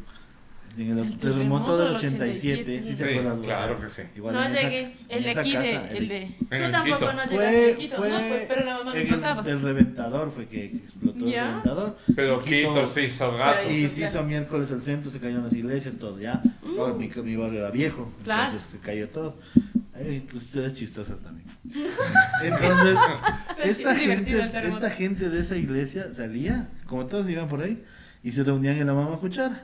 En 0.77 0.89
el, 0.91 0.99
El 0.99 1.17
terremoto 1.17 1.19
terremoto 1.19 1.77
del 1.77 1.88
del 1.88 1.95
87, 1.95 2.61
87, 2.61 2.83
¿sí 2.88 2.95
te 2.95 3.03
sí, 3.03 3.09
acuerdas? 3.17 3.39
claro 3.45 3.79
que 3.81 3.89
sí. 3.89 4.01
Igual 4.15 4.35
No 4.35 4.43
esa- 4.43 4.61
llegué. 4.61 4.93
El 5.09 5.23
de 5.23 5.29
aquí, 5.31 5.51
de, 5.55 5.97
el 5.97 6.07
de... 6.09 6.35
El 6.49 6.71
tampoco 6.71 6.99
no 7.13 7.23
llegaste. 7.25 7.35
Fue, 7.35 7.75
Quito, 7.79 7.95
fue 7.95 8.09
no, 8.09 8.17
pues, 8.17 8.45
pero 8.47 8.65
la 8.65 8.77
mamá 8.77 8.91
en 8.97 9.13
el, 9.13 9.43
del 9.43 9.61
reventador 9.61 10.31
fue 10.31 10.47
que 10.47 10.65
explotó 10.65 11.19
Ya. 11.27 11.41
el 11.43 11.47
reventador. 11.47 11.97
Pero 12.15 12.39
Quito 12.43 12.85
se 12.88 13.03
hizo 13.05 13.31
gato. 13.31 13.71
Y 13.71 13.88
se 13.89 14.05
hizo 14.05 14.23
miércoles 14.23 14.69
el 14.71 14.81
centro, 14.81 15.11
se 15.11 15.19
cayeron 15.19 15.43
las 15.45 15.53
iglesias, 15.53 15.95
todo 15.97 16.19
ya. 16.19 16.41
Ahora 16.77 16.93
mi, 16.93 17.07
mi 17.07 17.35
barrio 17.35 17.59
era 17.59 17.71
viejo, 17.71 18.11
Claro. 18.23 18.51
entonces 18.51 18.69
se 18.69 18.79
cayó 18.79 19.07
todo. 19.09 19.39
Ay, 19.93 20.27
ustedes 20.33 20.73
chistosas 20.73 21.21
también. 21.21 21.47
Entonces, 22.43 22.97
esta 23.63 23.91
el 23.93 23.97
gente, 23.97 24.51
esta 24.67 24.89
gente 24.89 25.29
de 25.29 25.39
esa 25.39 25.55
iglesia 25.55 26.11
salía, 26.11 26.67
como 26.85 27.05
todos 27.05 27.29
iban 27.29 27.47
por 27.47 27.61
ahí, 27.61 27.81
y 28.21 28.31
se 28.33 28.43
reunían 28.43 28.75
en 28.75 28.88
la 28.88 28.93
mamá 28.93 29.17
cuchara. 29.19 29.63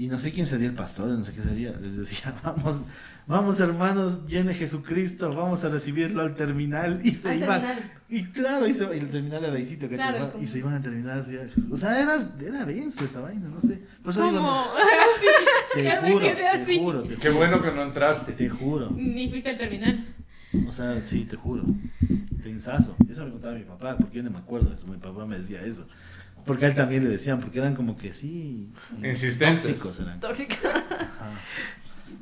Y 0.00 0.06
no 0.06 0.20
sé 0.20 0.30
quién 0.30 0.46
sería 0.46 0.68
el 0.68 0.74
pastor, 0.74 1.08
no 1.08 1.24
sé 1.24 1.32
qué 1.32 1.42
sería. 1.42 1.72
Les 1.72 1.96
decía, 1.96 2.32
vamos, 2.44 2.82
vamos 3.26 3.58
hermanos, 3.58 4.24
viene 4.26 4.54
Jesucristo, 4.54 5.34
vamos 5.34 5.64
a 5.64 5.70
recibirlo 5.70 6.22
al 6.22 6.36
terminal. 6.36 7.00
Y 7.02 7.10
se 7.10 7.30
Al 7.30 7.38
iban. 7.38 7.60
terminal. 7.62 7.92
Y 8.08 8.24
claro, 8.26 8.66
y, 8.68 8.74
se- 8.74 8.84
y 8.96 9.00
el 9.00 9.08
terminal 9.10 9.44
era 9.44 9.54
¿cachai? 9.58 9.88
Claro, 9.88 10.32
y 10.40 10.46
se 10.46 10.58
iban 10.58 10.74
a 10.74 10.80
terminar. 10.80 11.24
sí, 11.28 11.36
a 11.36 11.42
Jesús. 11.48 11.66
O 11.72 11.76
sea, 11.76 12.00
era, 12.00 12.32
era 12.40 12.64
denso 12.64 13.04
esa 13.04 13.20
vaina, 13.20 13.48
no 13.48 13.60
sé. 13.60 13.82
Por 14.02 14.12
eso 14.12 14.22
digo, 14.24 14.36
¿Cómo? 14.36 14.50
no, 14.50 14.64
te 15.74 15.82
Ya 15.84 16.00
me 16.00 16.12
juro, 16.12 16.24
te 16.26 16.46
así. 16.48 16.78
juro, 16.78 17.02
te 17.02 17.08
juro. 17.08 17.20
Qué 17.20 17.30
bueno 17.30 17.60
que 17.60 17.72
no 17.72 17.82
entraste. 17.82 18.32
Te 18.32 18.48
juro. 18.48 18.90
Ni 18.92 19.28
fuiste 19.28 19.50
al 19.50 19.58
terminal. 19.58 20.06
O 20.68 20.72
sea, 20.72 21.02
sí, 21.04 21.24
te 21.24 21.34
juro. 21.36 21.64
Tensazo. 22.42 22.96
Eso 23.10 23.24
me 23.24 23.32
contaba 23.32 23.54
mi 23.54 23.64
papá, 23.64 23.96
porque 23.98 24.18
yo 24.18 24.22
no 24.22 24.30
me 24.30 24.38
acuerdo 24.38 24.70
de 24.70 24.76
eso. 24.76 24.86
Mi 24.86 24.96
papá 24.96 25.26
me 25.26 25.38
decía 25.38 25.60
eso. 25.62 25.86
Porque 26.48 26.64
a 26.64 26.68
él 26.68 26.74
también 26.74 27.04
le 27.04 27.10
decían, 27.10 27.38
porque 27.38 27.58
eran 27.60 27.76
como 27.76 27.96
que 27.96 28.12
sí. 28.12 28.72
Insistentes. 29.04 29.62
Tóxicos 29.64 30.00
eran. 30.00 30.18
Tóxica. 30.18 30.56
Ajá. 30.66 31.30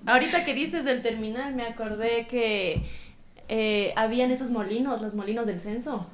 Ahorita 0.04 0.44
que 0.44 0.52
dices 0.52 0.84
del 0.84 1.00
terminal, 1.02 1.54
me 1.54 1.62
acordé 1.64 2.26
que 2.26 2.82
eh, 3.48 3.92
habían 3.96 4.30
esos 4.30 4.50
molinos, 4.50 5.00
los 5.00 5.14
molinos 5.14 5.46
del 5.46 5.60
censo. 5.60 6.10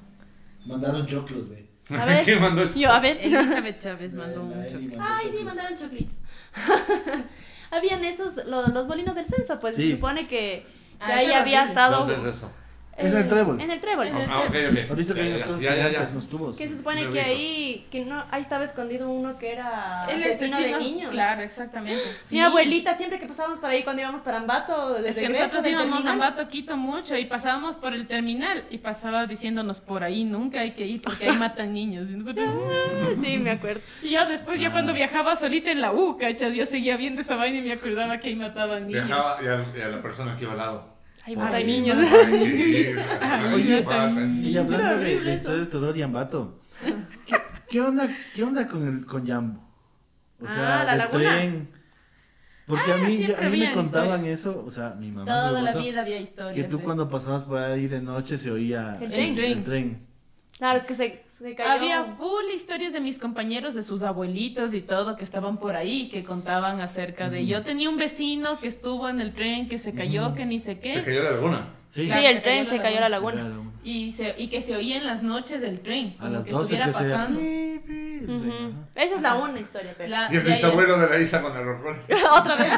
Mandaron 0.67 1.07
choclos, 1.07 1.49
güey. 1.49 1.67
A 1.99 2.05
ver. 2.05 2.23
¿Quién 2.25 2.41
mandó? 2.41 2.71
Yo, 2.71 2.91
a 2.93 3.01
ver. 3.01 3.17
Elizabeth 3.21 3.79
Chávez 3.81 4.15
mandó 4.15 4.43
La- 4.49 4.57
la 4.57 4.63
mucho. 4.63 4.77
Eli 4.79 4.87
mandó 4.89 5.05
Ay, 5.09 5.27
sí, 5.37 5.43
mandaron 5.45 5.77
choclitos. 5.77 6.17
Habían 7.71 8.05
esos, 8.05 8.37
lo- 8.47 8.69
los 8.69 8.87
molinos 8.87 9.15
del 9.15 9.27
censo, 9.27 9.59
pues 9.59 9.77
Sí. 9.77 9.89
se 9.89 9.95
supone 9.97 10.23
que, 10.29 10.67
que 10.67 10.67
Ah, 11.01 11.17
ahí 11.17 11.33
había 11.33 11.65
estado... 11.65 12.07
¿Dónde 12.07 12.29
es 12.31 12.37
eso? 12.37 12.51
Es 12.97 13.15
el 13.15 13.27
trébol. 13.27 13.61
En 13.61 13.71
el 13.71 13.81
trébol. 13.81 14.07
En 14.07 14.17
el 14.19 14.31
Ah, 14.31 14.41
ok, 14.43 14.55
ok. 14.71 14.91
¿Has 14.91 14.97
visto 14.97 15.15
que 15.15 15.21
hay 15.23 15.29
Ya, 15.29 15.35
unas 15.35 15.41
ya, 15.41 15.47
cosas 15.47 15.63
ya, 15.63 15.77
ya, 15.77 15.91
ya. 15.91 16.09
unos 16.13 16.27
tubos? 16.29 16.57
Que 16.59 16.69
se 16.69 16.77
supone 16.77 17.09
que 17.09 17.21
ahí, 17.21 17.87
que 17.91 18.05
no, 18.05 18.23
ahí 18.31 18.43
estaba 18.43 18.65
escondido 18.65 19.09
uno 19.11 19.39
que 19.39 19.53
era 19.53 20.07
El 20.11 20.23
asesino 20.23 20.57
asesino 20.57 20.79
de 20.79 20.85
niños. 20.85 21.11
Claro, 21.11 21.41
exactamente. 21.43 22.03
Mi 22.31 22.41
abuelita, 22.41 22.97
siempre 22.97 23.19
que 23.19 23.27
pasábamos 23.27 23.61
por 23.61 23.71
ahí 23.71 23.83
cuando 23.83 24.03
íbamos 24.03 24.21
para 24.23 24.39
Ambato, 24.39 24.95
de 25.01 25.09
Es 25.09 25.17
que 25.19 25.29
nosotros 25.29 25.67
íbamos 25.67 26.05
a 26.07 26.13
Ambato, 26.13 26.47
Quito 26.49 26.77
mucho 26.77 27.17
y 27.17 27.25
pasábamos 27.25 27.77
por 27.77 27.95
el 27.95 28.07
terminal 28.07 28.65
y 28.71 28.79
pasaba 28.79 29.27
diciéndonos 29.27 29.81
por 29.81 30.05
ahí 30.05 30.25
nunca 30.25 30.61
hay 30.61 30.73
que 30.73 30.87
ir 30.87 31.01
porque 31.01 31.29
ahí 31.31 31.37
matan 31.37 31.73
niños. 31.73 32.09
Y 32.11 32.15
nosotros, 32.17 32.51
Ah, 33.03 33.09
Sí, 33.23 33.39
me 33.39 33.51
acuerdo. 33.53 33.81
y 34.03 34.11
yo 34.11 34.27
después 34.27 34.61
ya 34.61 34.71
cuando 34.71 34.93
viajaba 34.93 35.35
solita 35.37 35.71
en 35.71 35.81
la 35.81 35.93
U, 35.93 36.17
cachas, 36.19 36.55
yo 36.55 36.67
seguía 36.67 36.97
viendo 36.97 37.21
esa 37.23 37.37
vaina 37.37 37.59
y 37.59 37.63
me 37.63 37.73
acordaba 37.73 38.19
que 38.19 38.29
ahí 38.29 38.37
mataban 38.37 38.87
niños. 38.87 39.07
Viajaba 39.07 39.39
y 39.43 39.47
a, 39.47 39.65
y 39.79 39.81
a 39.81 39.89
la 39.89 40.03
persona 40.03 40.37
que 40.37 40.45
iba 40.45 40.53
al 40.53 40.59
lado. 40.59 40.92
Ahí 41.25 41.35
ahí, 41.37 41.65
niños. 41.65 41.97
Oye. 43.55 43.85
Y 44.43 44.57
hablando 44.57 44.97
de, 44.99 45.35
historias 45.35 45.47
de 45.61 45.67
terror 45.67 45.97
y 45.97 46.03
ambato, 46.03 46.61
¿qué, 47.27 47.37
qué 47.69 47.81
onda, 47.81 48.09
¿qué 48.35 48.43
onda 48.43 48.67
con 48.67 48.87
el 48.89 49.07
con 49.07 49.27
Jambo? 49.27 49.63
O 50.41 50.47
sea, 50.47 50.81
Ah, 50.83 50.97
laguna. 50.97 51.23
tren. 51.25 51.69
Porque 52.67 52.91
Ah, 52.91 52.95
a 52.95 52.99
mí, 52.99 53.17
siempre 53.19 53.47
a 53.47 53.51
mí 53.51 53.59
me 53.59 53.73
contaban 53.73 54.19
historias. 54.21 54.41
eso, 54.41 54.65
o 54.67 54.71
sea, 54.71 54.95
mi 54.99 55.11
mamá 55.11 55.27
Toda 55.27 55.63
la 55.63 55.73
vida 55.73 56.01
había 56.01 56.21
historias. 56.21 56.57
que 56.57 56.65
tú 56.65 56.81
cuando 56.81 57.09
pasabas 57.09 57.45
por 57.45 57.59
ahí 57.59 57.87
de 57.87 58.01
noche 58.01 58.39
se 58.39 58.51
oía 58.51 58.99
El 59.01 59.11
tren. 59.11 59.39
el 59.39 59.63
tren. 59.65 60.07
Claro, 60.59 60.79
es 60.81 60.85
que 60.87 60.95
se, 60.95 61.22
se 61.43 61.55
cayó. 61.55 61.71
Había 61.71 62.05
full 62.05 62.45
historias 62.55 62.93
de 62.93 63.01
mis 63.01 63.19
compañeros, 63.19 63.75
de 63.75 63.83
sus 63.83 64.03
abuelitos 64.03 64.73
y 64.75 64.81
todo, 64.81 65.17
que 65.17 65.25
estaban 65.25 65.59
por 65.59 65.77
ahí, 65.77 66.09
que 66.09 66.25
contaban 66.25 66.81
acerca 66.81 67.29
de... 67.29 67.47
Yo 67.47 67.63
tenía 67.63 67.91
un 67.91 67.97
vecino 67.97 68.61
que 68.61 68.69
estuvo 68.69 69.09
en 69.09 69.21
el 69.21 69.35
tren, 69.35 69.69
que 69.69 69.79
se 69.79 69.93
cayó, 69.93 70.35
que 70.35 70.47
ni 70.47 70.59
sé 70.59 70.79
qué. 70.79 70.95
Se 70.95 71.05
cayó 71.05 71.23
la 71.23 71.33
laguna. 71.33 71.82
Sí, 71.93 72.09
Sí, 72.11 72.25
el 72.27 72.37
se 72.37 72.41
tren 72.41 72.65
se 72.67 72.79
cayó 72.81 72.97
a 72.99 73.01
la 73.03 73.09
laguna. 73.11 73.43
laguna. 73.45 73.71
Y, 73.85 74.13
se, 74.13 74.35
y 74.39 74.49
que 74.49 74.63
se 74.63 74.75
oía 74.77 74.97
en 74.97 75.05
las 75.07 75.23
noches 75.23 75.61
del 75.61 75.81
tren, 75.81 76.15
A 76.19 76.23
como 76.23 76.33
las 76.35 76.45
que 76.45 76.51
12 76.53 76.63
estuviera 76.75 76.87
que 76.87 76.93
se 76.93 77.11
pasando. 77.11 77.41
Sí, 77.41 77.81
Ujú. 78.29 78.49
ajá. 78.49 79.03
Esa 79.05 79.15
es 79.17 79.23
la 79.23 79.35
una 79.35 79.59
historia, 79.61 79.95
pero... 79.99 80.09
La- 80.11 80.29
Y 80.33 80.37
el 80.37 80.43
bisabuelo 80.43 80.99
de 80.99 81.09
la 81.11 81.19
Isa 81.19 81.43
con 81.43 81.57
el 81.57 81.65
rojón. 81.65 81.97
Otra 82.39 82.57
vez. 82.57 82.69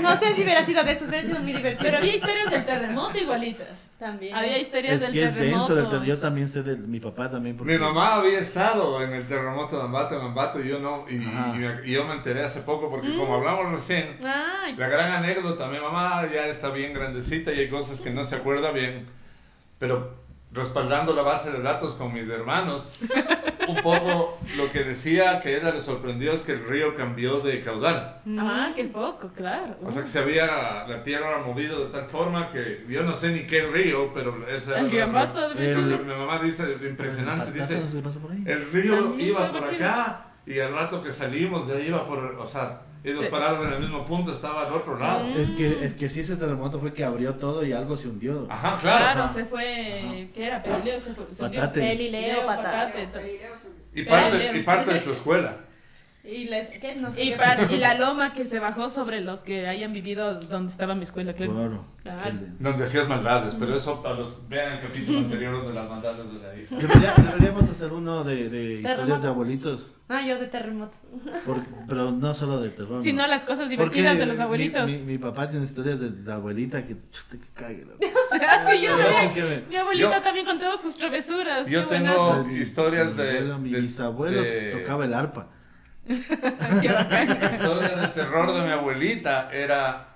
No 0.00 0.18
sé 0.18 0.34
si 0.34 0.42
hubiera 0.42 0.64
sido 0.64 0.82
de 0.84 0.92
esos, 0.92 1.08
hubiera 1.08 1.26
sido 1.26 1.40
muy 1.40 1.52
divertido. 1.52 1.82
Pero 1.84 1.98
había 1.98 2.14
historias 2.16 2.50
del 2.50 2.64
terremoto 2.64 3.18
igualitas. 3.18 3.82
También. 3.98 4.34
Había 4.34 4.58
historias 4.58 4.96
Es 4.96 5.00
del 5.02 5.12
que 5.12 5.22
es 5.24 5.32
terremoto. 5.34 5.58
denso 5.58 5.74
del 5.74 5.88
terror. 5.88 6.04
Yo 6.06 6.18
también 6.20 6.48
sé 6.48 6.62
de 6.62 6.76
mi 6.76 7.00
papá 7.00 7.30
también. 7.30 7.56
Porque 7.56 7.72
Mi 7.72 7.78
mamá 7.78 8.14
había 8.16 8.38
estado 8.40 9.02
en 9.02 9.12
el 9.14 9.26
terremoto 9.26 9.76
de 9.78 9.82
Ambato, 9.84 10.16
en 10.18 10.20
Ambato, 10.26 10.62
y 10.62 10.68
yo 10.68 10.78
no. 10.80 11.06
Y, 11.08 11.14
y 11.14 11.18
me- 11.18 11.80
y 11.88 11.92
yo 11.92 12.04
me 12.04 12.14
enteré 12.14 12.44
hace 12.44 12.60
poco, 12.60 12.90
porque 12.90 13.08
Mm. 13.08 13.18
como 13.18 13.34
hablamos 13.36 13.72
recién, 13.72 14.18
Ay, 14.22 14.76
la 14.76 14.88
gran 14.88 15.12
anécdota, 15.12 15.35
mi 15.42 15.78
mamá 15.78 16.26
ya 16.32 16.46
está 16.46 16.70
bien 16.70 16.94
grandecita 16.94 17.52
y 17.52 17.60
hay 17.60 17.68
cosas 17.68 18.00
que 18.00 18.10
no 18.10 18.24
se 18.24 18.36
acuerda 18.36 18.70
bien, 18.70 19.06
pero 19.78 20.14
respaldando 20.52 21.12
la 21.14 21.22
base 21.22 21.50
de 21.52 21.60
datos 21.60 21.94
con 21.94 22.12
mis 22.12 22.28
hermanos, 22.28 22.92
un 23.68 23.76
poco 23.82 24.38
lo 24.56 24.70
que 24.70 24.84
decía 24.84 25.40
que 25.40 25.56
ella 25.56 25.72
le 25.72 25.80
sorprendió 25.82 26.32
es 26.32 26.40
que 26.40 26.52
el 26.52 26.64
río 26.64 26.94
cambió 26.94 27.40
de 27.40 27.60
caudal. 27.60 28.22
Ah, 28.38 28.72
qué 28.74 28.84
poco, 28.84 29.30
claro. 29.36 29.76
O 29.84 29.90
sea 29.90 30.02
que 30.02 30.08
se 30.08 30.20
había, 30.20 30.86
la 30.86 31.02
tierra 31.04 31.38
movido 31.44 31.86
de 31.86 31.92
tal 31.92 32.06
forma 32.06 32.50
que 32.52 32.86
yo 32.88 33.02
no 33.02 33.12
sé 33.12 33.30
ni 33.30 33.40
qué 33.46 33.66
río, 33.66 34.12
pero 34.14 34.48
esa 34.48 34.80
el 34.80 34.90
río 34.90 35.06
ser. 35.06 36.00
Mi 36.00 36.14
mamá 36.14 36.38
dice, 36.38 36.76
impresionante, 36.82 37.52
¿Pastaza 37.52 37.74
dice, 37.74 38.50
el 38.50 38.72
río 38.72 39.18
iba 39.18 39.52
por 39.52 39.64
acá 39.64 40.26
y 40.46 40.60
al 40.60 40.72
rato 40.72 41.02
que 41.02 41.12
salimos 41.12 41.66
de 41.66 41.76
ahí 41.76 41.88
iba 41.88 42.06
por, 42.06 42.18
o 42.18 42.46
sea, 42.46 42.82
ellos 43.10 43.24
Sí. 43.24 43.30
parados 43.30 43.66
en 43.66 43.72
el 43.74 43.80
mismo 43.80 44.04
punto, 44.04 44.32
estaba 44.32 44.66
al 44.66 44.72
otro 44.72 44.98
lado. 44.98 45.24
Es 45.26 45.50
que, 45.52 45.84
es 45.84 45.94
que 45.94 46.08
sí, 46.08 46.20
ese 46.20 46.36
terremoto 46.36 46.80
fue 46.80 46.92
que 46.92 47.04
abrió 47.04 47.34
todo 47.36 47.64
y 47.64 47.72
algo 47.72 47.96
se 47.96 48.08
hundió. 48.08 48.46
Ajá, 48.50 48.78
claro. 48.80 48.98
Claro, 49.04 49.22
Ajá. 49.24 49.32
se 49.34 49.44
fue. 49.44 50.28
¿Qué 50.34 50.46
era? 50.46 50.62
Pelileo 50.62 51.00
se 51.00 51.14
fue. 51.14 51.26
se 51.30 51.44
hundió. 51.44 51.60
Patate. 51.60 51.80
Pelileo, 51.80 52.46
patate. 52.46 53.08
Y 53.94 54.02
parte, 54.04 54.58
y 54.58 54.62
parte 54.62 54.92
de 54.94 55.00
tu 55.00 55.12
escuela. 55.12 55.56
Y. 56.28 56.44
No 57.00 57.12
sé 57.12 57.22
Y, 57.24 57.30
qué- 57.30 57.36
par- 57.36 57.68
y 57.70 57.76
la 57.78 57.94
loma 57.94 58.32
que 58.32 58.44
se 58.44 58.58
bajó 58.58 58.90
sobre 58.90 59.20
los 59.20 59.40
que 59.40 59.66
hayan 59.68 59.92
vivido 59.92 60.40
donde 60.40 60.70
estaba 60.72 60.94
mi 60.94 61.02
escuela, 61.04 61.34
claro. 61.34 61.52
Claro. 61.54 61.84
Claro. 62.02 62.36
De- 62.36 62.46
Donde 62.60 62.84
hacías 62.84 63.08
maldades, 63.08 63.54
pero 63.58 63.74
eso 63.76 64.02
para 64.02 64.14
los 64.16 64.48
vean 64.48 64.74
el 64.74 64.80
capítulo 64.80 65.18
anterior 65.18 65.66
de 65.66 65.74
las 65.74 65.88
maldades 65.88 66.32
de 66.32 66.38
la 66.38 66.56
isla. 66.56 66.78
Debería- 66.78 67.14
deberíamos 67.16 67.68
hacer 67.70 67.92
uno 67.92 68.24
de, 68.24 68.48
de 68.48 68.74
historias 68.80 69.22
de 69.22 69.28
abuelitos, 69.28 69.94
Ah, 70.08 70.24
yo 70.26 70.38
de 70.38 70.46
terremotos. 70.46 70.96
porque- 71.44 71.66
pero 71.88 72.10
no 72.12 72.32
solo 72.34 72.60
de 72.60 72.70
terror. 72.70 73.02
Si 73.02 73.12
¿no? 73.12 73.22
no, 73.22 73.28
las 73.28 73.42
cosas 73.42 73.66
Porque 73.66 73.70
divertidas 73.70 74.18
de 74.18 74.26
los 74.26 74.36
mi- 74.36 74.42
abuelitos. 74.42 74.90
Mi, 74.90 74.98
mi 75.00 75.18
papá 75.18 75.48
tiene 75.48 75.64
historias 75.64 75.98
de 76.00 76.10
la 76.24 76.34
abuelita 76.36 76.84
que 76.86 76.94
chuta, 77.10 77.38
que 77.38 77.48
cague. 77.54 77.84
loco. 77.84 77.98
Sí, 78.70 78.82
yo 78.84 78.96
Yo 78.98 79.04
también. 79.04 79.28
sí 79.34 79.34
que 79.34 79.42
me- 79.42 79.62
Mi 79.68 79.76
abuelita 79.76 80.16
Yo- 80.16 80.22
también 80.22 80.46
contaba 80.46 80.76
sus 80.78 80.96
travesuras. 80.96 81.68
Yo 81.68 81.88
qué 81.88 81.94
tengo- 81.96 82.14
buenazo. 82.26 82.44
Mi- 82.44 82.58
historias 82.58 83.12
mi 83.12 83.22
de- 83.22 83.30
abuelo, 83.38 83.58
mi 83.58 83.70
de- 83.70 83.80
bisabuelo 83.80 84.42
de- 84.42 84.70
tocaba 84.72 85.04
el 85.04 85.14
arpa. 85.14 85.48
Qué 86.80 86.88
bacán. 86.92 87.28
La 87.40 87.52
historia 87.52 87.88
de 87.96 88.08
terror 88.08 88.52
de 88.54 88.62
mi 88.62 88.70
abuelita 88.72 89.50
era. 89.52 90.08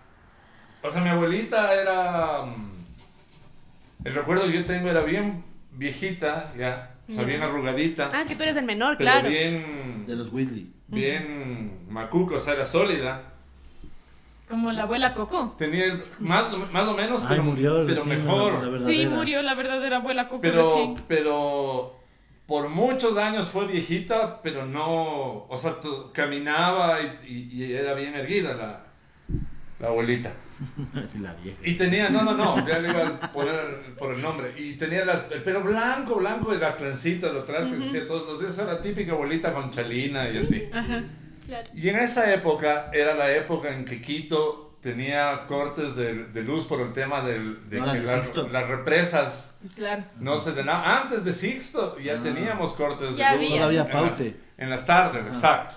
O 0.83 0.91
sea, 0.91 1.03
mi 1.03 1.09
abuelita 1.11 1.75
era. 1.75 2.43
mm, 2.45 2.71
El 4.05 4.15
recuerdo 4.15 4.45
que 4.47 4.53
yo 4.53 4.67
tengo 4.67 4.89
era 4.89 5.01
bien 5.03 5.45
viejita, 5.73 6.51
ya. 6.57 6.95
O 7.09 7.13
sea, 7.13 7.25
bien 7.25 7.43
arrugadita. 7.43 8.09
Ah, 8.13 8.23
es 8.23 8.29
que 8.29 8.37
tú 8.37 8.43
eres 8.45 8.57
el 8.57 8.65
menor, 8.65 8.97
pero 8.97 9.11
claro. 9.11 9.29
bien. 9.29 10.05
De 10.07 10.15
los 10.17 10.33
Weasley. 10.33 10.71
Bien 10.87 11.87
macuco, 11.89 12.37
o 12.37 12.41
sea, 12.41 12.55
era 12.55 12.65
sólida. 12.65 13.23
Como 14.49 14.73
la 14.73 14.83
abuela 14.83 15.15
Coco. 15.15 15.55
Tenía 15.59 15.85
el- 15.87 16.03
más, 16.19 16.47
más 16.73 16.89
o 16.89 16.95
menos, 16.95 17.21
Ay, 17.23 17.29
pero, 17.31 17.45
murió 17.45 17.75
pero 17.87 18.03
recién, 18.03 18.09
mejor. 18.25 18.53
la 18.67 18.81
Sí, 18.81 19.07
murió 19.07 19.43
la 19.43 19.55
verdadera 19.55 19.99
abuela 19.99 20.29
Coco 20.29 20.41
Pero, 20.41 20.63
recién. 20.75 20.97
pero 21.07 22.00
por 22.51 22.69
muchos 22.69 23.17
años 23.17 23.47
fue 23.49 23.69
viejita, 23.69 24.43
pero 24.43 24.67
no, 24.67 25.45
o 25.49 25.57
sea, 25.57 25.79
tu- 25.81 26.11
caminaba 26.13 26.99
y, 27.01 27.19
y- 27.29 27.65
y 27.65 27.73
era 27.75 27.95
bien 27.95 28.13
erguida 28.17 28.55
la, 28.55 28.87
la 29.79 29.87
abuelita. 29.87 30.33
la 31.21 31.33
vieja. 31.35 31.59
Y 31.65 31.75
tenía, 31.75 32.11
no, 32.11 32.25
no, 32.25 32.35
no, 32.35 32.67
ya 32.67 32.81
le 32.81 32.91
iba 32.91 33.07
a 33.07 33.33
poner 33.33 33.95
por 33.97 34.13
el 34.13 34.21
nombre. 34.21 34.53
Y 34.59 34.75
tenía 34.75 35.05
las, 35.05 35.31
el 35.31 35.43
pelo 35.45 35.63
blanco, 35.63 36.17
blanco 36.17 36.53
y 36.53 36.59
las 36.59 36.77
trencitas 36.77 37.33
de 37.33 37.39
atrás 37.39 37.67
que 37.69 37.79
se 37.81 37.87
hacía 37.89 38.07
todos 38.07 38.27
los 38.29 38.41
días. 38.41 38.59
Era 38.59 38.75
la 38.75 38.81
típica 38.83 39.13
abuelita 39.13 39.53
con 39.55 39.71
chalina 39.71 40.29
y 40.29 40.39
así. 40.39 40.69
Ajá. 40.73 41.05
Claro. 41.47 41.71
Y 41.75 41.89
en 41.89 41.97
esa 42.01 42.35
época 42.35 42.91
era 42.93 43.15
la 43.15 43.33
época 43.35 43.73
en 43.73 43.85
que 43.85 44.03
Quito 44.03 44.70
tenía 44.81 45.45
cortes 45.47 45.95
de, 45.95 46.25
de 46.27 46.43
luz 46.43 46.67
por 46.67 46.81
el 46.81 46.93
tema 46.93 47.23
del- 47.23 47.69
de 47.69 47.79
No, 47.81 47.87
las 47.87 47.95
que 47.95 48.01
de 48.01 48.07
la- 48.07 48.25
Sixto. 48.25 48.49
las 48.49 48.69
represas 48.69 49.51
Claro. 49.75 50.05
no 50.19 50.39
se 50.39 50.53
llenaban. 50.53 51.03
Antes 51.03 51.25
de 51.25 51.35
Sixto 51.35 51.99
ya 51.99 52.15
Ah. 52.19 52.23
teníamos 52.23 52.73
cortes 52.75 53.17
Ya 53.17 53.33
de 53.33 53.37
luz. 53.39 53.47
había. 53.47 53.59
Todavía 53.59 53.81
en 53.83 53.89
las- 53.89 54.11
paute. 54.11 54.41
En 54.59 54.71
las 54.71 54.87
tardes, 54.87 55.25
Ah. 55.27 55.29
exacto. 55.29 55.75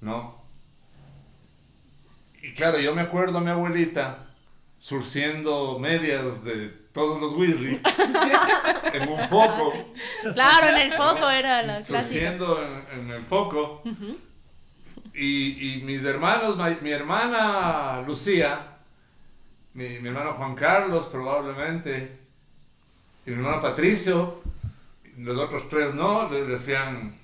¿No? 0.00 0.44
Y 2.42 2.52
claro, 2.52 2.78
yo 2.78 2.94
me 2.94 3.00
acuerdo 3.02 3.38
a 3.38 3.40
mi 3.40 3.50
abuelita 3.50 4.26
surciendo 4.78 5.78
medias 5.78 6.44
de 6.44 6.68
todos 6.92 7.18
los 7.20 7.32
Weasley 7.32 7.80
en 8.92 9.08
un 9.08 9.28
foco, 9.30 9.72
Claro, 10.34 10.68
en 10.68 10.76
el 10.76 10.92
foco 10.92 11.30
era 11.30 11.62
la 11.62 11.76
clásica. 11.78 12.02
surciendo 12.02 12.62
en, 12.62 13.00
en 13.00 13.10
el 13.10 13.24
foco. 13.24 13.82
Y, 15.14 15.74
y 15.74 15.82
mis 15.82 16.04
hermanos, 16.04 16.56
ma- 16.56 16.76
mi 16.82 16.90
hermana 16.90 18.02
Lucía, 18.06 18.76
mi, 19.74 19.98
mi 20.00 20.08
hermano 20.08 20.34
Juan 20.34 20.54
Carlos 20.54 21.06
probablemente, 21.10 22.18
y 23.26 23.30
mi 23.30 23.36
hermano 23.36 23.60
Patricio, 23.62 24.42
los 25.18 25.38
otros 25.38 25.68
tres 25.68 25.94
no, 25.94 26.28
le 26.30 26.44
decían, 26.44 27.14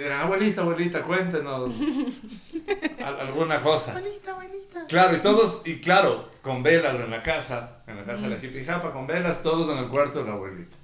eran, 0.00 0.20
abuelita, 0.22 0.62
abuelita, 0.62 1.02
cuéntenos 1.02 1.72
al- 3.04 3.20
alguna 3.20 3.60
cosa. 3.62 3.92
Abuelita, 3.96 4.32
abuelita. 4.32 4.86
Claro, 4.88 5.16
y 5.16 5.20
todos, 5.20 5.62
y 5.66 5.80
claro, 5.80 6.30
con 6.42 6.62
velas 6.62 6.96
en 6.98 7.10
la 7.10 7.22
casa, 7.22 7.82
en 7.86 7.96
la 7.96 8.04
casa 8.04 8.22
de 8.22 8.30
la 8.30 8.36
hippie 8.36 8.64
japa, 8.64 8.92
con 8.92 9.06
velas, 9.06 9.42
todos 9.42 9.70
en 9.70 9.78
el 9.84 9.88
cuarto 9.88 10.20
de 10.20 10.26
la 10.30 10.32
abuelita. 10.36 10.76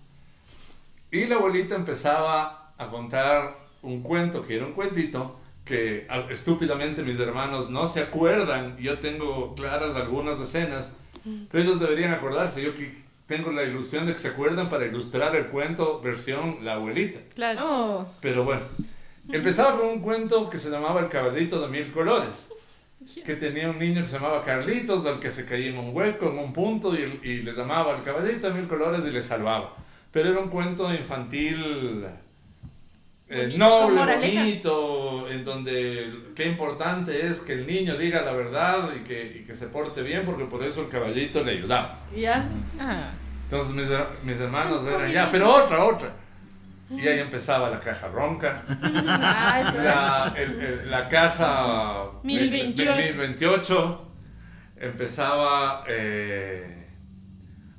Y 1.11 1.27
la 1.27 1.37
abuelita 1.37 1.75
empezaba 1.77 2.73
a 2.77 2.87
contar 2.89 3.57
un 3.83 4.03
cuento, 4.03 4.45
que 4.47 4.57
era 4.57 4.67
un 4.67 4.73
cuentito, 4.73 5.39
que 5.65 6.07
estúpidamente 6.31 7.03
mis 7.03 7.19
hermanos 7.19 7.71
no 7.71 7.87
se 7.87 8.01
acuerdan, 8.01 8.77
yo 8.77 8.99
tengo 8.99 9.55
claras 9.55 9.97
algunas 9.97 10.39
escenas, 10.41 10.93
pero 11.51 11.65
ellos 11.65 11.81
deberían 11.81 12.13
acordarse, 12.13 12.63
yo 12.63 12.75
que 12.75 13.03
tengo 13.27 13.51
la 13.51 13.63
ilusión 13.63 14.05
de 14.07 14.13
que 14.13 14.19
se 14.19 14.29
acuerdan 14.29 14.69
para 14.69 14.85
ilustrar 14.85 15.35
el 15.35 15.47
cuento 15.47 16.01
versión 16.01 16.59
la 16.63 16.75
abuelita. 16.75 17.21
Claro. 17.35 17.61
Oh, 17.65 18.07
Pero 18.21 18.45
bueno, 18.45 18.61
empezaba 19.33 19.79
con 19.79 19.89
un 19.89 20.01
cuento 20.01 20.51
que 20.51 20.59
se 20.59 20.71
llamaba 20.71 21.01
El 21.01 21.09
caballito 21.09 21.61
de 21.61 21.69
mil 21.69 21.91
colores, 21.93 22.49
que 23.25 23.37
tenía 23.37 23.71
un 23.71 23.79
niño 23.79 24.03
que 24.03 24.07
se 24.07 24.17
llamaba 24.17 24.43
Carlitos, 24.43 25.07
al 25.07 25.19
que 25.19 25.31
se 25.31 25.47
caía 25.47 25.71
en 25.71 25.79
un 25.79 25.97
hueco, 25.97 26.31
en 26.31 26.39
un 26.39 26.53
punto, 26.53 26.95
y, 26.95 27.21
y 27.23 27.43
le 27.43 27.53
llamaba 27.55 27.97
el 27.97 28.03
caballito 28.03 28.49
de 28.49 28.55
mil 28.55 28.69
colores 28.69 29.03
y 29.07 29.11
le 29.11 29.23
salvaba. 29.23 29.75
Pero 30.13 30.29
era 30.29 30.39
un 30.39 30.49
cuento 30.49 30.93
infantil 30.93 32.07
eh, 33.29 33.43
Bonito, 33.43 33.59
noble, 33.59 33.97
moraleja. 33.97 34.41
bonito, 34.43 35.29
en 35.31 35.45
donde 35.45 36.13
qué 36.37 36.47
importante 36.47 37.27
es 37.29 37.41
que 37.41 37.55
el 37.55 37.67
niño 37.67 37.97
diga 37.97 38.23
la 38.23 38.33
verdad 38.33 38.91
y 38.95 39.01
que, 39.05 39.39
y 39.41 39.45
que 39.47 39.55
se 39.55 39.67
porte 39.69 40.03
bien, 40.03 40.23
porque 40.27 40.45
por 40.45 40.63
eso 40.63 40.83
el 40.83 40.89
caballito 40.89 41.43
le 41.43 41.53
ayudaba. 41.53 42.01
Ya. 42.15 42.43
ah. 42.79 43.11
Entonces 43.45 43.75
mis, 43.75 43.89
mis 44.25 44.41
hermanos 44.41 44.87
eran 44.87 45.11
ya, 45.11 45.31
pero 45.31 45.55
otra, 45.55 45.85
otra. 45.85 46.13
Y 46.91 47.07
ahí 47.09 47.19
empezaba 47.21 47.71
la 47.71 47.81
caja 47.81 48.09
ronca. 48.09 48.63
Ah. 49.07 49.73
La, 50.35 50.35
el- 50.41 50.61
el- 50.61 50.91
la 50.91 51.09
casa 51.09 52.05
1028. 52.23 52.91
de- 52.93 52.97
de 52.97 53.03
1028 53.05 54.09
empezaba. 54.81 55.85
eh, 55.89 56.87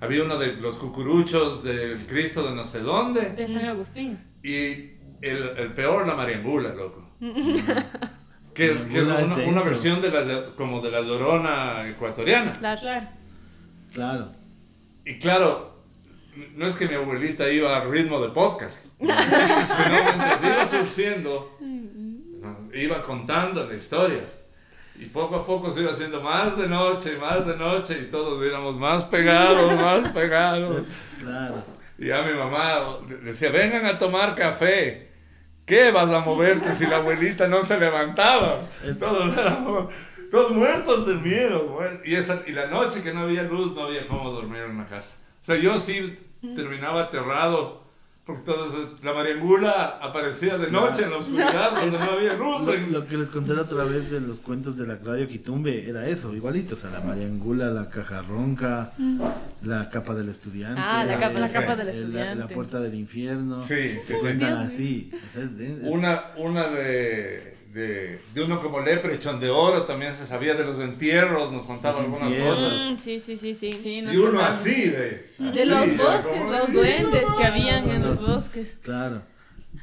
había 0.02 0.24
uno 0.24 0.38
de 0.38 0.54
los 0.58 0.78
cucuruchos 0.78 1.64
del 1.64 2.06
Cristo 2.06 2.48
de 2.48 2.56
no 2.56 2.66
sé 2.66 2.80
dónde. 2.80 3.30
De 3.32 3.48
San 3.48 3.66
Agustín. 3.66 4.20
Y 4.44 4.95
el, 5.30 5.50
el 5.58 5.74
peor, 5.74 6.08
la 6.08 6.16
mariambula, 6.16 6.70
loco. 6.74 7.04
que 8.54 8.72
es, 8.72 8.78
que 8.82 8.98
es 8.98 9.04
una, 9.04 9.36
de 9.36 9.46
una 9.48 9.62
versión 9.64 10.02
de 10.02 10.12
la, 10.12 10.46
como 10.56 10.82
de 10.82 10.92
la 10.92 11.02
llorona 11.02 11.88
ecuatoriana. 11.90 12.54
Claro. 12.54 12.82
Claro. 12.82 13.08
Claro. 13.94 14.32
Y 15.06 15.20
claro, 15.20 15.76
no 16.56 16.66
es 16.68 16.76
que 16.76 16.88
mi 16.88 16.96
abuelita 16.96 17.50
iba 17.50 17.76
al 17.78 17.90
ritmo 17.90 18.22
de 18.22 18.30
podcast, 18.30 18.84
sino 19.00 20.04
mientras 20.04 20.44
iba 20.44 20.66
surciendo, 20.66 21.58
¿no? 21.62 22.70
iba 22.74 23.02
contando 23.02 23.66
la 23.68 23.76
historia. 23.76 24.22
Y 24.98 25.06
poco 25.08 25.36
a 25.36 25.46
poco 25.46 25.70
se 25.70 25.82
iba 25.82 25.92
haciendo 25.92 26.22
más 26.22 26.58
de 26.58 26.70
noche 26.70 27.16
y 27.16 27.20
más 27.20 27.46
de 27.46 27.58
noche 27.58 28.00
y 28.02 28.06
todos 28.10 28.42
éramos 28.44 28.78
más 28.78 29.04
pegados, 29.06 29.76
más 29.80 30.08
pegados. 30.10 30.86
Claro. 31.22 31.64
Y 31.98 32.08
ya 32.08 32.22
mi 32.24 32.34
mamá 32.34 32.98
de- 33.08 33.18
decía, 33.18 33.50
vengan 33.52 33.86
a 33.86 33.98
tomar 33.98 34.36
café. 34.36 35.10
¿Qué 35.66 35.92
vas 35.92 36.10
a 36.12 36.20
moverte 36.20 36.74
si 36.74 36.86
la 36.86 36.98
abuelita 36.98 37.48
no 37.48 37.64
se 37.64 37.80
levantaba? 37.80 38.70
Todos 39.00 39.36
éramos 39.38 39.94
todos 40.32 40.52
muertos 40.52 41.08
de 41.08 41.16
miedo. 41.16 41.80
Y, 42.04 42.16
esa, 42.16 42.44
y 42.46 42.52
la 42.52 42.68
noche 42.68 43.02
que 43.02 43.14
no 43.14 43.22
había 43.22 43.44
luz, 43.44 43.74
no 43.74 43.84
había 43.84 44.08
cómo 44.08 44.32
dormir 44.32 44.64
en 44.64 44.72
una 44.72 44.88
casa. 44.88 45.16
O 45.42 45.46
sea, 45.46 45.56
yo 45.56 45.78
sí 45.78 46.20
terminaba 46.56 47.04
aterrado 47.04 47.85
porque 48.26 48.42
todo 48.44 48.68
eso- 48.68 48.96
la 49.04 49.14
mariangula 49.14 50.00
aparecía 50.02 50.58
de 50.58 50.72
noche 50.72 51.04
en 51.04 51.12
la 51.12 51.18
oscuridad 51.18 51.72
donde 51.80 52.00
no 52.00 52.12
había 52.12 52.34
luz. 52.34 52.66
Lo, 52.66 52.74
en- 52.74 52.92
lo 52.94 53.08
que 53.08 53.18
les 53.18 53.30
conté 53.30 53.54
la 53.54 53.62
otra 53.62 53.84
vez 53.86 54.10
de 54.10 54.20
los 54.22 54.40
cuentos 54.40 54.78
de 54.78 54.88
la 54.88 54.96
Radio 54.96 55.28
Quitumbe 55.28 55.88
era 55.88 56.08
eso, 56.08 56.34
igualito. 56.36 56.74
O 56.76 56.78
sea, 56.78 56.90
la 56.90 57.02
mariangula, 57.02 57.70
la 57.70 57.90
caja 57.90 58.22
ronca, 58.24 58.94
la 59.62 59.90
capa 59.90 60.16
del 60.16 60.30
estudiante. 60.30 60.82
Ah, 60.84 61.04
la 61.04 61.20
capa- 61.20 61.40
la 61.40 61.50
capa 61.52 61.76
del 61.76 61.86
la- 61.88 61.92
estudiante. 61.94 62.36
La, 62.36 62.48
puerta 62.48 62.80
del 62.80 62.96
infierno. 62.96 63.62
Sí, 63.64 63.90
Se 63.90 64.02
sí. 64.02 64.14
cuentan 64.20 64.54
así. 64.58 65.12
O 65.14 65.34
sea, 65.34 65.44
es 65.44 65.58
de- 65.58 65.74
es- 65.74 65.80
Una, 65.84 66.24
una 66.38 66.68
de, 66.70 67.56
de, 67.76 68.22
de 68.34 68.42
uno 68.42 68.62
como 68.62 68.80
Leprechaun 68.80 69.38
de 69.38 69.50
Oro 69.50 69.84
también 69.84 70.16
se 70.16 70.26
sabía 70.26 70.54
de 70.54 70.64
los 70.64 70.80
entierros, 70.80 71.52
nos 71.52 71.66
contaba 71.66 71.98
Los 71.98 72.06
algunas 72.06 72.30
entierros. 72.32 72.60
cosas. 72.60 72.92
Mm, 72.92 72.98
sí, 72.98 73.20
sí, 73.20 73.36
sí, 73.38 73.54
sí. 73.54 73.74
Sí, 73.74 74.00
Y 74.00 74.16
uno 74.18 74.40
así, 74.40 74.90
de. 74.90 75.30
De 75.38 75.62
así, 75.62 75.66
los 75.70 75.98
bosques, 75.98 76.26
como- 76.26 76.52
los 76.54 76.72
duendes 76.72 77.26
que 77.38 77.44
habían 77.44 77.90
en 77.90 78.02
los 78.02 78.18
bosques. 78.22 78.80
Claro. 78.82 79.24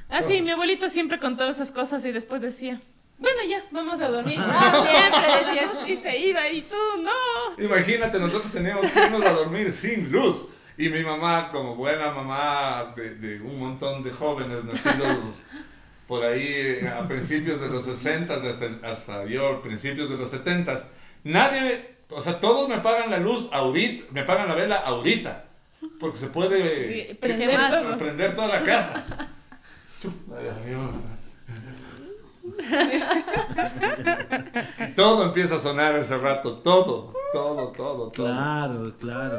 Ah, 0.09 0.23
sí, 0.23 0.41
mi 0.41 0.49
abuelito 0.51 0.89
siempre 0.89 1.19
contaba 1.19 1.51
esas 1.51 1.71
cosas 1.71 2.03
y 2.07 2.13
después 2.13 2.41
decía, 2.41 2.81
bueno, 3.19 3.41
ya, 3.47 3.63
vamos 3.71 4.01
a 4.01 4.09
dormir. 4.09 4.39
Ah, 4.41 4.87
siempre 4.89 5.61
decía 5.61 5.89
Y 5.93 5.97
se 5.99 6.19
iba 6.19 6.49
y 6.51 6.63
tú, 6.63 6.77
no. 7.03 7.63
Imagínate, 7.63 8.19
nosotros 8.19 8.51
teníamos 8.53 8.91
que 8.91 8.99
irnos 9.05 9.23
a 9.23 9.33
dormir 9.33 9.71
sin 9.71 10.11
luz. 10.11 10.49
Y 10.79 10.89
mi 10.89 11.03
mamá, 11.03 11.51
como 11.53 11.77
buena 11.77 12.11
mamá 12.11 12.95
de, 12.97 13.17
de 13.17 13.41
un 13.43 13.59
montón 13.59 14.03
de 14.03 14.11
jóvenes 14.11 14.65
nacidos 14.65 15.19
por 16.07 16.25
ahí 16.25 16.45
eh, 16.47 16.89
a 16.89 17.07
principios 17.09 17.61
de 17.61 17.69
los 17.69 17.85
60 17.85 18.35
hasta, 18.35 18.89
hasta 18.89 19.25
yo, 19.25 19.63
principios 19.63 20.11
de 20.11 20.17
los 20.17 20.29
70 20.31 20.79
nadie, 21.25 21.97
o 22.11 22.21
sea, 22.21 22.41
todos 22.41 22.69
me 22.69 22.79
pagan 22.79 23.11
la 23.11 23.19
luz 23.19 23.49
ahorita, 23.53 24.07
me 24.13 24.23
pagan 24.25 24.49
la 24.49 24.55
vela 24.55 24.77
ahorita. 24.77 25.45
Porque 25.99 26.17
se 26.19 26.29
puede 26.29 27.17
prender 27.21 27.51
quemar. 27.51 27.71
todo. 27.73 27.99
prender 27.99 28.35
toda 28.37 28.49
la 28.49 28.63
casa. 28.63 29.05
Todo 34.97 35.25
empieza 35.27 35.57
a 35.57 35.59
sonar 35.59 35.97
ese 35.97 36.17
rato, 36.19 36.59
todo, 36.59 37.13
todo, 37.33 37.69
todo, 37.73 38.11
todo. 38.11 38.13
Claro, 38.13 38.93
claro. 38.99 39.39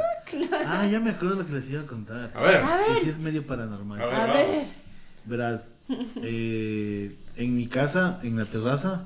Ah, 0.65 0.85
ya 0.85 0.99
me 0.99 1.11
acuerdo 1.11 1.35
lo 1.35 1.45
que 1.45 1.53
les 1.53 1.69
iba 1.69 1.81
a 1.81 1.85
contar. 1.85 2.31
A 2.33 2.41
ver, 2.41 2.55
A 2.63 2.83
Que 2.85 2.91
ver, 2.93 3.01
sí 3.03 3.09
es 3.09 3.19
medio 3.19 3.45
paranormal. 3.45 4.01
a 4.01 4.05
ver, 4.05 4.15
a 4.15 4.33
ver. 4.33 4.65
Verás, 5.25 5.72
eh, 6.23 7.15
en 7.37 7.55
mi 7.55 7.67
casa, 7.67 8.19
en 8.23 8.37
la 8.37 8.45
terraza. 8.45 9.05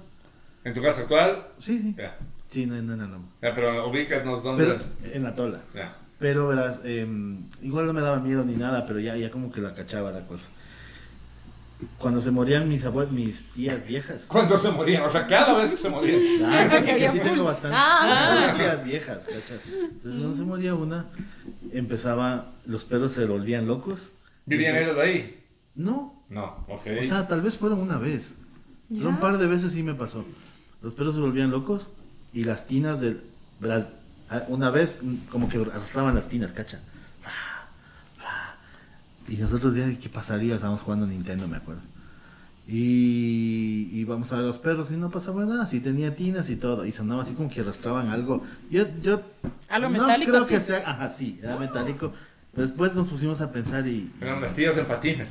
¿En 0.63 0.73
tu 0.73 0.81
casa 0.81 1.01
actual? 1.01 1.47
Sí, 1.59 1.79
sí. 1.79 1.95
Ya, 1.97 2.17
Sí, 2.49 2.65
no, 2.65 2.81
no, 2.81 2.95
no. 2.95 3.07
no. 3.07 3.17
ya 3.41 3.53
pero 3.53 3.89
ubícanos 3.89 4.41
dónde 4.41 4.63
Pero 4.63 4.75
es. 4.77 5.15
en 5.15 5.23
la 5.23 5.35
tola. 5.35 5.61
Ya. 5.75 5.97
Pero 6.19 6.47
verás, 6.47 6.79
em, 6.85 7.43
igual 7.61 7.85
no 7.87 7.93
me 7.93 8.01
daba 8.01 8.19
miedo 8.21 8.43
ni 8.45 8.55
nada, 8.55 8.85
pero 8.85 8.99
ya, 8.99 9.15
ya 9.17 9.29
como 9.29 9.51
que 9.51 9.61
la 9.61 9.73
cachaba 9.75 10.11
la 10.11 10.25
cosa. 10.25 10.49
Cuando 11.99 12.21
se 12.21 12.31
morían 12.31 12.67
mis 12.67 12.83
abuelos, 12.85 13.11
mis 13.13 13.43
tías 13.51 13.85
viejas. 13.85 14.25
¿Cuántos 14.27 14.61
se 14.63 14.71
morían? 14.71 15.03
O 15.03 15.09
sea, 15.09 15.27
cada 15.27 15.55
vez 15.57 15.71
que 15.71 15.77
se 15.77 15.89
morían. 15.89 16.19
Claro, 16.39 16.77
es 16.77 16.95
que 16.95 17.09
sí 17.09 17.19
tengo 17.19 17.43
bastante, 17.43 17.77
Ah. 17.79 18.53
tías 18.57 18.83
viejas, 18.83 19.25
¿cachas? 19.25 19.61
Entonces 19.67 20.19
cuando 20.19 20.35
se 20.37 20.43
moría 20.43 20.73
una, 20.73 21.05
empezaba, 21.71 22.53
los 22.65 22.83
perros 22.83 23.11
se 23.11 23.25
volvían 23.25 23.67
locos. 23.67 24.09
¿Vivían 24.47 24.75
ellos 24.75 24.97
ahí? 24.97 25.43
No, 25.77 26.23
No, 26.29 26.65
ok. 26.67 26.81
o 26.99 27.03
sea, 27.03 27.27
tal 27.27 27.41
vez 27.41 27.57
fueron 27.57 27.79
una 27.79 27.97
vez. 27.97 28.35
Pero 28.89 29.07
un 29.09 29.19
par 29.19 29.37
de 29.37 29.47
veces 29.47 29.71
sí 29.71 29.83
me 29.83 29.93
pasó. 29.93 30.25
Los 30.81 30.93
perros 30.95 31.15
se 31.15 31.21
volvían 31.21 31.51
locos 31.51 31.89
y 32.33 32.43
las 32.43 32.67
tinas 32.67 32.99
de... 32.99 33.21
verás, 33.59 33.89
a- 34.29 34.43
Una 34.49 34.69
vez 34.71 34.99
como 35.31 35.47
que 35.49 35.57
arrastraban 35.57 36.15
las 36.15 36.27
tinas, 36.27 36.51
¿cacha? 36.53 36.81
Y 39.29 39.35
nosotros 39.37 39.75
ya, 39.75 39.93
¿qué 39.99 40.09
pasaría? 40.09 40.55
Estábamos 40.55 40.81
jugando 40.81 41.05
Nintendo, 41.05 41.47
me 41.47 41.57
acuerdo. 41.57 41.81
Y, 42.67 43.89
y 43.93 44.03
vamos 44.05 44.31
a 44.31 44.37
ver 44.37 44.45
los 44.45 44.57
perros 44.57 44.91
y 44.91 44.97
no 44.97 45.09
pasaba 45.09 45.45
nada, 45.45 45.65
sí 45.67 45.79
tenía 45.79 46.15
tinas 46.15 46.49
y 46.49 46.57
todo, 46.57 46.85
y 46.85 46.91
sonaba 46.91 47.21
así 47.23 47.33
como 47.33 47.49
que 47.49 47.61
arrastraban 47.61 48.09
algo. 48.09 48.43
Yo, 48.69 48.85
yo 49.01 49.21
Algo 49.69 49.89
no 49.89 50.01
metálico, 50.01 50.31
creo 50.31 50.43
sí. 50.45 50.53
que 50.55 50.59
sea, 50.61 50.89
ajá, 50.89 51.09
sí, 51.09 51.39
era 51.41 51.57
metálico. 51.57 52.13
Pero 52.57 52.69
después 52.69 52.95
nos 52.95 53.07
pusimos 53.07 53.39
a 53.39 53.51
pensar 53.51 53.85
y, 53.87 54.11
Eran 54.19 54.41
las 54.41 54.55
tías 54.55 54.75
en 54.79 54.87
patines. 54.87 55.29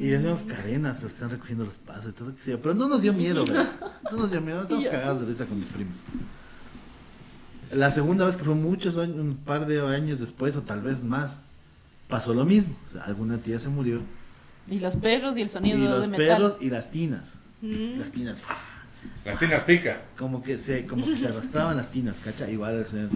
y 0.00 0.06
decíamos 0.06 0.42
cadenas, 0.44 0.98
porque 0.98 1.12
están 1.12 1.28
recogiendo 1.28 1.66
los 1.66 1.74
pasos 1.76 2.12
y 2.12 2.16
todo, 2.16 2.34
qué 2.34 2.40
sé 2.40 2.50
yo. 2.52 2.62
Pero 2.62 2.74
no 2.74 2.88
nos 2.88 3.02
dio 3.02 3.12
miedo, 3.12 3.44
¿verdad? 3.44 3.68
No 4.10 4.16
nos 4.16 4.30
dio 4.30 4.40
miedo, 4.40 4.62
estamos 4.62 4.86
cagados 4.86 5.20
de 5.20 5.26
risa 5.26 5.44
con 5.44 5.58
mis 5.58 5.68
primos. 5.68 5.98
La 7.70 7.90
segunda 7.90 8.24
vez 8.24 8.36
que 8.36 8.44
fue 8.44 8.54
muchos 8.54 8.96
años, 8.96 9.16
un 9.18 9.36
par 9.36 9.66
de 9.66 9.86
años 9.86 10.18
después 10.18 10.56
o 10.56 10.62
tal 10.62 10.80
vez 10.80 11.04
más, 11.04 11.42
pasó 12.08 12.32
lo 12.32 12.46
mismo. 12.46 12.74
O 12.88 12.92
sea, 12.94 13.02
alguna 13.04 13.36
tía 13.36 13.58
se 13.58 13.68
murió. 13.68 14.00
Y 14.66 14.78
los 14.78 14.96
perros 14.96 15.36
y 15.36 15.42
el 15.42 15.50
sonido 15.50 15.76
Y 15.76 15.82
los 15.82 16.00
de 16.00 16.08
metal. 16.08 16.26
perros 16.26 16.56
y 16.62 16.70
las 16.70 16.90
tinas. 16.90 17.34
Mm. 17.60 17.98
Las 17.98 18.10
tinas, 18.12 18.38
Las 19.26 19.38
tinas 19.38 19.62
pica. 19.64 20.00
como 20.16 20.42
que 20.42 20.56
se, 20.56 20.86
como 20.86 21.04
que 21.04 21.16
se 21.16 21.26
arrastraban 21.28 21.76
las 21.76 21.90
tinas, 21.90 22.16
¿cacha? 22.24 22.48
Igual 22.50 22.76
el 22.76 22.86
señor. 22.86 23.10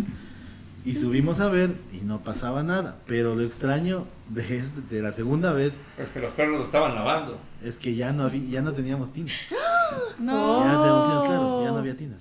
Y 0.84 0.94
subimos 0.94 1.40
a 1.40 1.48
ver 1.48 1.76
y 1.92 2.04
no 2.04 2.22
pasaba 2.22 2.62
nada. 2.62 2.96
Pero 3.06 3.34
lo 3.34 3.42
extraño 3.42 4.06
de, 4.28 4.56
este- 4.58 4.80
de 4.94 5.02
la 5.02 5.12
segunda 5.12 5.52
vez 5.52 5.80
Es 5.98 6.08
que 6.08 6.20
los 6.20 6.32
perros 6.32 6.58
lo 6.58 6.64
estaban 6.64 6.94
lavando. 6.94 7.38
es 7.62 7.76
que 7.76 7.94
ya 7.94 8.12
no 8.12 8.22
había, 8.24 8.48
ya 8.48 8.62
no 8.62 8.72
teníamos 8.72 9.12
tinas. 9.12 9.34
No. 10.18 10.64
Ya 10.64 10.70
teníamos 10.70 11.06
tinas, 11.06 11.22
claro, 11.28 11.64
ya 11.64 11.70
no 11.70 11.76
había 11.78 11.96
tinas. 11.96 12.20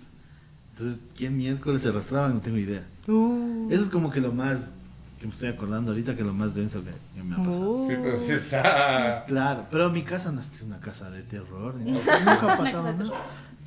Entonces, 0.74 1.00
¿quién 1.18 1.36
miércoles 1.36 1.82
se 1.82 1.90
arrastraban? 1.90 2.34
No 2.36 2.42
tengo 2.42 2.58
idea. 2.58 2.86
Uh. 3.08 3.68
Eso 3.72 3.84
es 3.84 3.90
como 3.90 4.10
que 4.10 4.22
lo 4.22 4.32
más, 4.32 4.76
que 5.20 5.26
me 5.28 5.34
estoy 5.34 5.50
acordando 5.50 5.92
ahorita, 5.92 6.16
que 6.16 6.24
lo 6.24 6.34
más 6.34 6.54
denso 6.56 6.84
que, 6.84 6.92
que 7.16 7.24
me 7.24 7.36
ha 7.36 7.38
pasado. 7.40 7.72
Uh. 7.72 7.88
Sí, 7.90 7.96
pero 8.02 8.18
sí 8.18 8.32
está. 8.32 9.26
Claro, 9.28 9.66
pero 9.72 9.90
mi 9.90 10.04
casa 10.04 10.32
no 10.32 10.40
es 10.40 10.50
que 10.50 10.58
es 10.58 10.62
una 10.62 10.80
casa 10.80 11.10
de 11.10 11.24
terror, 11.24 11.76
ni 11.76 11.92
nada. 12.06 12.20
nunca 12.20 12.54
ha 12.54 12.58
pasado 12.58 12.94
nada. 12.94 13.12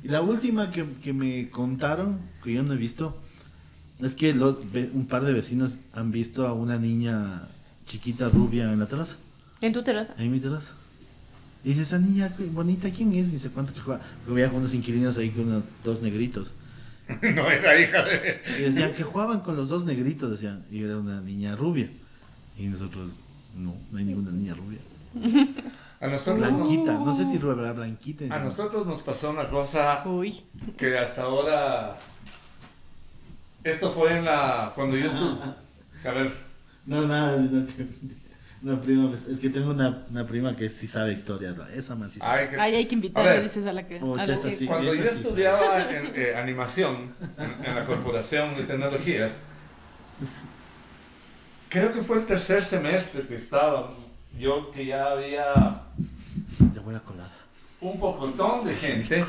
Y 0.03 0.07
la 0.07 0.21
última 0.21 0.71
que, 0.71 0.93
que 0.95 1.13
me 1.13 1.49
contaron, 1.49 2.19
que 2.43 2.53
yo 2.53 2.63
no 2.63 2.73
he 2.73 2.77
visto, 2.77 3.17
es 4.01 4.15
que 4.15 4.33
los, 4.33 4.71
ve- 4.71 4.89
un 4.93 5.05
par 5.07 5.23
de 5.23 5.33
vecinos 5.33 5.77
han 5.93 6.11
visto 6.11 6.47
a 6.47 6.53
una 6.53 6.77
niña 6.77 7.43
chiquita 7.85 8.29
rubia 8.29 8.71
en 8.71 8.79
la 8.79 8.87
terraza, 8.87 9.15
¿En 9.61 9.73
tu 9.73 9.83
terraza? 9.83 10.13
en 10.17 10.31
mi 10.31 10.39
terraza. 10.39 10.73
Y 11.63 11.69
dice, 11.69 11.83
esa 11.83 11.99
niña 11.99 12.33
bonita, 12.53 12.89
¿quién 12.89 13.13
es? 13.13 13.31
Dice, 13.31 13.49
¿cuánto 13.49 13.73
que 13.73 13.79
juega? 13.79 14.01
Porque 14.25 14.33
veía 14.33 14.49
con 14.49 14.59
unos 14.59 14.73
inquilinos 14.73 15.17
ahí 15.17 15.29
con 15.29 15.47
unos 15.47 15.63
dos 15.83 16.01
negritos. 16.01 16.53
No 17.21 17.49
era 17.51 17.79
hija 17.79 18.03
de. 18.03 18.39
Y 18.57 18.61
decían 18.63 18.93
que 18.93 19.03
jugaban 19.03 19.41
con 19.41 19.55
los 19.57 19.67
dos 19.69 19.83
negritos, 19.85 20.31
decían. 20.31 20.63
Y 20.71 20.81
era 20.83 20.97
una 20.97 21.19
niña 21.21 21.55
rubia. 21.57 21.89
Y 22.57 22.67
nosotros, 22.67 23.09
no, 23.57 23.75
no 23.91 23.97
hay 23.97 24.05
ninguna 24.05 24.31
niña 24.31 24.53
rubia. 24.55 24.79
A 25.99 26.07
nosotros, 26.07 26.39
nos, 26.51 26.57
Blanquita, 26.67 26.93
no 26.93 27.15
sé 27.15 27.25
si 27.29 27.37
rubia, 27.37 27.63
era 27.63 27.73
blanquita. 27.73 28.33
a 28.33 28.39
nosotros 28.39 28.87
nos 28.87 29.01
pasó 29.01 29.29
una 29.31 29.49
cosa 29.49 30.01
Uy. 30.07 30.41
que 30.77 30.97
hasta 30.97 31.23
ahora. 31.23 31.97
Esto 33.63 33.91
fue 33.93 34.17
en 34.17 34.25
la. 34.25 34.71
Cuando 34.75 34.97
yo 34.97 35.07
estuve. 35.07 35.39
A 36.03 36.11
ver, 36.11 36.31
No, 36.85 37.07
nada, 37.07 37.37
sino 37.37 37.67
que 37.67 37.85
una 38.63 38.79
prima, 38.81 39.11
es 39.31 39.39
que 39.39 39.49
tengo 39.49 39.71
una, 39.71 40.05
una 40.09 40.25
prima 40.27 40.55
que 40.55 40.69
sí 40.69 40.85
sabe 40.87 41.13
historia, 41.13 41.51
¿no? 41.51 41.65
esa 41.67 41.95
más 41.95 42.11
sí 42.13 42.19
sabe. 42.19 42.41
ay, 42.41 42.47
que- 42.49 42.59
Ay, 42.59 42.75
hay 42.75 42.85
que 42.85 42.95
A 42.95 42.97
invitarle, 42.97 43.31
ver. 43.31 43.43
dices 43.43 43.65
a 43.65 43.73
la 43.73 43.87
que. 43.87 43.99
Oh, 44.01 44.13
a 44.15 44.25
la 44.25 44.35
que-. 44.41 44.65
Cuando 44.67 44.93
yo 44.93 45.01
sí 45.03 45.07
estudiaba 45.09 45.91
en 45.91 46.11
eh, 46.15 46.35
animación, 46.35 47.13
en, 47.37 47.65
en 47.65 47.75
la 47.75 47.85
Corporación 47.85 48.55
de 48.55 48.63
Tecnologías, 48.63 49.31
creo 51.69 51.93
que 51.93 52.01
fue 52.01 52.17
el 52.17 52.25
tercer 52.25 52.63
semestre 52.63 53.25
que 53.27 53.35
estaba, 53.35 53.91
yo 54.37 54.69
que 54.71 54.85
ya 54.85 55.07
había 55.11 55.53
Ya 56.73 56.81
voy 56.83 56.95
a 56.95 56.99
colar. 56.99 57.29
un 57.79 57.99
pocotón 57.99 58.65
de 58.65 58.75
gente. 58.75 59.25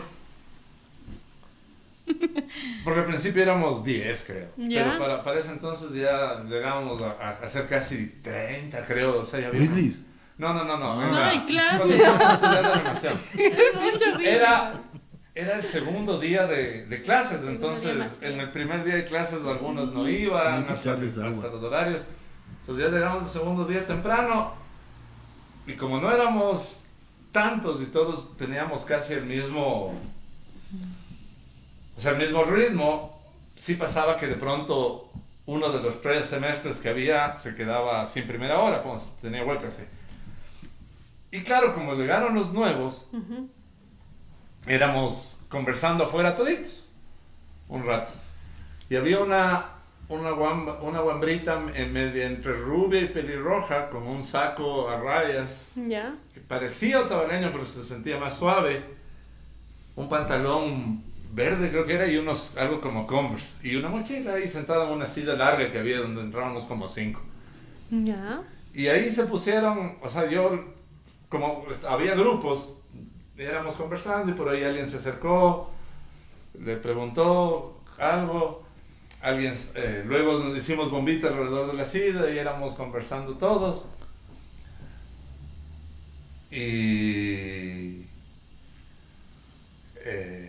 Porque 2.85 3.01
al 3.01 3.07
principio 3.07 3.43
éramos 3.43 3.85
10, 3.85 4.25
creo. 4.27 4.49
Ya. 4.57 4.85
Pero 4.85 4.99
para, 4.99 5.23
para 5.23 5.39
ese 5.41 5.51
entonces 5.53 5.93
ya 5.95 6.43
llegábamos 6.49 7.01
a, 7.03 7.31
a 7.31 7.49
ser 7.49 7.67
casi 7.67 8.07
30, 8.23 8.83
creo. 8.83 9.21
O 9.21 9.25
sea, 9.25 9.41
ya 9.41 9.49
había- 9.49 9.61
Willis. 9.61 10.07
No, 10.39 10.53
no, 10.55 10.65
no, 10.65 10.77
no. 10.79 10.97
No, 10.97 11.31
en 11.31 11.47
estudiando 12.33 12.73
animación. 12.73 13.15
Mucho 13.35 14.15
ruido. 14.15 14.31
Era, 14.31 14.81
era 15.35 15.57
el 15.57 15.65
segundo 15.65 16.19
día 16.19 16.47
de, 16.47 16.87
de 16.87 17.03
clases, 17.03 17.41
entonces 17.47 18.19
en 18.21 18.41
el 18.41 18.51
primer 18.51 18.85
día 18.85 18.97
de 18.97 19.05
clases 19.05 19.45
algunos 19.47 19.93
no 19.93 20.09
iban 20.09 20.55
Hay 20.59 20.63
que 20.65 20.73
hasta, 20.73 20.91
echarles 20.91 21.19
hasta 21.19 21.47
los 21.49 21.63
horarios. 21.63 22.03
Entonces 22.61 22.85
ya 22.85 22.91
llegamos 22.91 23.23
el 23.25 23.29
segundo 23.29 23.65
día 23.67 23.87
temprano 23.87 24.55
y 25.67 25.75
como 25.75 26.01
no 26.01 26.11
éramos 26.11 26.85
tantos 27.31 27.81
y 27.81 27.87
todos 27.87 28.37
teníamos 28.37 28.85
casi 28.85 29.15
el 29.15 29.25
mismo, 29.25 29.95
o 31.97 32.01
sea, 32.01 32.13
el 32.13 32.19
mismo 32.19 32.45
ritmo, 32.45 33.21
sí 33.57 33.75
pasaba 33.75 34.17
que 34.17 34.27
de 34.27 34.37
pronto 34.37 35.11
uno 35.47 35.71
de 35.71 35.83
los 35.83 36.01
tres 36.01 36.27
semestres 36.27 36.79
que 36.81 36.89
había 36.89 37.37
se 37.37 37.55
quedaba 37.55 38.07
sin 38.07 38.27
primera 38.27 38.59
hora, 38.61 38.83
pues 38.83 39.09
tenía 39.21 39.43
vuelta 39.45 39.69
así. 39.69 39.83
Y 41.31 41.43
claro, 41.43 41.75
como 41.75 41.95
llegaron 41.95 42.35
los 42.35 42.53
nuevos, 42.53 43.09
Ujú. 43.13 43.49
éramos 44.67 45.41
conversando 45.49 46.05
afuera 46.05 46.35
toditos 46.35 46.89
un 47.69 47.85
rato. 47.87 48.13
Y 48.91 48.97
había 48.97 49.21
una, 49.21 49.67
una, 50.09 50.31
guamba- 50.31 50.81
una 50.83 51.01
guambrita 51.01 51.61
en 51.75 51.93
medio 51.93 52.23
entre 52.25 52.53
rubia 52.53 53.01
y 53.01 53.09
pelirroja 53.09 53.89
con 53.89 54.07
un 54.07 54.23
saco 54.23 54.89
a 54.89 54.99
rayas 54.99 55.73
Ya. 55.75 56.15
que 56.35 56.41
parecía 56.41 57.01
otavaleño 57.01 57.51
pero 57.53 57.65
se 57.65 57.83
sentía 57.83 58.19
más 58.19 58.37
suave. 58.37 58.85
Un 59.97 60.09
pantalón 60.09 61.03
verde 61.33 61.71
creo 61.71 61.87
que 61.87 61.95
era 61.95 62.07
y 62.07 62.17
unos 62.17 62.57
algo 62.57 62.81
como 62.81 63.07
Converse. 63.07 63.49
Y 63.63 63.75
una 63.77 63.89
mochila 63.89 64.35
ahí 64.35 64.47
sentada 64.47 64.87
en 64.87 64.93
una 64.93 65.07
silla 65.07 65.35
larga 65.35 65.73
que 65.73 65.79
había 65.79 65.99
donde 65.99 66.21
entrábamos 66.21 66.65
como 66.67 66.87
cinco. 66.87 67.23
Ya. 67.91 68.43
Y 68.75 68.87
ahí 68.87 69.11
se 69.11 69.25
pusieron, 69.25 69.97
o 70.03 70.09
sea, 70.09 70.31
yo, 70.31 70.65
como 71.29 71.65
había 71.89 72.15
grupos, 72.15 72.79
éramos 73.37 73.75
conversando 73.75 74.33
y 74.33 74.35
por 74.35 74.49
ahí 74.49 74.63
alguien 74.63 74.89
se 74.89 74.99
acercó, 74.99 75.71
le 76.59 76.77
preguntó 76.77 77.81
algo, 77.99 78.63
alguien, 79.21 79.55
eh, 79.75 80.05
luego 80.07 80.39
nos 80.39 80.57
hicimos 80.57 80.91
bombita 80.91 81.29
alrededor 81.29 81.69
de 81.69 81.75
la 81.75 81.85
silla 81.85 82.31
y 82.31 82.39
éramos 82.39 82.75
conversando 82.75 83.35
todos. 83.37 83.89
Y 86.51 88.03
eh, 90.05 90.42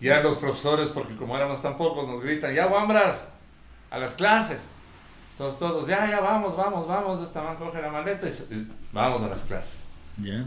ya 0.00 0.20
los 0.22 0.38
profesores, 0.38 0.88
porque 0.90 1.14
como 1.16 1.36
éramos 1.36 1.60
tan 1.62 1.76
pocos, 1.76 2.08
nos 2.08 2.20
gritan, 2.22 2.54
ya 2.54 2.66
Wambras, 2.66 3.28
a 3.90 3.98
las 3.98 4.14
clases. 4.14 4.58
Todos, 5.36 5.58
todos, 5.58 5.86
ya, 5.86 6.08
ya, 6.10 6.20
vamos, 6.20 6.56
vamos, 6.56 6.86
vamos, 6.88 7.22
esta 7.22 7.42
man 7.42 7.56
coge 7.56 7.80
la 7.80 7.90
maleta 7.90 8.28
y, 8.28 8.32
se- 8.32 8.44
y 8.54 8.66
vamos 8.92 9.22
a 9.22 9.28
las 9.28 9.40
clases. 9.42 9.78
Ya. 10.20 10.44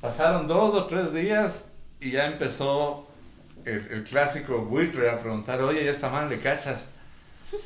Pasaron 0.00 0.46
dos 0.48 0.74
o 0.74 0.86
tres 0.86 1.12
días 1.12 1.66
y 2.00 2.10
ya 2.12 2.26
empezó 2.26 3.06
el, 3.64 3.86
el 3.90 4.04
clásico 4.04 4.58
buitre 4.62 5.10
a 5.10 5.18
preguntar, 5.20 5.60
oye, 5.62 5.84
¿y 5.84 5.88
esta 5.88 6.08
man 6.08 6.28
le 6.28 6.38
cachas? 6.40 6.86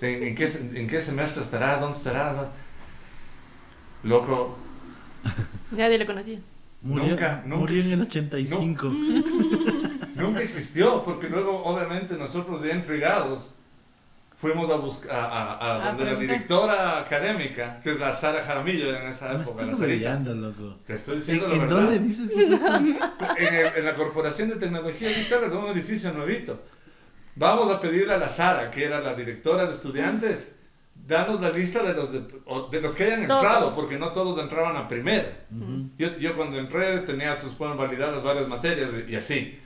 ¿En, 0.01 0.23
en 0.23 0.35
qué, 0.35 0.45
en 0.75 0.87
qué 0.87 1.01
semestre 1.01 1.43
estará? 1.43 1.79
¿Dónde 1.79 1.97
estará? 1.99 2.51
Loco, 4.03 4.57
Nadie 5.71 5.99
lo 5.99 6.07
conocía. 6.07 6.39
Murió, 6.83 7.11
Nunca, 7.11 7.43
nunca 7.47 7.57
murió 7.61 7.81
en 7.81 7.93
el 7.93 7.99
hizo- 8.01 8.03
85. 8.09 8.93
Nunca 10.23 10.41
existió, 10.43 11.03
porque 11.05 11.29
luego 11.29 11.63
obviamente 11.65 12.17
nosotros 12.17 12.63
ya 12.63 12.73
entregados 12.73 13.55
fuimos 14.39 14.69
a 14.71 14.75
buscar 14.77 15.15
a, 15.15 15.25
a- 15.25 15.55
a 15.55 15.89
A 15.89 15.89
donde 15.93 16.05
la 16.13 16.19
directora 16.19 16.99
académica, 17.01 17.79
que 17.81 17.93
es 17.93 17.99
la 18.01 18.13
Sara 18.15 18.43
Jaramillo 18.43 18.97
en 18.97 19.07
esa 19.09 19.29
Me 19.35 19.43
época. 19.43 19.63
estás 19.65 19.79
brillando, 19.81 20.35
loco. 20.35 20.77
Te 20.85 20.95
estoy 20.95 21.15
¿En, 21.15 21.21
diciendo 21.21 21.47
la 21.49 21.55
en 21.55 21.61
verdad. 21.61 21.77
dónde 21.77 21.99
dices 22.01 22.31
que 22.33 22.45
eso? 22.47 22.75
en, 23.39 23.55
el- 23.55 23.77
en 23.77 23.85
la 23.85 23.95
Corporación 23.95 24.49
de 24.49 24.57
Tecnología 24.57 25.09
Digital 25.09 25.45
es 25.45 25.53
un 25.53 25.67
edificio 25.67 26.13
nuevito. 26.13 26.61
Vamos 27.37 27.71
a 27.71 27.81
pedirle 27.81 28.15
a 28.15 28.19
la 28.19 28.29
Sara, 28.29 28.71
que 28.71 28.85
era 28.85 29.01
la 29.01 29.15
directora 29.15 29.65
de 29.67 29.73
estudiantes, 29.73 30.55
danos 31.07 31.41
la 31.41 31.51
lista 31.51 31.83
de 31.85 31.95
los, 31.95 32.13
de, 32.13 32.21
de 32.71 32.81
los 32.81 32.95
que 32.97 33.05
hayan 33.05 33.27
Todos. 33.27 33.43
entrado, 33.45 33.75
porque 33.75 33.97
no 33.99 34.09
todos 34.13 34.39
entraban 34.41 34.77
a 34.77 34.87
primera. 34.89 35.45
Ujú. 35.51 35.89
Yo, 35.99 36.17
yo 36.19 36.37
cuando 36.37 36.59
entré 36.59 36.99
tenía 37.01 37.37
sus 37.37 37.57
validadas 37.57 38.23
varias 38.25 38.49
materias 38.49 38.91
y, 39.09 39.13
y 39.13 39.17
así. 39.17 39.59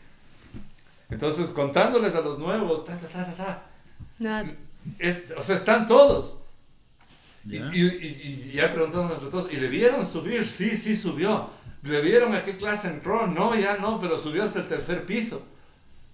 Entonces, 1.11 1.51
contándoles 1.51 2.15
a 2.15 2.21
los 2.21 2.39
nuevos, 2.39 2.85
ta, 2.85 2.97
ta, 2.99 3.09
ta, 3.09 3.25
ta, 3.27 3.37
ta, 3.37 3.63
Nada. 4.19 4.51
es- 4.99 5.31
o 5.37 5.43
sea, 5.43 5.55
están 5.57 5.87
todos. 5.87 6.41
Y, 7.45 7.59
Ya. 7.59 7.71
y, 7.73 7.81
y- 7.81 8.51
y 8.51 8.53
ya 8.57 8.73
preguntamos 8.73 9.13
entre 9.13 9.29
todos, 9.31 9.53
¿y 9.53 9.57
le 9.57 9.69
vieron 9.69 10.05
subir? 10.05 10.49
Sí, 10.51 10.71
sí 10.77 10.97
subió. 10.97 11.51
¿Le 11.83 12.01
vieron 12.01 12.35
a 12.35 12.43
qué 12.43 12.57
clase 12.57 12.89
entró? 12.89 13.29
No, 13.29 13.55
ya 13.55 13.77
no, 13.77 14.01
pero 14.01 14.19
subió 14.19 14.43
hasta 14.43 14.59
el 14.61 14.67
tercer 14.69 15.07
piso. 15.07 15.47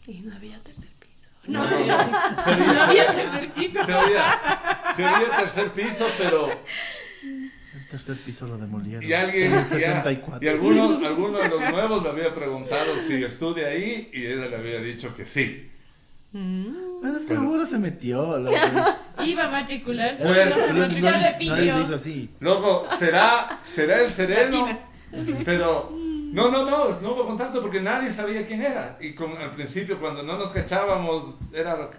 Y 0.07 0.19
no 0.21 0.35
había 0.37 0.59
tercer 0.63 0.91
piso. 0.99 1.31
No, 1.47 1.65
No, 1.65 1.71
no, 1.71 1.77
había. 1.77 2.07
no. 2.67 2.83
Había 2.83 3.07
tercer 3.15 3.51
piso. 3.53 3.85
se 3.85 3.93
veía- 3.95 4.83
se 4.95 5.05
el 5.07 5.31
tercer 5.31 5.73
piso, 5.73 6.07
pero... 6.19 6.51
Tercer 7.93 8.17
piso 8.17 8.47
lo 8.47 8.57
demolieron. 8.57 9.05
Y 9.05 9.13
alguien... 9.13 9.53
En 9.53 9.59
el 9.59 9.65
ya- 9.65 9.69
74. 9.69 10.43
y 10.45 10.49
algunos, 10.49 11.05
algunos 11.05 11.43
de 11.43 11.49
los 11.51 11.61
nuevos 11.71 12.03
le 12.03 12.09
había 12.09 12.35
preguntado 12.35 12.99
si 12.99 13.23
estudia 13.23 13.67
ahí 13.69 14.09
y 14.15 14.25
ella 14.25 14.47
le 14.47 14.57
había 14.57 14.81
dicho 14.81 15.15
que 15.15 15.27
sí. 15.27 15.71
Mm. 16.33 16.65
Pero 17.03 17.19
seguro 17.19 17.67
se 17.67 17.79
metió. 17.79 18.39
loco. 18.39 18.57
Iba 19.23 19.45
a 19.45 19.51
matricularse. 19.51 20.25
Fue- 20.25 20.47
no 20.47 20.55
se 20.55 20.73
No, 20.73 20.79
matriculó, 20.79 21.11
no, 21.11 21.17
le 21.19 21.23
nadie 21.23 21.37
pidió. 21.39 21.83
hizo 21.83 21.95
así. 21.95 22.31
Luego, 22.41 22.87
¿será, 22.99 23.61
será 23.63 24.01
el 24.01 24.11
sereno? 24.11 24.67
Pero, 25.45 25.91
no, 25.93 26.51
no, 26.51 26.65
no, 26.65 26.89
no 27.01 27.13
hubo 27.13 27.27
contacto 27.27 27.61
porque 27.61 27.83
nadie 27.83 28.11
sabía 28.11 28.47
quién 28.47 28.63
era. 28.63 28.97
Y 29.03 29.13
con, 29.13 29.37
al 29.37 29.51
principio, 29.51 29.99
cuando 29.99 30.23
no 30.23 30.39
nos 30.39 30.51
cachábamos, 30.51 31.37
era 31.53 31.91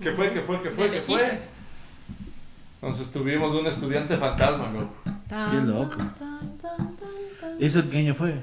¿Qué 0.00 0.12
fue? 0.12 0.30
¿Qué 0.30 0.40
fue? 0.42 0.62
¿Qué 0.62 0.70
fue? 0.70 0.88
¿Qué 0.88 1.00
fue? 1.02 1.38
Entonces 2.80 3.10
tuvimos 3.12 3.52
un 3.54 3.66
estudiante 3.66 4.16
fantasma, 4.16 4.70
loco. 4.72 4.92
Qué 5.32 5.56
loco. 5.62 5.96
¿Eso 7.58 7.88
qué 7.88 7.98
año 7.98 8.14
fue? 8.14 8.34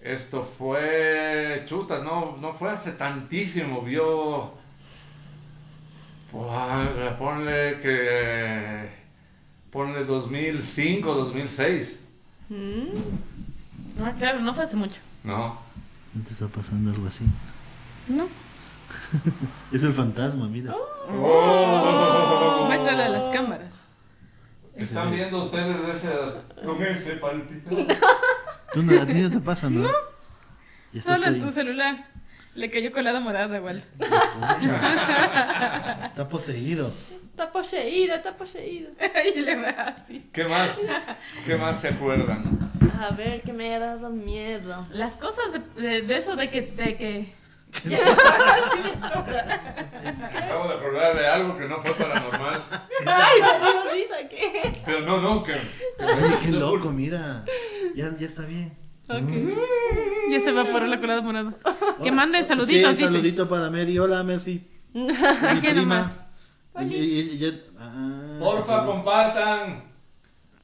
Esto 0.00 0.48
fue. 0.56 1.64
Chuta, 1.66 1.98
no, 2.04 2.36
no 2.36 2.54
fue 2.54 2.70
hace 2.70 2.92
tantísimo. 2.92 3.82
Vio. 3.82 4.52
Pues, 6.30 7.12
ponle 7.18 7.80
que. 7.80 8.88
Ponle 9.72 10.04
2005, 10.04 11.12
2006. 11.12 12.00
Mm. 12.50 14.02
Ah, 14.02 14.14
claro, 14.16 14.40
no 14.40 14.54
fue 14.54 14.62
hace 14.62 14.76
mucho. 14.76 15.00
No. 15.24 15.58
¿No 16.14 16.24
te 16.24 16.32
está 16.32 16.46
pasando 16.46 16.92
algo 16.92 17.08
así? 17.08 17.24
No. 18.06 18.28
Es 19.72 19.82
el 19.82 19.92
fantasma, 19.92 20.48
mira. 20.48 20.72
Oh. 21.10 22.64
Muéstrale 22.66 23.02
a 23.02 23.08
las 23.08 23.28
cámaras. 23.30 23.87
¿Están 24.78 25.10
viendo 25.10 25.38
ustedes 25.40 25.96
ese, 25.96 26.10
con 26.64 26.82
ese 26.82 27.16
palpito? 27.16 27.70
Tú 28.72 28.82
no, 28.82 29.02
a 29.02 29.06
ti 29.06 29.14
no 29.14 29.30
te 29.30 29.40
pasa, 29.40 29.68
¿no? 29.68 29.88
Está 30.94 31.14
Solo 31.14 31.26
en 31.26 31.40
tu 31.40 31.50
celular. 31.50 32.06
Le 32.54 32.70
cayó 32.70 32.90
colada 32.92 33.20
morada 33.20 33.56
igual. 33.58 33.82
Está 36.06 36.28
poseído. 36.28 36.92
Está 37.30 37.52
poseído, 37.52 38.14
está 38.16 38.36
poseído. 38.36 38.90
y 39.36 39.40
le 39.40 39.56
va 39.56 39.70
así. 39.96 40.28
¿Qué 40.32 40.44
más? 40.44 40.80
¿Qué 41.46 41.56
más 41.56 41.80
se 41.80 41.88
acuerdan? 41.88 42.70
A 43.00 43.10
ver, 43.14 43.42
que 43.42 43.52
me 43.52 43.74
ha 43.74 43.78
dado 43.78 44.10
miedo. 44.10 44.86
Las 44.92 45.16
cosas 45.16 45.44
de, 45.52 45.60
de- 45.82 46.02
de 46.02 46.16
eso 46.16 46.34
de 46.34 46.50
que, 46.50 46.62
de 46.62 46.96
que 46.96 47.32
Acabo 50.34 50.68
de 50.68 50.74
acordar 50.74 51.16
de 51.16 51.26
algo 51.26 51.56
que 51.56 51.68
no 51.68 51.80
fue 51.82 51.94
paranormal. 51.94 52.64
Ay, 53.06 53.40
me 53.42 53.58
dio 53.58 53.92
risa, 53.92 54.28
¿qué? 54.28 54.72
Pero 54.84 55.00
no, 55.02 55.20
no, 55.20 55.42
que. 55.42 55.52
Oye, 55.54 56.38
qué 56.42 56.50
loco, 56.52 56.90
mira. 56.90 57.44
Ya, 57.94 58.10
ya 58.18 58.26
está 58.26 58.42
bien. 58.42 58.76
ya 60.30 60.40
se 60.40 60.50
evaporó 60.50 60.86
la 60.86 61.00
colada 61.00 61.20
morada. 61.22 61.52
Que 62.02 62.12
manden 62.12 62.42
Sí, 62.42 62.48
saluditos, 62.48 62.90
un 62.90 62.96
dice. 62.96 63.08
saludito 63.08 63.48
para 63.48 63.70
Mary. 63.70 63.98
Hola, 63.98 64.22
Mercy. 64.24 64.66
¿A 64.94 64.98
Mi 65.54 65.60
quién 65.60 65.74
prima. 65.76 65.96
nomás? 65.96 66.20
Y- 66.80 66.94
y- 66.94 67.20
y- 67.20 67.44
y- 67.46 67.62
ah, 67.78 68.36
Porfa, 68.38 68.86
compartan. 68.86 69.84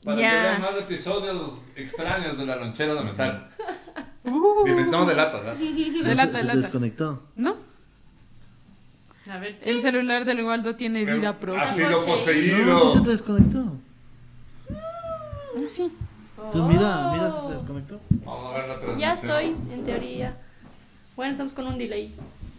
Para 0.05 0.17
Ya. 0.19 0.31
que 0.31 0.37
vean 0.37 0.63
más 0.63 0.77
episodios 0.81 1.63
extraños 1.77 2.39
de 2.39 2.47
la 2.47 2.57
lonchera 2.57 2.95
de 2.95 3.01
metal. 3.03 3.51
Uh, 4.25 4.65
Dime, 4.65 4.87
no, 4.87 5.05
de 5.07 5.15
lata, 5.15 5.39
¿verdad? 5.39 5.55
¿no 5.59 5.65
de 5.65 5.93
se- 5.93 6.15
lata, 6.15 6.33
se 6.33 6.39
de 6.39 6.45
lata. 6.45 6.59
desconectó. 6.59 7.23
¿No? 7.37 7.57
A 9.31 9.39
ver, 9.39 9.59
El 9.63 9.81
celular 9.81 10.25
del 10.25 10.45
Waldo 10.45 10.77
tiene 10.77 11.05
vida 11.05 11.31
Ha 11.31 11.39
propia. 11.39 11.67
sido 11.67 11.91
Noche. 11.91 12.07
No, 12.07 12.17
sí 12.17 12.25
se 12.25 12.33
poseído. 12.33 13.03
te 13.03 13.11
desconectó. 13.11 13.73
Ah, 14.71 15.61
sí. 15.67 15.91
Tú 16.53 16.63
mira, 16.65 17.11
mira 17.13 17.31
si 17.31 17.47
se 17.47 17.53
desconectó. 17.55 18.01
Vamos 18.25 18.53
a 18.55 18.59
ver 18.59 18.69
la 18.69 18.75
transmisión. 18.81 18.99
Ya 19.01 19.13
estoy, 19.15 19.45
en 19.73 19.85
teoría. 19.85 20.37
Bueno, 21.17 21.33
estamos 21.33 21.53
con 21.53 21.67
un 21.67 21.79
delay. 21.79 22.15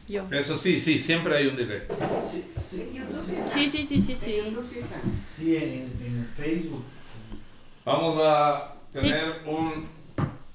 Yo. 0.07 0.23
Eso 0.31 0.55
sí, 0.55 0.79
sí, 0.79 0.97
siempre 0.99 1.35
hay 1.37 1.47
un 1.47 1.55
delay. 1.55 1.81
Sí, 3.49 3.67
sí, 3.69 3.85
sí, 3.85 4.01
sí, 4.01 4.15
sí. 4.15 4.35
Sí, 5.35 5.55
en, 5.55 5.63
en 6.03 6.29
Facebook. 6.37 6.83
Vamos 7.83 8.17
a 8.23 8.73
tener 8.91 9.41
un, 9.47 9.87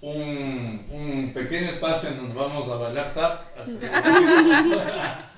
un, 0.03 0.87
un 0.91 1.33
pequeño 1.35 1.69
espacio 1.71 2.11
en 2.11 2.17
donde 2.19 2.35
vamos 2.35 2.69
a 2.71 2.75
bailar 2.77 3.13
tap. 3.15 3.41
Hasta 3.59 3.79
que 3.79 3.87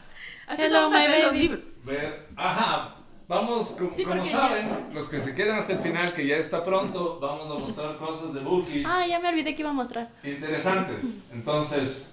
Hello, 0.58 0.90
vamos 0.90 0.96
a 0.96 1.00
my 1.00 1.06
baby. 1.06 1.38
libros. 1.38 1.60
ver. 1.84 2.28
Ajá. 2.36 2.96
Vamos, 3.28 3.70
co- 3.78 3.92
Sí, 3.96 4.04
como 4.04 4.22
saben, 4.24 4.88
los 4.92 5.08
que 5.08 5.20
se 5.20 5.34
quedan 5.34 5.58
hasta 5.58 5.72
el 5.72 5.78
final, 5.78 6.12
que 6.12 6.26
ya 6.26 6.36
está 6.36 6.62
pronto, 6.64 7.18
vamos 7.20 7.50
a 7.50 7.54
mostrar 7.58 7.96
cosas 7.96 8.34
de 8.34 8.40
Bookies 8.40 8.84
Ah, 8.86 9.06
ya 9.06 9.20
me 9.20 9.28
olvidé 9.30 9.54
que 9.54 9.62
iba 9.62 9.70
a 9.70 9.74
mostrar. 9.74 10.10
interesantes. 10.22 11.04
Entonces, 11.32 12.12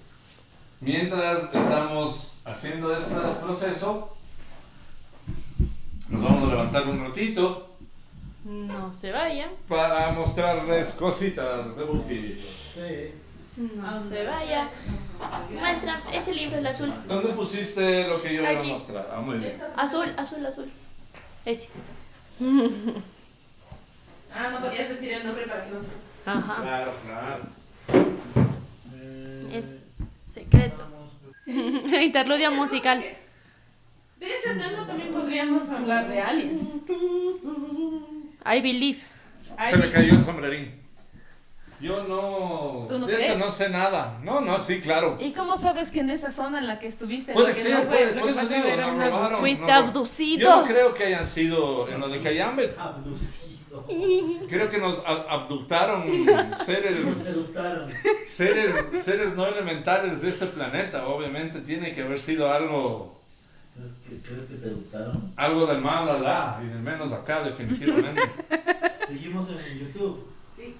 mientras 0.80 1.42
estamos 1.52 2.38
haciendo 2.44 2.96
este 2.96 3.14
proceso, 3.42 4.16
nos 6.08 6.22
vamos 6.22 6.44
a 6.48 6.52
levantar 6.54 6.88
un 6.88 7.04
ratito 7.04 7.69
No 8.44 8.92
se 8.92 9.12
vaya. 9.12 9.50
para 9.68 10.12
mostrarles 10.12 10.92
cositas 10.92 11.76
de 11.76 11.84
Bookies. 11.84 12.38
Sí. 12.74 13.12
No 13.76 13.98
se 13.98 14.24
vaya. 14.24 14.70
Muestra, 15.50 16.02
este 16.12 16.32
libro, 16.32 16.58
el 16.58 16.66
azul. 16.66 16.90
¿Dónde 17.06 17.32
pusiste 17.34 18.08
lo 18.08 18.22
que 18.22 18.34
yo 18.34 18.40
iba 18.42 18.60
a 18.60 18.64
mostrar? 18.64 19.10
Ah, 19.14 19.20
muy 19.20 19.38
bien. 19.38 19.60
Azul, 19.76 20.14
azul, 20.16 20.46
azul. 20.46 20.70
Ese. 21.44 21.68
Ah, 24.32 24.48
no 24.52 24.60
podías 24.60 24.88
decir 24.88 25.12
el 25.12 25.26
nombre 25.26 25.44
para 25.48 25.64
que 25.64 25.72
no 25.72 25.80
se... 25.80 25.96
Ajá. 26.24 26.62
Claro, 26.62 26.92
claro. 27.04 27.42
Es 29.52 29.72
secreto. 30.24 30.84
Interludio 31.46 32.52
musical. 32.52 33.02
De 34.20 34.26
ese 34.26 34.54
tema 34.54 34.86
también 34.86 35.10
podríamos 35.10 35.68
hablar 35.68 36.08
de 36.08 36.20
aliens. 36.20 36.60
I 38.44 38.60
believe. 38.60 39.00
Se 39.70 39.76
me 39.76 39.88
cayó 39.90 40.14
el 40.14 40.22
sombrerín. 40.24 40.80
Yo 41.80 42.02
no. 42.04 42.86
¿Tú 42.90 42.98
no 42.98 43.06
de 43.06 43.14
eso 43.14 43.22
crees? 43.24 43.38
no 43.38 43.50
sé 43.50 43.70
nada. 43.70 44.18
No, 44.22 44.42
no, 44.42 44.58
sí, 44.58 44.80
claro. 44.80 45.16
¿Y 45.18 45.32
cómo 45.32 45.56
sabes 45.56 45.90
que 45.90 46.00
en 46.00 46.10
esa 46.10 46.30
zona 46.30 46.58
en 46.58 46.66
la 46.66 46.78
que 46.78 46.86
estuviste 46.88 47.32
Puede 47.32 47.54
ser, 47.54 47.70
no 47.72 47.78
fue- 47.78 47.86
puede, 47.86 48.20
por 48.20 48.28
eso 48.30 48.46
digo, 48.46 48.76
nos 48.76 48.94
robaron. 49.10 49.40
Fuiste 49.40 49.62
robaron. 49.62 49.88
abducido. 49.88 50.40
Yo 50.42 50.56
no 50.60 50.64
creo 50.66 50.92
que 50.92 51.04
hayan 51.06 51.26
sido 51.26 51.88
en 51.88 52.00
lo 52.00 52.08
de 52.10 52.20
Cayambe. 52.20 52.74
Abducido. 52.78 53.86
Creo 54.48 54.68
que 54.68 54.76
nos 54.78 55.02
ab- 55.04 55.24
abductaron 55.28 56.04
seres, 56.66 57.02
Nos 57.02 57.26
educaron. 57.26 57.90
seres, 58.26 58.74
seres 59.02 59.34
no 59.34 59.46
elementales 59.46 60.20
de 60.20 60.28
este 60.28 60.46
planeta. 60.46 61.06
Obviamente 61.06 61.60
tiene 61.60 61.92
que 61.92 62.02
haber 62.02 62.20
sido 62.20 62.52
algo, 62.52 63.19
¿Crees 63.74 63.92
que, 64.22 64.28
crees 64.28 64.42
que 64.42 64.54
te 64.56 64.66
educaron? 64.66 65.32
algo 65.36 65.66
del 65.66 65.80
mal 65.80 66.08
allá 66.08 66.58
y 66.62 66.66
del 66.66 66.80
menos 66.80 67.12
acá, 67.12 67.42
definitivamente. 67.42 68.20
Seguimos 69.08 69.48
en 69.50 69.78
YouTube. 69.78 70.26
Sí. 70.56 70.74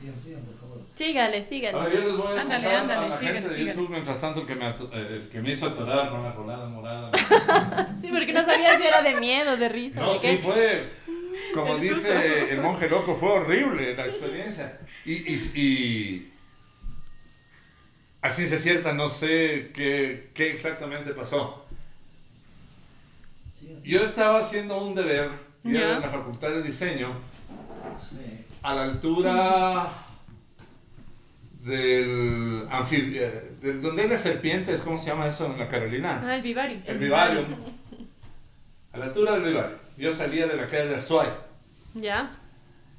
Sigan, 0.00 0.14
sigan, 0.22 0.42
por 0.42 0.54
favor. 0.60 0.78
Sígale, 0.94 1.42
sígale. 1.44 1.78
ver, 1.80 1.92
yo 1.92 2.00
les 2.08 2.16
voy 2.16 2.26
a 2.36 2.40
Ándale, 2.42 2.64
contar 2.64 2.74
ándale, 2.82 3.06
a 3.06 3.08
la 3.08 3.18
síguele, 3.18 3.40
gente 3.40 3.54
de. 3.54 3.64
YouTube, 3.66 3.88
mientras 3.90 4.20
tanto, 4.20 4.40
el 4.42 4.46
que 4.46 4.54
me, 4.54 4.64
atu- 4.66 4.90
eh, 4.92 5.16
el 5.22 5.28
que 5.28 5.40
me 5.40 5.50
hizo 5.50 5.66
atorar 5.66 6.10
con 6.10 6.22
la 6.22 6.34
colada 6.34 6.68
morada. 6.68 7.10
Sí, 8.00 8.08
porque 8.10 8.32
no 8.32 8.44
sabía 8.44 8.76
si 8.78 8.84
era 8.86 9.02
de 9.02 9.16
miedo, 9.20 9.56
de 9.56 9.68
risa. 9.68 10.00
No, 10.00 10.12
de 10.12 10.18
sí, 10.20 10.26
qué. 10.28 10.38
fue, 10.38 10.88
como 11.52 11.74
El 11.74 11.80
dice 11.80 12.52
el 12.52 12.60
monje 12.60 12.88
loco, 12.88 13.14
fue 13.16 13.30
horrible 13.30 13.96
la 13.96 14.06
experiencia. 14.06 14.78
Y, 15.04 15.14
y, 15.14 15.50
y 15.54 16.32
así 18.22 18.46
se 18.46 18.58
cierta, 18.58 18.92
no 18.92 19.08
sé 19.08 19.70
qué, 19.74 20.30
qué 20.34 20.50
exactamente 20.50 21.12
pasó. 21.12 21.64
Yo 23.82 24.02
estaba 24.02 24.40
haciendo 24.40 24.82
un 24.82 24.94
deber, 24.94 25.30
en 25.64 25.74
la 25.74 26.02
facultad 26.02 26.50
de 26.50 26.62
diseño, 26.62 27.14
a 28.62 28.74
la 28.74 28.82
altura 28.82 29.88
del 31.60 32.66
anfibio, 32.70 33.30
del 33.60 33.82
donde 33.82 34.02
hay 34.02 34.08
las 34.08 34.20
serpientes, 34.20 34.80
¿cómo 34.82 34.98
se 34.98 35.06
llama 35.06 35.26
eso 35.26 35.46
en 35.46 35.58
la 35.58 35.68
Carolina? 35.68 36.22
Ah, 36.24 36.36
el 36.36 36.42
vivario. 36.42 36.80
El 36.86 36.98
vivario. 36.98 37.46
A 38.92 38.98
la 38.98 39.06
altura 39.06 39.34
del 39.34 39.44
vivario. 39.44 39.76
Yo 39.96 40.12
salía 40.12 40.46
de 40.46 40.56
la 40.56 40.66
calle 40.66 40.86
de 40.86 40.96
Azuay. 40.96 41.28
Ya. 41.94 42.30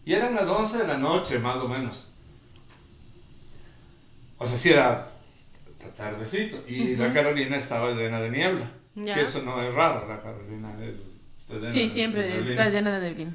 Y 0.05 0.13
eran 0.13 0.35
las 0.35 0.47
11 0.47 0.79
de 0.79 0.87
la 0.87 0.97
noche, 0.97 1.39
más 1.39 1.57
o 1.57 1.67
menos. 1.67 2.08
O 4.39 4.45
sea, 4.45 4.57
sí 4.57 4.69
era 4.71 5.11
tardecito. 5.95 6.63
Y 6.67 6.95
la 6.95 7.11
Carolina 7.13 7.57
estaba 7.57 7.91
llena 7.91 8.19
de 8.19 8.29
niebla. 8.31 8.71
Ya. 8.95 9.13
Que 9.15 9.21
eso 9.21 9.41
no 9.43 9.61
es 9.61 9.73
raro, 9.73 10.07
la 10.07 10.21
Carolina 10.21 10.73
es, 10.81 10.95
está 11.37 11.53
llena 11.55 11.69
Sí, 11.69 11.83
de 11.83 11.89
siempre 11.89 12.27
neblina. 12.27 12.49
está 12.51 12.69
llena 12.69 12.99
de 12.99 13.09
neblina. 13.09 13.33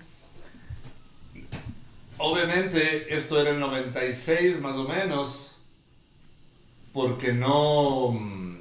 Obviamente, 2.19 3.15
esto 3.15 3.41
era 3.41 3.51
el 3.51 3.61
96 3.61 4.61
más 4.61 4.77
o 4.77 4.85
menos. 4.89 5.59
Porque 6.93 7.33
no. 7.33 8.13
mm. 8.13 8.55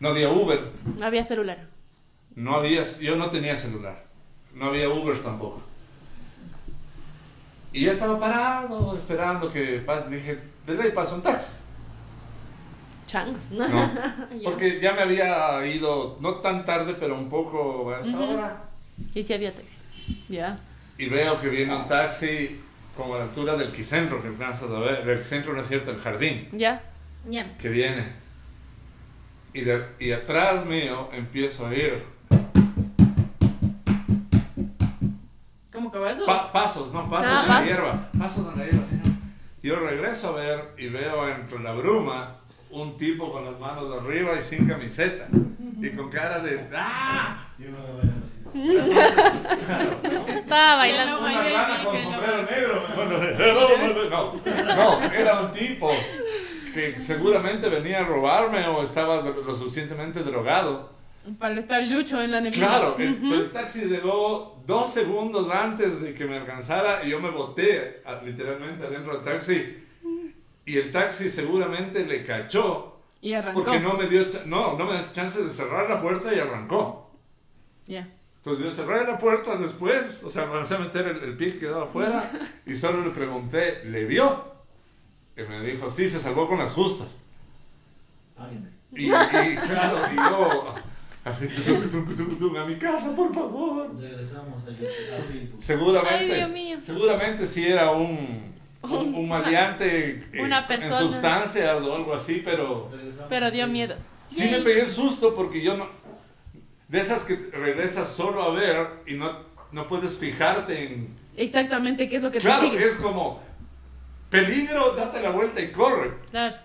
No 0.00 0.08
había 0.08 0.30
Uber. 0.30 0.70
No 0.98 1.06
había 1.06 1.22
celular. 1.24 1.66
No 2.34 2.56
había, 2.56 2.82
yo 2.82 3.16
no 3.16 3.30
tenía 3.30 3.56
celular. 3.56 4.04
No 4.54 4.66
había 4.66 4.88
Uber 4.88 5.18
tampoco. 5.22 5.62
Y 7.72 7.82
yo 7.84 7.90
estaba 7.92 8.18
parado, 8.18 8.96
esperando 8.96 9.50
que 9.52 9.78
pase. 9.86 10.08
Dije, 10.10 10.38
de 10.66 10.74
ley 10.74 10.90
pasa 10.92 11.14
un 11.14 11.22
taxi. 11.22 11.50
Changos. 13.06 13.40
No. 13.50 13.66
Ya. 13.68 14.44
Porque 14.44 14.80
ya 14.80 14.92
me 14.94 15.02
había 15.02 15.64
ido, 15.66 16.16
no 16.20 16.36
tan 16.36 16.64
tarde, 16.64 16.94
pero 16.98 17.14
un 17.16 17.28
poco 17.28 17.92
a 17.92 18.00
esa 18.00 18.10
Ujú. 18.16 18.32
hora. 18.34 18.64
Y 19.14 19.22
si 19.22 19.32
había 19.32 19.52
taxi. 19.54 19.76
Ya. 20.28 20.58
Y 20.98 21.06
veo 21.08 21.40
que 21.40 21.48
viene 21.48 21.74
un 21.74 21.86
taxi 21.88 22.60
como 22.96 23.14
a 23.14 23.18
la 23.18 23.24
altura 23.24 23.56
del 23.56 23.72
Quicentro, 23.72 24.20
que 24.22 24.28
alcanzas 24.28 24.70
a 24.70 24.78
ver. 24.78 25.04
Del 25.04 25.24
centro, 25.24 25.52
no 25.52 25.60
es 25.60 25.68
cierto, 25.68 25.90
el 25.90 25.98
jardín, 26.00 26.48
Ya. 26.52 26.82
Ya. 27.28 27.56
que 27.58 27.68
viene. 27.68 28.20
y, 29.52 29.62
de- 29.62 29.84
y 29.98 30.12
atrás 30.12 30.64
mío 30.64 31.08
empiezo 31.12 31.66
a 31.66 31.74
ir 31.74 32.04
caballos? 36.00 36.24
pa- 36.26 36.52
pasos, 36.52 36.92
no, 36.92 37.08
pasos 37.10 37.26
Ah, 37.28 37.40
en 37.42 37.48
la 37.48 37.54
pasos. 37.54 37.66
hierba, 37.66 38.08
pasos 38.18 38.52
en 38.52 38.58
la 38.58 38.64
hierba. 38.64 38.84
Yo 39.62 39.76
regreso 39.76 40.28
a 40.28 40.32
ver 40.32 40.74
y 40.78 40.88
veo 40.88 41.28
entre 41.28 41.58
la 41.60 41.72
bruma 41.72 42.36
un 42.70 42.96
tipo 42.96 43.30
con 43.32 43.44
las 43.44 43.58
manos 43.60 43.90
de 43.90 43.98
arriba 43.98 44.32
y 44.38 44.42
sin 44.42 44.66
camiseta 44.66 45.26
y 45.82 45.90
con 45.90 46.08
cara 46.10 46.38
de 46.40 46.66
¡ah! 46.74 47.46
Yo 47.58 47.66
me 47.70 47.76
voy 47.78 47.96
bailando 47.96 48.26
así. 48.26 48.40
Estaba 50.38 50.76
bailando. 50.76 51.18
Una 51.20 51.42
rana 51.42 51.84
con 51.84 51.98
sombrero 51.98 52.42
negro. 52.50 52.82
de- 53.10 54.10
No, 54.10 54.32
no, 54.74 55.02
era 55.12 55.40
un 55.42 55.52
tipo 55.52 55.90
que 56.74 56.98
seguramente 57.00 57.68
venía 57.68 58.00
a 58.00 58.04
robarme 58.04 58.66
o 58.68 58.82
estaba 58.82 59.20
lo 59.22 59.54
suficientemente 59.54 60.22
drogado. 60.22 60.90
Para 61.38 61.58
estar 61.60 61.82
yucho 61.84 62.20
en 62.22 62.30
la 62.32 62.40
neblina. 62.40 62.66
Claro, 62.66 62.96
el, 62.98 63.14
pero 63.16 63.34
el 63.34 63.50
taxi 63.50 63.80
llegó 63.84 64.62
dos 64.66 64.92
segundos 64.92 65.50
antes 65.50 66.00
de 66.00 66.14
que 66.14 66.24
me 66.24 66.38
alcanzara 66.38 67.04
y 67.04 67.10
yo 67.10 67.20
me 67.20 67.30
boté 67.30 68.02
a- 68.06 68.22
literalmente 68.22 68.86
adentro 68.86 69.14
del 69.18 69.24
taxi. 69.24 69.84
Y 70.64 70.76
el 70.78 70.90
taxi 70.92 71.28
seguramente 71.28 72.06
le 72.06 72.24
cachó 72.24 73.00
Y 73.20 73.34
arrancó. 73.34 73.64
porque 73.64 73.80
no 73.80 73.94
me 73.94 74.06
dio, 74.08 74.26
no, 74.46 74.76
no 74.78 74.86
me 74.86 74.94
dio 74.94 75.02
chance 75.12 75.42
de 75.42 75.50
cerrar 75.50 75.90
la 75.90 76.00
puerta 76.00 76.32
y 76.34 76.38
arrancó. 76.38 77.10
Ya. 77.86 78.08
Entonces 78.36 78.64
yo 78.64 78.70
cerré 78.70 79.04
la 79.06 79.18
puerta 79.18 79.56
después, 79.56 80.22
o 80.24 80.30
sea, 80.30 80.44
avancé 80.44 80.76
a 80.76 80.78
meter 80.78 81.06
el, 81.06 81.22
el 81.24 81.36
pie 81.36 81.52
que 81.52 81.58
quedaba 81.60 81.84
afuera 81.84 82.30
y 82.66 82.74
solo 82.74 83.04
le 83.04 83.10
pregunté, 83.10 83.84
¿le 83.84 84.04
vio? 84.06 84.44
Y 85.36 85.42
me 85.42 85.60
dijo, 85.60 85.90
sí, 85.90 86.08
se 86.08 86.18
salvó 86.18 86.48
con 86.48 86.58
las 86.58 86.72
justas. 86.72 87.18
Páguenme. 88.36 88.70
Y, 88.92 89.06
y 89.06 89.10
claro, 89.10 89.98
y 90.12 90.16
yo, 90.16 90.74
así, 91.24 91.48
a 92.58 92.64
mi 92.64 92.76
casa, 92.76 93.14
por 93.14 93.34
favor. 93.34 93.90
Regresamos 94.00 94.64
a. 94.66 95.62
Seguramente, 95.62 96.32
Ay, 96.32 96.38
Dios 96.38 96.50
mío. 96.50 96.78
seguramente 96.82 97.46
sí 97.46 97.66
era 97.66 97.90
un, 97.90 98.54
un, 98.82 99.14
un 99.14 99.28
maleante 99.28 100.22
eh, 100.32 100.42
Una 100.42 100.60
en 100.60 100.66
persona. 100.66 100.98
sustancias 100.98 101.82
o 101.82 101.94
algo 101.94 102.14
así, 102.14 102.42
pero 102.44 102.90
Pero 103.28 103.50
dio 103.50 103.66
miedo. 103.66 103.96
sí 104.30 104.48
me 104.50 104.60
pegué 104.60 104.82
el 104.82 104.88
susto 104.88 105.34
porque 105.34 105.62
yo 105.62 105.76
no... 105.76 105.88
De 106.88 107.00
esas 107.00 107.22
que 107.22 107.36
regresas 107.52 108.08
solo 108.08 108.42
a 108.42 108.52
ver 108.52 108.88
y 109.06 109.14
no, 109.14 109.38
no 109.72 109.86
puedes 109.86 110.16
fijarte 110.16 110.84
en... 110.84 111.16
Exactamente, 111.36 112.08
¿qué 112.08 112.16
es 112.16 112.22
lo 112.22 112.32
que 112.32 112.38
Claro, 112.38 112.62
te 112.62 112.70
sigue? 112.70 112.86
es 112.86 112.94
como... 112.94 113.40
Peligro, 114.28 114.94
date 114.94 115.20
la 115.20 115.30
vuelta 115.30 115.60
y 115.60 115.70
corre. 115.72 116.14
Claro. 116.30 116.56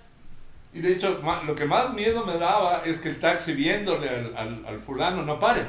Y 0.76 0.82
de 0.82 0.92
hecho, 0.92 1.22
lo 1.48 1.56
que 1.56 1.66
más 1.66 1.94
miedo 1.94 2.26
me 2.26 2.38
daba 2.38 2.84
es 2.86 3.00
que 3.00 3.08
el 3.10 3.20
taxi 3.20 3.54
viéndole 3.54 4.10
al, 4.10 4.36
al, 4.38 4.66
al 4.68 4.80
fulano 4.82 5.24
no 5.24 5.40
pare. 5.40 5.66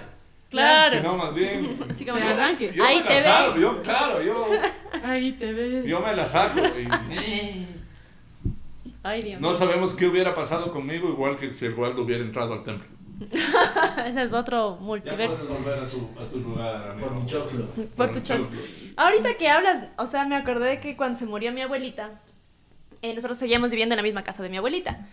Claro. 0.50 0.96
Sino 0.96 1.16
más 1.16 1.32
bien... 1.34 1.78
Así 1.88 2.04
como 2.04 2.18
que- 2.20 2.24
arranque. 2.26 2.72
Yo 2.74 2.84
Ahí 2.84 2.98
me 2.98 3.08
te 3.08 3.14
la 3.14 3.22
salgo, 3.22 3.52
ves. 3.54 3.62
yo, 3.62 3.82
claro, 3.82 4.22
yo, 4.22 4.46
Ahí 5.04 5.32
te 5.32 5.52
ves. 5.52 5.84
yo 5.84 6.00
me 6.00 6.14
la 6.14 6.26
saco. 6.26 6.58
y- 6.60 7.66
Ay, 9.02 9.22
Dios 9.22 9.40
no 9.40 9.54
sabemos 9.54 9.94
qué 9.94 10.06
hubiera 10.06 10.34
pasado 10.34 10.70
conmigo, 10.72 11.08
igual 11.08 11.36
que 11.36 11.52
si 11.52 11.66
el 11.66 11.74
Waldo 11.74 12.02
hubiera 12.02 12.24
entrado 12.24 12.52
al 12.54 12.64
templo. 12.64 12.88
Ese 14.06 14.22
es 14.22 14.32
otro 14.32 14.76
Ya 14.78 14.84
multiverso. 14.84 15.36
puedes 15.36 15.48
volver 15.64 15.78
a 15.78 15.86
tu, 15.86 16.10
a 16.20 16.28
tu 16.28 16.38
lugar, 16.40 16.90
amigo. 16.90 17.08
Por 17.08 17.16
mi 17.20 17.26
choclo. 17.26 17.66
Por 17.96 18.10
tu 18.10 18.20
choclo. 18.20 18.44
choclo. 18.46 18.60
Ahorita 18.96 19.34
que 19.38 19.48
hablas, 19.48 19.84
o 19.98 20.06
sea, 20.06 20.26
me 20.26 20.34
acordé 20.36 20.68
de 20.70 20.80
que 20.80 20.96
cuando 20.96 21.18
se 21.18 21.26
murió 21.26 21.52
mi 21.52 21.60
abuelita, 21.60 22.10
eh, 23.10 23.14
nosotros 23.14 23.38
seguíamos 23.38 23.70
viviendo 23.70 23.94
en 23.94 23.96
la 23.98 24.02
misma 24.02 24.24
casa 24.24 24.42
de 24.42 24.48
mi 24.48 24.56
abuelita. 24.56 25.06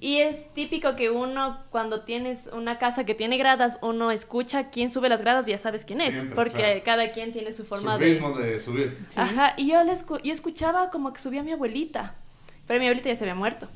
Y 0.00 0.18
es 0.18 0.54
típico 0.54 0.94
que 0.94 1.10
uno, 1.10 1.58
cuando 1.70 2.02
tienes 2.02 2.48
una 2.52 2.78
casa 2.78 3.04
que 3.04 3.14
tiene 3.14 3.36
gradas, 3.36 3.78
uno 3.82 4.10
escucha 4.12 4.70
quién 4.70 4.88
sube 4.88 5.08
las 5.08 5.20
gradas 5.20 5.46
y 5.48 5.50
ya 5.50 5.58
sabes 5.58 5.84
quién 5.84 6.00
es. 6.00 6.14
Siempre, 6.14 6.36
porque 6.36 6.58
claro. 6.58 6.80
cada 6.84 7.12
quien 7.12 7.32
tiene 7.32 7.52
su 7.52 7.64
forma 7.64 7.94
Su 7.94 8.00
de... 8.00 8.06
ritmo 8.06 8.38
de 8.38 8.60
subir. 8.60 8.98
Ajá, 9.16 9.54
y 9.56 9.66
yo, 9.68 9.82
le 9.82 9.92
escu- 9.92 10.20
yo 10.22 10.32
escuchaba 10.32 10.90
como 10.90 11.12
que 11.12 11.20
subía 11.20 11.42
mi 11.42 11.52
abuelita, 11.52 12.14
pero 12.68 12.78
mi 12.78 12.86
abuelita 12.86 13.08
ya 13.08 13.16
se 13.16 13.24
había 13.24 13.34
muerto. 13.34 13.68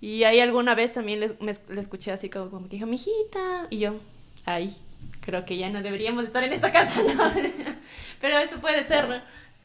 Y 0.00 0.24
ahí 0.24 0.40
alguna 0.40 0.74
vez 0.74 0.92
también 0.92 1.20
le, 1.20 1.28
me 1.40 1.52
le 1.68 1.80
escuché 1.80 2.10
así 2.10 2.28
como, 2.28 2.50
como 2.50 2.68
que 2.68 2.76
dijo, 2.76 2.86
mijita, 2.86 3.66
y 3.70 3.78
yo, 3.78 3.94
ay, 4.46 4.74
creo 5.20 5.44
que 5.44 5.56
ya 5.56 5.68
no 5.68 5.80
deberíamos 5.82 6.24
estar 6.24 6.42
en 6.42 6.52
esta 6.52 6.72
casa, 6.72 7.02
¿no? 7.14 7.32
pero 8.20 8.38
eso 8.38 8.56
puede 8.60 8.84
ser, 8.86 9.08
¿no? 9.08 9.20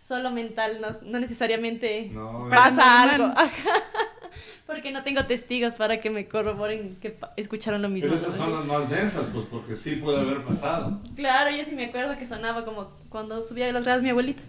Solo 0.08 0.30
mental, 0.32 0.82
no, 0.82 0.90
no 1.10 1.20
necesariamente 1.20 2.10
No, 2.14 2.48
pasa 2.50 3.02
algo. 3.04 3.34
Porque 4.68 4.92
no 4.92 5.04
tengo 5.04 5.26
testigos 5.26 5.76
para 5.76 6.00
que 6.00 6.10
me 6.10 6.28
corroboren 6.28 6.96
que 7.02 7.18
escucharon 7.38 7.82
lo 7.82 7.90
mismo. 7.90 8.10
Pero 8.10 8.20
esas 8.20 8.36
son 8.36 8.54
las 8.54 8.66
más 8.66 8.90
densas, 8.90 9.28
pues 9.32 9.46
porque 9.50 9.76
sí 9.76 9.98
puede 9.98 10.20
haber 10.22 10.44
pasado. 10.44 11.00
Claro, 11.16 11.56
yo 11.56 11.64
sí 11.66 11.76
me 11.76 11.86
acuerdo 11.86 12.18
que 12.18 12.26
sonaba 12.26 12.66
como 12.66 12.90
cuando 13.10 13.42
subía 13.44 13.72
las 13.72 13.84
gradas 13.84 14.02
mi 14.04 14.10
abuelita. 14.10 14.42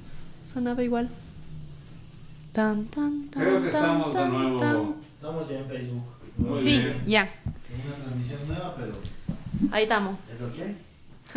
Sonaba 0.42 0.82
igual. 0.82 1.10
Tan, 2.52 2.86
tan, 2.86 3.28
tan, 3.28 3.42
Creo 3.42 3.62
que 3.62 3.68
tan, 3.68 3.82
estamos 3.84 4.14
de 4.14 4.20
tan, 4.20 4.32
nuevo. 4.32 4.58
tan. 4.60 4.94
Estamos 5.14 5.48
ya 5.50 5.58
en 5.58 5.66
Facebook. 5.68 6.02
Muy 6.38 6.58
Sí, 6.58 6.78
bien. 6.78 7.02
ya. 7.06 7.22
En 7.22 7.86
una 7.86 7.96
transmisión 8.04 8.48
nueva, 8.48 8.74
pero 8.76 8.92
Ahí 9.70 9.82
estamos. 9.84 10.18
es 10.32 10.40
lo 10.40 10.52
que 10.52 10.62
hay. 10.62 10.76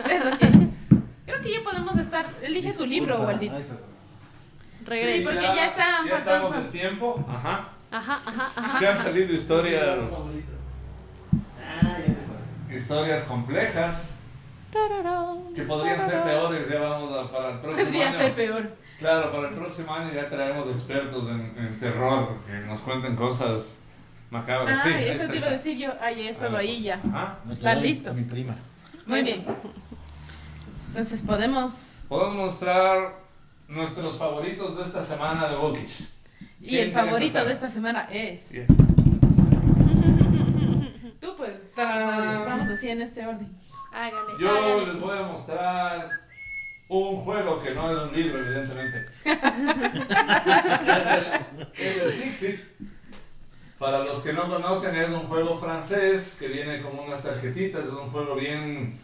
Es 0.15 0.25
lo 0.25 0.37
que... 0.37 0.47
Creo 1.25 1.41
que 1.41 1.51
ya 1.51 1.63
podemos 1.63 1.97
estar... 1.97 2.25
Elige 2.41 2.73
tu 2.73 2.85
libro. 2.85 3.19
Waldito. 3.21 3.55
Ay. 4.79 4.85
Regreso. 4.85 5.17
Sí, 5.17 5.23
porque 5.23 5.41
ya 5.55 5.65
está 5.67 5.85
Ya 6.07 6.17
estamos 6.17 6.55
en 6.55 6.71
tiempo. 6.71 7.25
Ajá. 7.27 7.69
Ajá, 7.91 8.19
ajá, 8.25 8.51
ajá. 8.55 8.79
Se 8.79 8.87
han 8.87 8.97
salido 8.97 9.33
historias. 9.33 9.97
Ah, 11.61 11.97
ya 11.99 12.13
se 12.67 12.75
historias 12.75 13.23
complejas 13.23 14.11
que 15.55 15.63
podrían 15.63 16.07
ser 16.07 16.23
peores. 16.23 16.69
Ya 16.69 16.79
vamos 16.79 17.11
a, 17.17 17.31
para 17.31 17.51
el 17.53 17.59
próximo 17.59 17.83
Podría 17.85 18.09
año. 18.09 18.17
ser 18.19 18.35
peor. 18.35 18.69
Claro, 18.99 19.31
para 19.31 19.49
el 19.49 19.55
próximo 19.55 19.93
año 19.93 20.13
ya 20.13 20.29
traemos 20.29 20.67
expertos 20.67 21.27
en, 21.29 21.55
en 21.57 21.79
terror 21.79 22.35
que 22.45 22.53
nos 22.67 22.79
cuenten 22.81 23.15
cosas 23.15 23.77
macabras. 24.29 24.79
Ah, 24.79 24.83
sí, 24.83 24.89
eso 24.93 25.27
te 25.27 25.37
iba 25.37 25.47
a 25.47 25.49
está. 25.49 25.49
decir 25.51 25.77
yo. 25.77 25.91
Ah, 25.99 26.11
ya 26.11 26.21
he 26.21 26.29
estado 26.29 26.57
Ah, 26.57 26.59
ahí 26.59 26.83
ya. 26.83 26.95
Ajá. 26.95 27.39
Me 27.45 27.53
Están 27.53 27.81
listos. 27.81 28.15
Mi 28.15 28.23
prima. 28.25 28.55
Muy 29.07 29.23
bien. 29.23 29.45
Entonces 30.89 31.21
podemos... 31.23 32.05
Podemos 32.09 32.35
mostrar 32.35 33.15
nuestros 33.69 34.17
favoritos 34.17 34.75
de 34.75 34.83
esta 34.83 35.01
semana 35.03 35.47
de 35.47 35.55
Bookish. 35.55 36.09
Y 36.59 36.67
¿Quién 36.69 36.87
el 36.87 36.93
favorito 36.93 37.39
empezar? 37.39 37.47
de 37.47 37.53
esta 37.53 37.69
semana 37.69 38.09
es... 38.11 38.49
Tú 41.21 41.35
pues... 41.37 41.73
¡Tarán! 41.75 42.45
Vamos 42.45 42.67
así 42.69 42.89
en 42.89 43.01
este 43.01 43.25
orden. 43.25 43.47
Hágale. 43.93 44.33
Yo 44.39 44.51
hágale. 44.51 44.87
les 44.87 44.99
voy 44.99 45.17
a 45.17 45.21
mostrar 45.23 46.09
un 46.89 47.17
juego 47.17 47.61
que 47.61 47.73
no 47.75 47.91
es 47.91 47.97
un 47.99 48.11
libro, 48.11 48.39
evidentemente. 48.39 49.05
es 51.77 51.97
el 51.97 52.21
Dixit. 52.21 52.59
Para 53.77 53.99
los 53.99 54.21
que 54.21 54.33
no 54.33 54.49
conocen, 54.49 54.95
es 54.95 55.09
un 55.09 55.27
juego 55.27 55.59
francés 55.59 56.35
que 56.37 56.47
viene 56.47 56.81
con 56.81 56.99
unas 56.99 57.23
tarjetitas. 57.23 57.85
Es 57.85 57.91
un 57.91 58.09
juego 58.09 58.35
bien 58.35 58.99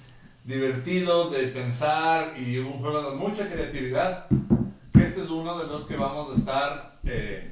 divertido 0.45 1.31
de 1.31 1.47
pensar 1.47 2.39
y 2.39 2.59
un 2.59 2.73
juego 2.73 3.11
de 3.11 3.17
mucha 3.17 3.47
creatividad. 3.47 4.27
Este 4.93 5.21
es 5.21 5.29
uno 5.29 5.57
de 5.57 5.67
los 5.67 5.85
que 5.85 5.97
vamos 5.97 6.29
a 6.29 6.39
estar 6.39 6.99
eh, 7.03 7.51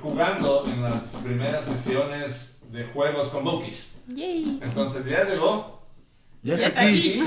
jugando 0.00 0.64
en 0.66 0.82
las 0.82 1.16
primeras 1.16 1.64
sesiones 1.64 2.58
de 2.70 2.84
juegos 2.84 3.28
con 3.28 3.44
Bookish. 3.44 3.88
Yay. 4.06 4.60
Entonces 4.62 5.04
ya 5.04 5.24
llegó. 5.24 5.82
Ya 6.42 6.54
está 6.54 6.82
aquí. 6.82 7.20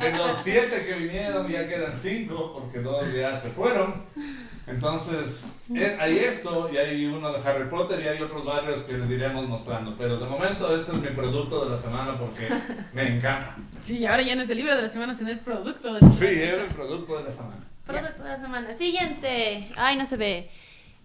De 0.00 0.12
los 0.12 0.36
siete 0.36 0.84
que 0.84 0.94
vinieron 0.94 1.48
ya 1.48 1.66
quedan 1.66 1.96
cinco 1.96 2.52
porque 2.52 2.80
dos 2.80 3.02
ya 3.14 3.34
se 3.34 3.48
fueron. 3.48 4.04
Entonces 4.70 5.50
eh, 5.74 5.96
hay 5.98 6.18
esto 6.18 6.68
y 6.72 6.76
hay 6.76 7.06
uno 7.06 7.32
de 7.32 7.48
Harry 7.48 7.68
Potter 7.68 8.00
y 8.04 8.08
hay 8.08 8.20
otros 8.22 8.44
varios 8.44 8.82
que 8.82 8.94
les 8.98 9.08
iremos 9.10 9.48
mostrando. 9.48 9.94
Pero 9.96 10.18
de 10.18 10.26
momento 10.26 10.74
este 10.74 10.92
es 10.92 10.98
mi 10.98 11.08
producto 11.08 11.64
de 11.64 11.70
la 11.70 11.78
semana 11.78 12.18
porque 12.18 12.48
me 12.92 13.16
encanta. 13.16 13.56
Sí, 13.82 14.04
ahora 14.06 14.22
ya 14.22 14.36
no 14.36 14.42
es 14.42 14.50
el 14.50 14.58
libro 14.58 14.74
de 14.76 14.82
la 14.82 14.88
semana, 14.88 15.14
sino 15.14 15.30
el 15.30 15.40
producto 15.40 15.94
de 15.94 16.00
la 16.02 16.10
Sí, 16.10 16.18
semana. 16.26 16.42
es 16.44 16.60
el 16.60 16.66
producto 16.74 17.18
de 17.18 17.24
la 17.24 17.30
semana. 17.30 17.56
Producto 17.86 18.22
de 18.22 18.28
la 18.28 18.40
semana. 18.40 18.74
Siguiente. 18.74 19.68
Ay, 19.76 19.96
no 19.96 20.04
se 20.06 20.16
ve. 20.16 20.50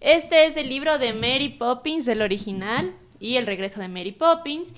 Este 0.01 0.45
es 0.47 0.57
el 0.57 0.67
libro 0.67 0.97
de 0.97 1.13
Mary 1.13 1.49
Poppins, 1.49 2.07
el 2.09 2.21
original, 2.21 2.93
y 3.21 3.37
el 3.37 3.45
regreso 3.45 3.79
de 3.79 3.87
Mary 3.87 4.11
Poppins. 4.11 4.73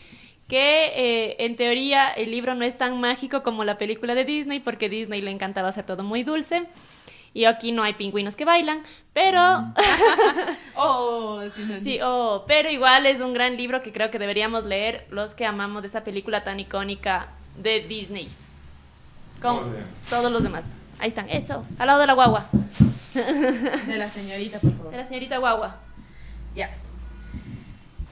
Que 0.48 0.92
eh, 0.96 1.36
en 1.40 1.56
teoría 1.56 2.10
el 2.10 2.30
libro 2.30 2.54
no 2.54 2.64
es 2.66 2.78
tan 2.78 3.02
mágico 3.02 3.42
como 3.42 3.64
la 3.64 3.80
película 3.80 4.14
de 4.14 4.26
Disney, 4.26 4.60
porque 4.60 4.90
Disney 4.90 5.20
le 5.22 5.32
encantaba 5.32 5.70
hacer 5.70 5.88
todo 5.88 6.04
muy 6.04 6.22
dulce. 6.22 6.68
Y 7.36 7.44
aquí 7.44 7.74
no 7.74 7.84
hay 7.84 7.94
pingüinos 7.96 8.38
que 8.38 8.46
bailan, 8.46 8.82
pero 9.12 9.40
Oh, 10.76 11.42
sí, 11.54 11.64
no, 11.68 11.80
sí, 11.82 12.00
oh, 12.02 12.46
pero 12.48 12.70
igual 12.70 13.06
es 13.06 13.20
un 13.20 13.34
gran 13.34 13.58
libro 13.58 13.84
que 13.84 13.92
creo 13.92 14.10
que 14.10 14.18
deberíamos 14.20 14.64
leer 14.64 15.06
los 15.10 15.34
que 15.36 15.46
amamos 15.46 15.82
de 15.82 15.90
esa 15.90 16.06
película 16.06 16.46
tan 16.46 16.62
icónica 16.62 17.28
de 17.58 17.82
Disney. 17.82 18.30
Bien. 19.42 19.86
todos 20.10 20.32
los 20.32 20.44
demás. 20.44 20.66
Ahí 20.98 21.10
están, 21.10 21.30
eso, 21.30 21.66
al 21.78 21.88
lado 21.88 22.00
de 22.00 22.08
la 22.08 22.14
guagua, 22.14 22.48
De 23.14 23.98
la 23.98 24.10
señorita, 24.10 24.60
por 24.60 24.72
favor. 24.78 24.92
de 24.92 24.98
la 24.98 25.04
señorita 25.06 25.38
guagua. 25.38 25.76
Ya. 26.56 26.70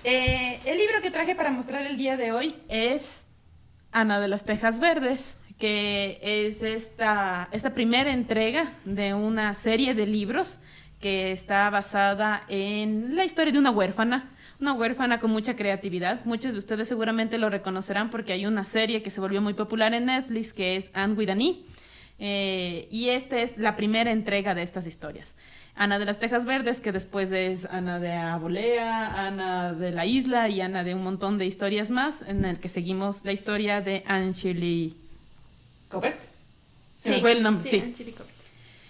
Eh, 0.03 0.59
el 0.65 0.77
libro 0.77 1.01
que 1.01 1.11
traje 1.11 1.33
para 1.33 1.49
mostrar 1.49 1.85
el 1.87 1.95
día 1.97 2.17
de 2.17 2.33
hoy 2.33 2.57
es 2.67 3.25
Ana 3.93 4.19
de 4.19 4.27
las 4.27 4.43
Tejas 4.43 4.81
Verdes, 4.81 5.37
que 5.57 6.19
es 6.21 6.61
esta, 6.61 7.49
esta 7.51 7.73
primera 7.73 8.11
entrega 8.11 8.73
de 8.85 9.13
una 9.13 9.55
serie 9.55 9.93
de 9.93 10.05
libros 10.07 10.59
que 10.99 11.33
está 11.33 11.69
basada 11.69 12.43
en 12.47 13.15
la 13.15 13.25
historia 13.25 13.51
de 13.51 13.59
una 13.59 13.71
huérfana, 13.71 14.31
una 14.61 14.73
huérfana 14.73 15.19
con 15.19 15.31
mucha 15.31 15.55
creatividad. 15.57 16.23
Muchos 16.23 16.53
de 16.53 16.59
ustedes 16.59 16.87
seguramente 16.87 17.37
lo 17.37 17.49
reconocerán 17.49 18.09
porque 18.09 18.31
hay 18.31 18.45
una 18.45 18.63
serie 18.63 19.03
que 19.03 19.09
se 19.09 19.19
volvió 19.19 19.41
muy 19.41 19.53
popular 19.53 19.93
en 19.93 20.05
Netflix 20.05 20.53
que 20.53 20.77
es 20.77 20.91
Anne 20.93 21.15
with 21.15 21.29
E. 21.29 21.65
Eh, 22.19 22.87
y 22.89 23.09
esta 23.09 23.41
es 23.41 23.57
la 23.57 23.75
primera 23.75 24.11
entrega 24.11 24.55
de 24.55 24.61
estas 24.61 24.87
historias. 24.87 25.35
Ana 25.75 25.99
de 25.99 26.05
las 26.05 26.19
Tejas 26.19 26.45
Verdes, 26.45 26.79
que 26.79 26.93
después 26.93 27.31
es 27.33 27.65
Ana 27.65 27.99
de 27.99 28.13
Abolea, 28.13 29.27
Ana 29.27 29.73
de 29.73 29.91
la 29.91 30.05
Isla 30.05 30.47
y 30.47 30.61
Ana 30.61 30.85
de 30.85 30.95
un 30.95 31.03
montón 31.03 31.37
de 31.37 31.45
historias 31.45 31.91
más, 31.91 32.21
en 32.21 32.45
el 32.45 32.61
que 32.61 32.69
seguimos 32.69 33.25
la 33.25 33.33
historia 33.33 33.81
de 33.81 34.03
Angeli 34.07 35.02
Se 36.95 37.09
me 37.11 37.19
fue 37.21 37.33
el 37.33 37.43
nombre, 37.43 37.69
sí. 37.69 37.93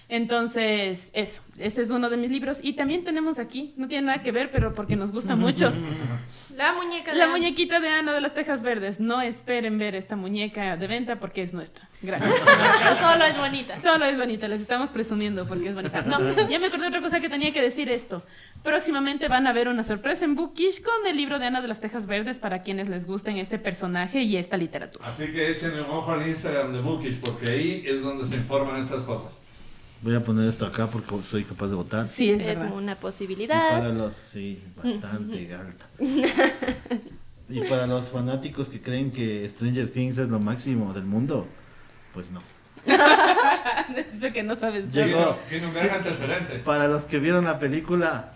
Entonces, 0.09 1.09
eso, 1.13 1.41
ese 1.57 1.81
es 1.81 1.89
uno 1.89 2.09
de 2.09 2.17
mis 2.17 2.29
libros. 2.29 2.59
Y 2.61 2.73
también 2.73 3.03
tenemos 3.03 3.39
aquí, 3.39 3.73
no 3.77 3.87
tiene 3.87 4.07
nada 4.07 4.21
que 4.21 4.31
ver, 4.31 4.51
pero 4.51 4.75
porque 4.75 4.95
nos 4.95 5.11
gusta 5.11 5.35
mucho, 5.35 5.73
La 6.55 6.73
muñeca 6.73 7.11
de 7.13 7.17
la 7.17 7.23
Ana. 7.25 7.33
muñequita 7.33 7.79
de 7.79 7.89
Ana 7.89 8.13
de 8.13 8.21
las 8.21 8.33
Tejas 8.35 8.61
Verdes. 8.61 8.99
No 8.99 9.21
esperen 9.21 9.79
ver 9.79 9.95
esta 9.95 10.15
muñeca 10.15 10.77
de 10.77 10.87
venta 10.87 11.19
porque 11.19 11.41
es 11.41 11.53
nuestra. 11.53 11.89
Gracias. 12.03 12.33
Solo 13.01 13.25
es 13.25 13.37
bonita. 13.37 13.79
Solo 13.79 14.05
es 14.05 14.19
bonita, 14.19 14.47
les 14.49 14.61
estamos 14.61 14.89
presumiendo 14.89 15.47
porque 15.47 15.69
es 15.69 15.75
bonita. 15.75 16.01
No, 16.01 16.19
ya 16.49 16.59
me 16.59 16.67
acordé 16.67 16.83
de 16.83 16.87
otra 16.89 17.01
cosa 17.01 17.21
que 17.21 17.29
tenía 17.29 17.53
que 17.53 17.61
decir 17.61 17.89
esto. 17.89 18.23
Próximamente 18.61 19.29
van 19.29 19.47
a 19.47 19.53
ver 19.53 19.69
una 19.69 19.83
sorpresa 19.83 20.25
en 20.25 20.35
Bookish 20.35 20.81
con 20.81 21.07
el 21.07 21.15
libro 21.15 21.39
de 21.39 21.45
Ana 21.45 21.61
de 21.61 21.67
las 21.69 21.79
Tejas 21.79 22.05
Verdes 22.05 22.39
para 22.39 22.61
quienes 22.61 22.89
les 22.89 23.05
gusten 23.05 23.37
este 23.37 23.57
personaje 23.57 24.21
y 24.21 24.35
esta 24.35 24.57
literatura. 24.57 25.07
Así 25.07 25.31
que 25.31 25.51
échenle 25.51 25.81
un 25.81 25.91
ojo 25.91 26.11
al 26.11 26.27
Instagram 26.27 26.73
de 26.73 26.81
Bookish 26.81 27.19
porque 27.19 27.49
ahí 27.49 27.83
es 27.85 28.01
donde 28.01 28.25
se 28.27 28.35
informan 28.35 28.81
estas 28.81 29.03
cosas. 29.03 29.31
Voy 30.01 30.15
a 30.15 30.21
poner 30.21 30.49
esto 30.49 30.65
acá 30.65 30.87
porque 30.87 31.15
soy 31.29 31.45
capaz 31.45 31.67
de 31.67 31.75
votar. 31.75 32.07
Sí, 32.09 32.29
es, 32.29 32.59
una 32.73 32.91
Y 32.91 32.95
posibilidad. 32.95 33.69
para 33.79 33.89
los, 33.89 34.17
sí, 34.17 34.61
bastante 34.75 35.53
alta. 35.55 35.85
Y 37.49 37.61
para 37.61 37.87
los 37.87 38.07
fanáticos 38.09 38.67
que 38.67 38.81
creen 38.81 39.11
que 39.11 39.47
Stranger 39.49 39.89
Things 39.89 40.17
es 40.17 40.27
lo 40.27 40.39
máximo 40.39 40.93
del 40.93 41.05
mundo, 41.05 41.47
pues 42.13 42.29
no. 42.31 42.39
Eso 44.15 44.33
que 44.33 44.43
no 44.43 44.55
sabes. 44.55 44.91
Llegó. 44.91 45.37
Tiene 45.49 45.67
un 45.67 45.73
Sí. 45.75 45.85
gran 45.85 45.97
antecedente. 45.99 46.59
Para 46.59 46.87
los 46.87 47.05
que 47.05 47.19
vieron 47.19 47.45
la 47.45 47.59
película, 47.59 48.33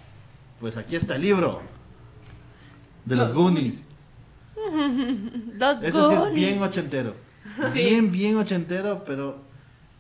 pues 0.60 0.78
aquí 0.78 0.96
está 0.96 1.16
el 1.16 1.22
libro 1.22 1.62
de 3.06 3.16
los, 3.16 3.30
Los 3.32 3.38
Goonies. 3.38 3.84
Los 5.58 5.82
Eso 5.84 6.10
sí 6.10 6.16
es 6.30 6.34
bien 6.34 6.62
ochentero. 6.62 7.16
Sí. 7.74 7.80
Bien, 7.80 8.12
bien 8.12 8.38
ochentero, 8.38 9.04
pero 9.06 9.40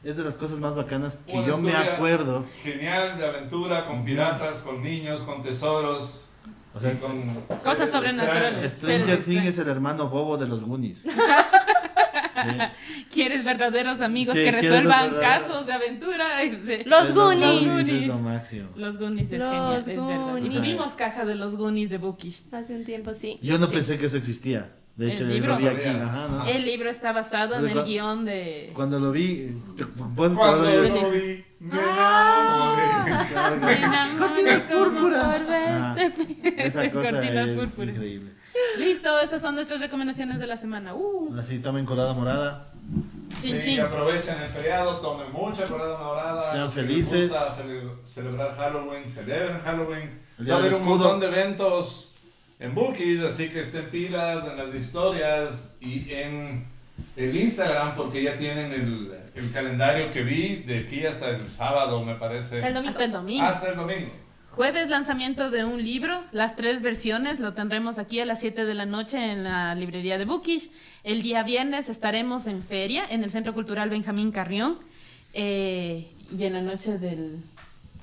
es 0.03 0.15
de 0.15 0.23
las 0.23 0.35
cosas 0.37 0.59
más 0.59 0.75
bacanas 0.75 1.17
que 1.27 1.33
Una 1.37 1.47
yo 1.47 1.57
me 1.57 1.73
acuerdo. 1.73 2.45
Genial 2.63 3.17
de 3.17 3.25
aventura 3.27 3.85
con 3.87 4.03
piratas, 4.05 4.57
con 4.59 4.81
niños, 4.83 5.21
con 5.21 5.41
tesoros. 5.43 6.29
O 6.73 6.79
sea, 6.79 6.93
y 6.93 6.97
con 6.97 7.33
Cosas 7.63 7.89
sobrenaturales. 7.89 8.71
Stranger 8.73 9.19
Things 9.23 9.45
es 9.47 9.57
el 9.57 9.67
hermano 9.69 10.09
bobo 10.09 10.37
de 10.37 10.47
los 10.47 10.63
Goonies. 10.63 11.07
Sí. 12.51 13.03
¿Quieres 13.13 13.43
verdaderos 13.43 14.01
amigos 14.01 14.35
Sí, 14.35 14.43
que 14.43 14.49
¿quieres 14.49 14.69
resuelvan 14.69 15.11
los 15.11 15.21
casos 15.21 15.65
de 15.65 15.73
aventura? 15.73 16.43
y 16.43 16.49
de- 16.51 16.83
Los 16.85 17.09
Es 17.09 17.13
Goonies. 17.15 17.63
es 17.63 17.73
Goonies. 17.73 18.07
lo 18.07 18.17
máximo. 18.19 18.69
Los 18.75 18.97
Goonies 18.97 19.31
es 19.31 19.39
Los 19.39 19.49
genial, 19.49 19.79
es 19.79 19.85
verdad. 19.85 20.19
Goonies. 20.31 20.49
Ni 20.53 20.59
vimos 20.59 20.91
caja 20.93 21.25
de 21.25 21.35
los 21.35 21.55
Goonies 21.57 21.89
de 21.89 21.97
Bookish. 21.97 22.41
Hace 22.51 22.75
un 22.75 22.85
tiempo, 22.85 23.13
sí. 23.13 23.39
Yo 23.41 23.57
no 23.57 23.67
Sí. 23.67 23.73
pensé 23.75 23.97
que 23.97 24.05
eso 24.07 24.17
existía. 24.17 24.71
De 24.95 25.05
¿El 25.05 25.11
hecho, 25.11 25.23
yo 25.25 25.29
libro? 25.35 25.49
lo 25.53 25.57
vi 25.59 25.67
aquí. 25.67 25.87
Ajá, 25.89 26.27
¿no? 26.27 26.45
El 26.47 26.65
libro 26.65 26.89
está 26.89 27.11
basado 27.11 27.55
en 27.63 27.67
el 27.69 27.83
guion 27.85 28.25
de... 28.25 28.71
Cuando 28.73 28.99
lo 28.99 29.11
vi, 29.11 29.51
pues 30.15 30.33
Cuando 30.33 30.63
lo 30.63 31.11
vi, 31.11 31.43
me 31.59 31.71
Ah. 31.71 32.75
enamoré. 33.67 34.17
Cortinas 34.17 34.63
púrpura. 34.63 35.27
verte. 35.27 36.65
Esa 36.65 36.91
cosa 36.91 37.11
Cortinas 37.11 37.47
es 37.49 37.57
púrpuras. 37.57 37.95
increíble. 37.95 38.31
Listo, 38.77 39.19
estas 39.19 39.41
son 39.41 39.55
nuestras 39.55 39.79
recomendaciones 39.79 40.39
de 40.39 40.47
la 40.47 40.57
semana. 40.57 40.93
Uh, 40.95 41.35
Así 41.39 41.59
tomen 41.59 41.85
colada 41.85 42.13
morada. 42.13 42.71
chin 43.41 43.59
Sí, 43.61 43.71
chin. 43.75 43.81
aprovechen 43.81 44.35
el 44.41 44.49
feriado, 44.49 44.97
tomen 44.97 45.31
mucha 45.31 45.63
colada 45.65 45.97
morada. 45.97 46.51
Sean 46.51 46.71
felices. 46.71 47.31
celebrar 48.05 48.55
Halloween, 48.55 49.09
celebren 49.09 49.59
Halloween. 49.59 50.19
Va 50.49 50.55
a 50.55 50.57
haber 50.57 50.73
un 50.75 50.85
montón 50.85 51.19
de 51.19 51.27
eventos 51.27 52.13
en 52.59 52.73
Bookies, 52.73 53.21
así 53.23 53.49
que 53.49 53.59
estén 53.61 53.89
pilas 53.89 54.43
en 54.45 54.57
las 54.57 54.73
historias 54.75 55.73
y 55.79 56.11
en 56.11 56.67
el 57.15 57.35
Instagram, 57.35 57.95
porque 57.95 58.23
ya 58.23 58.37
tienen 58.37 58.71
el, 58.71 59.13
el 59.35 59.51
calendario 59.51 60.11
que 60.11 60.23
vi 60.23 60.63
de 60.63 60.79
aquí 60.79 61.05
hasta 61.05 61.29
el 61.29 61.47
sábado, 61.47 62.03
me 62.03 62.15
parece. 62.15 62.55
Hasta 62.57 62.67
el 62.69 62.73
domingo. 62.73 62.89
Hasta 62.91 63.03
el 63.05 63.11
domingo. 63.11 63.45
Hasta 63.45 63.69
el 63.69 63.75
domingo. 63.75 64.11
Jueves 64.57 64.89
lanzamiento 64.89 65.51
de 65.51 65.65
un 65.65 65.83
libro, 65.83 66.23
las 66.31 66.55
tres 66.55 66.81
versiones, 66.81 67.39
lo 67.39 67.53
tendremos 67.53 67.99
aquí 67.99 68.19
a 68.21 68.25
las 68.25 68.39
7 68.39 68.65
de 68.65 68.73
la 68.73 68.87
noche 68.87 69.31
en 69.31 69.43
la 69.43 69.75
librería 69.75 70.17
de 70.17 70.25
Bookish. 70.25 70.71
El 71.03 71.21
día 71.21 71.43
viernes 71.43 71.89
estaremos 71.89 72.47
en 72.47 72.63
feria 72.63 73.03
en 73.07 73.23
el 73.23 73.29
Centro 73.29 73.53
Cultural 73.53 73.91
Benjamín 73.91 74.31
Carrión. 74.31 74.79
Eh, 75.31 76.11
y 76.35 76.43
en 76.43 76.53
la 76.53 76.61
noche 76.63 76.97
del... 76.97 77.43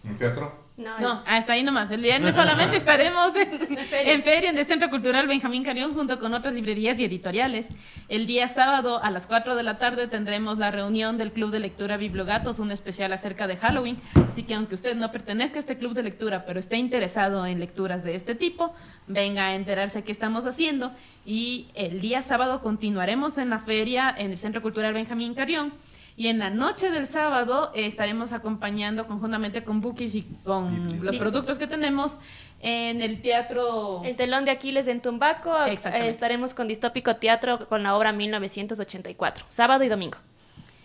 ¿En 0.04 0.16
teatro? 0.16 0.63
No, 0.76 0.98
No, 0.98 1.22
hasta 1.24 1.52
ahí 1.52 1.62
nomás. 1.62 1.88
El 1.92 2.00
viernes 2.00 2.34
solamente 2.34 2.76
estaremos 2.76 3.34
en, 3.36 3.78
feria. 3.86 4.12
en 4.12 4.22
feria 4.24 4.50
en 4.50 4.58
el 4.58 4.66
Centro 4.66 4.90
Cultural 4.90 5.28
Benjamín 5.28 5.62
Carrión 5.62 5.94
junto 5.94 6.18
con 6.18 6.34
otras 6.34 6.52
librerías 6.52 6.98
y 6.98 7.04
editoriales. 7.04 7.68
El 8.08 8.26
día 8.26 8.48
sábado 8.48 9.00
a 9.00 9.12
las 9.12 9.28
4 9.28 9.54
de 9.54 9.62
la 9.62 9.78
tarde 9.78 10.08
tendremos 10.08 10.58
la 10.58 10.72
reunión 10.72 11.16
del 11.16 11.30
Club 11.30 11.52
de 11.52 11.60
Lectura 11.60 11.96
Bibliogatos, 11.96 12.58
un 12.58 12.72
especial 12.72 13.12
acerca 13.12 13.46
de 13.46 13.56
Halloween. 13.56 13.98
Así 14.32 14.42
que 14.42 14.54
aunque 14.54 14.74
usted 14.74 14.96
no 14.96 15.12
pertenezca 15.12 15.58
a 15.58 15.60
este 15.60 15.78
club 15.78 15.94
de 15.94 16.02
lectura, 16.02 16.44
pero 16.44 16.58
esté 16.58 16.76
interesado 16.76 17.46
en 17.46 17.60
lecturas 17.60 18.02
de 18.02 18.16
este 18.16 18.34
tipo, 18.34 18.74
venga 19.06 19.46
a 19.46 19.54
enterarse 19.54 20.02
qué 20.02 20.10
estamos 20.10 20.44
haciendo. 20.44 20.90
Y 21.24 21.68
el 21.74 22.00
día 22.00 22.22
sábado 22.24 22.62
continuaremos 22.62 23.38
en 23.38 23.48
la 23.48 23.60
feria 23.60 24.12
en 24.18 24.32
el 24.32 24.38
Centro 24.38 24.60
Cultural 24.60 24.92
Benjamín 24.92 25.34
Carrión. 25.34 25.72
Y 26.16 26.28
en 26.28 26.38
la 26.38 26.50
noche 26.50 26.90
del 26.90 27.06
sábado 27.06 27.72
eh, 27.74 27.86
estaremos 27.86 28.32
acompañando 28.32 29.06
conjuntamente 29.08 29.64
con 29.64 29.80
Bookies 29.80 30.14
y 30.14 30.22
con 30.44 31.04
los 31.04 31.16
productos 31.16 31.58
que 31.58 31.66
tenemos 31.66 32.18
en 32.60 33.02
el 33.02 33.20
teatro. 33.20 34.02
El 34.04 34.14
telón 34.14 34.44
de 34.44 34.52
Aquiles 34.52 34.86
en 34.86 35.00
Tumbaco. 35.02 35.52
Exactamente. 35.64 36.08
eh, 36.08 36.10
estaremos 36.10 36.54
con 36.54 36.68
Distópico 36.68 37.16
Teatro 37.16 37.68
con 37.68 37.82
la 37.82 37.96
obra 37.96 38.12
1984. 38.12 39.46
Sábado 39.48 39.82
y 39.82 39.88
domingo. 39.88 40.18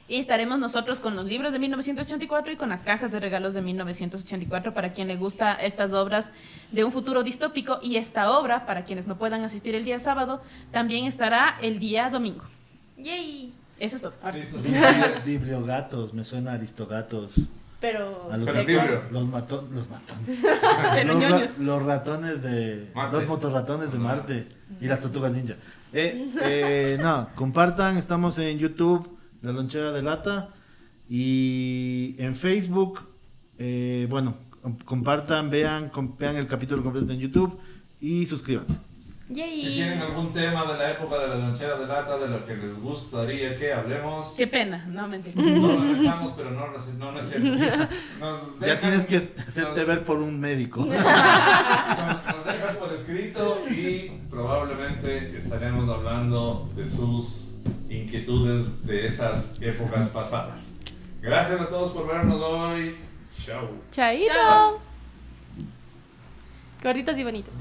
Y 0.08 0.16
estaremos 0.16 0.58
nosotros 0.58 1.00
con 1.00 1.16
los 1.16 1.28
libros 1.28 1.54
de 1.54 1.60
1984 1.60 2.54
y 2.54 2.56
con 2.56 2.70
las 2.70 2.84
cajas 2.84 3.12
de 3.12 3.20
regalos 3.20 3.54
de 3.54 3.62
1984 3.62 4.74
para 4.74 4.92
quien 4.92 5.08
le 5.08 5.16
gusta 5.16 5.54
estas 5.54 5.94
obras 5.94 6.32
de 6.72 6.84
un 6.84 6.92
futuro 6.92 7.22
distópico. 7.22 7.78
Y 7.84 7.98
esta 7.98 8.32
obra, 8.32 8.66
para 8.66 8.86
quienes 8.86 9.06
no 9.06 9.20
puedan 9.20 9.44
asistir 9.44 9.76
el 9.76 9.86
día 9.86 10.00
sábado, 10.00 10.42
también 10.72 11.06
estará 11.06 11.60
el 11.62 11.78
día 11.78 12.10
domingo. 12.10 12.46
Yay. 12.98 13.54
Eso 13.80 13.96
es 13.96 14.02
todo. 14.02 14.14
Bibliogatos, 15.26 16.14
me 16.14 16.24
suena 16.24 16.52
a 16.52 16.54
Aristogatos. 16.56 17.34
Pero. 17.80 18.30
A 18.32 18.36
los, 18.38 18.46
Pero 18.46 18.60
Biblio. 18.60 19.02
los, 19.12 19.26
mato- 19.28 19.68
los 19.72 19.90
matones. 19.90 20.40
Pero 20.94 21.14
los, 21.14 21.24
ra- 21.24 21.30
ñoños. 21.30 21.58
los 21.60 21.84
ratones 21.84 22.42
de. 22.44 22.92
Marte. 22.94 23.16
Los 23.18 23.28
motorratones 23.28 23.92
de 23.94 23.98
Marte. 24.00 24.48
Y 24.82 24.86
las 24.88 25.00
tortugas 25.00 25.32
ninja. 25.32 25.56
Eh, 25.94 26.30
eh, 26.44 26.98
no, 27.02 27.30
compartan. 27.36 27.98
Estamos 27.98 28.38
en 28.38 28.58
YouTube, 28.60 29.18
La 29.42 29.52
Lonchera 29.54 29.92
de 29.94 30.02
Lata. 30.02 30.50
Y 31.08 32.16
en 32.20 32.36
Facebook. 32.36 33.00
eh, 33.58 34.08
bueno, 34.10 34.36
com- 34.62 34.78
compartan, 34.86 35.50
vean, 35.50 35.92
vean 36.20 36.36
el 36.36 36.48
capítulo 36.48 36.84
completo 36.84 37.12
en 37.14 37.20
YouTube. 37.20 37.58
Y 38.02 38.26
suscríbanse. 38.26 38.78
Yay. 39.32 39.62
Si 39.62 39.74
tienen 39.76 40.02
algún 40.02 40.34
tema 40.34 40.66
de 40.72 40.78
la 40.80 40.90
época 40.92 41.20
de 41.20 41.28
la 41.28 41.36
lonchera 41.36 41.78
de 41.78 41.86
lata 41.86 42.18
de 42.18 42.28
lo 42.30 42.44
que 42.48 42.56
les 42.56 42.80
gustaría 42.80 43.56
que 43.60 43.72
hablemos, 43.72 44.34
Qué 44.36 44.48
pena, 44.48 44.84
no 44.88 45.08
mentira. 45.08 45.40
no 45.40 45.68
lo 45.68 45.94
dejamos, 45.94 46.34
pero 46.36 46.50
no, 46.50 46.66
no, 46.68 47.12
no 47.12 47.20
es 47.20 47.30
cierto. 47.30 47.48
Nos 48.20 48.60
Ya 48.60 48.80
tienes 48.80 49.06
que 49.06 49.18
hacerte 49.18 49.78
nos- 49.82 49.86
ver 49.86 50.04
por 50.04 50.18
un 50.18 50.40
médico. 50.40 50.80
Nos, 50.80 50.90
nos 50.90 52.46
dejas 52.46 52.76
por 52.80 52.92
escrito 52.92 53.62
y 53.70 54.12
probablemente 54.32 55.38
estaremos 55.38 55.88
hablando 55.90 56.68
de 56.76 56.88
sus 56.88 57.54
inquietudes 57.88 58.84
de 58.88 59.06
esas 59.06 59.54
épocas 59.62 60.10
pasadas. 60.10 60.70
Gracias 61.22 61.62
a 61.62 61.70
todos 61.70 61.92
por 61.92 62.08
vernos 62.08 62.42
hoy. 62.42 62.96
Chao. 63.46 63.70
Chaito. 63.92 64.34
Chao. 64.34 64.80
Gorditos 66.82 67.18
y 67.18 67.24
bonitos. 67.24 67.54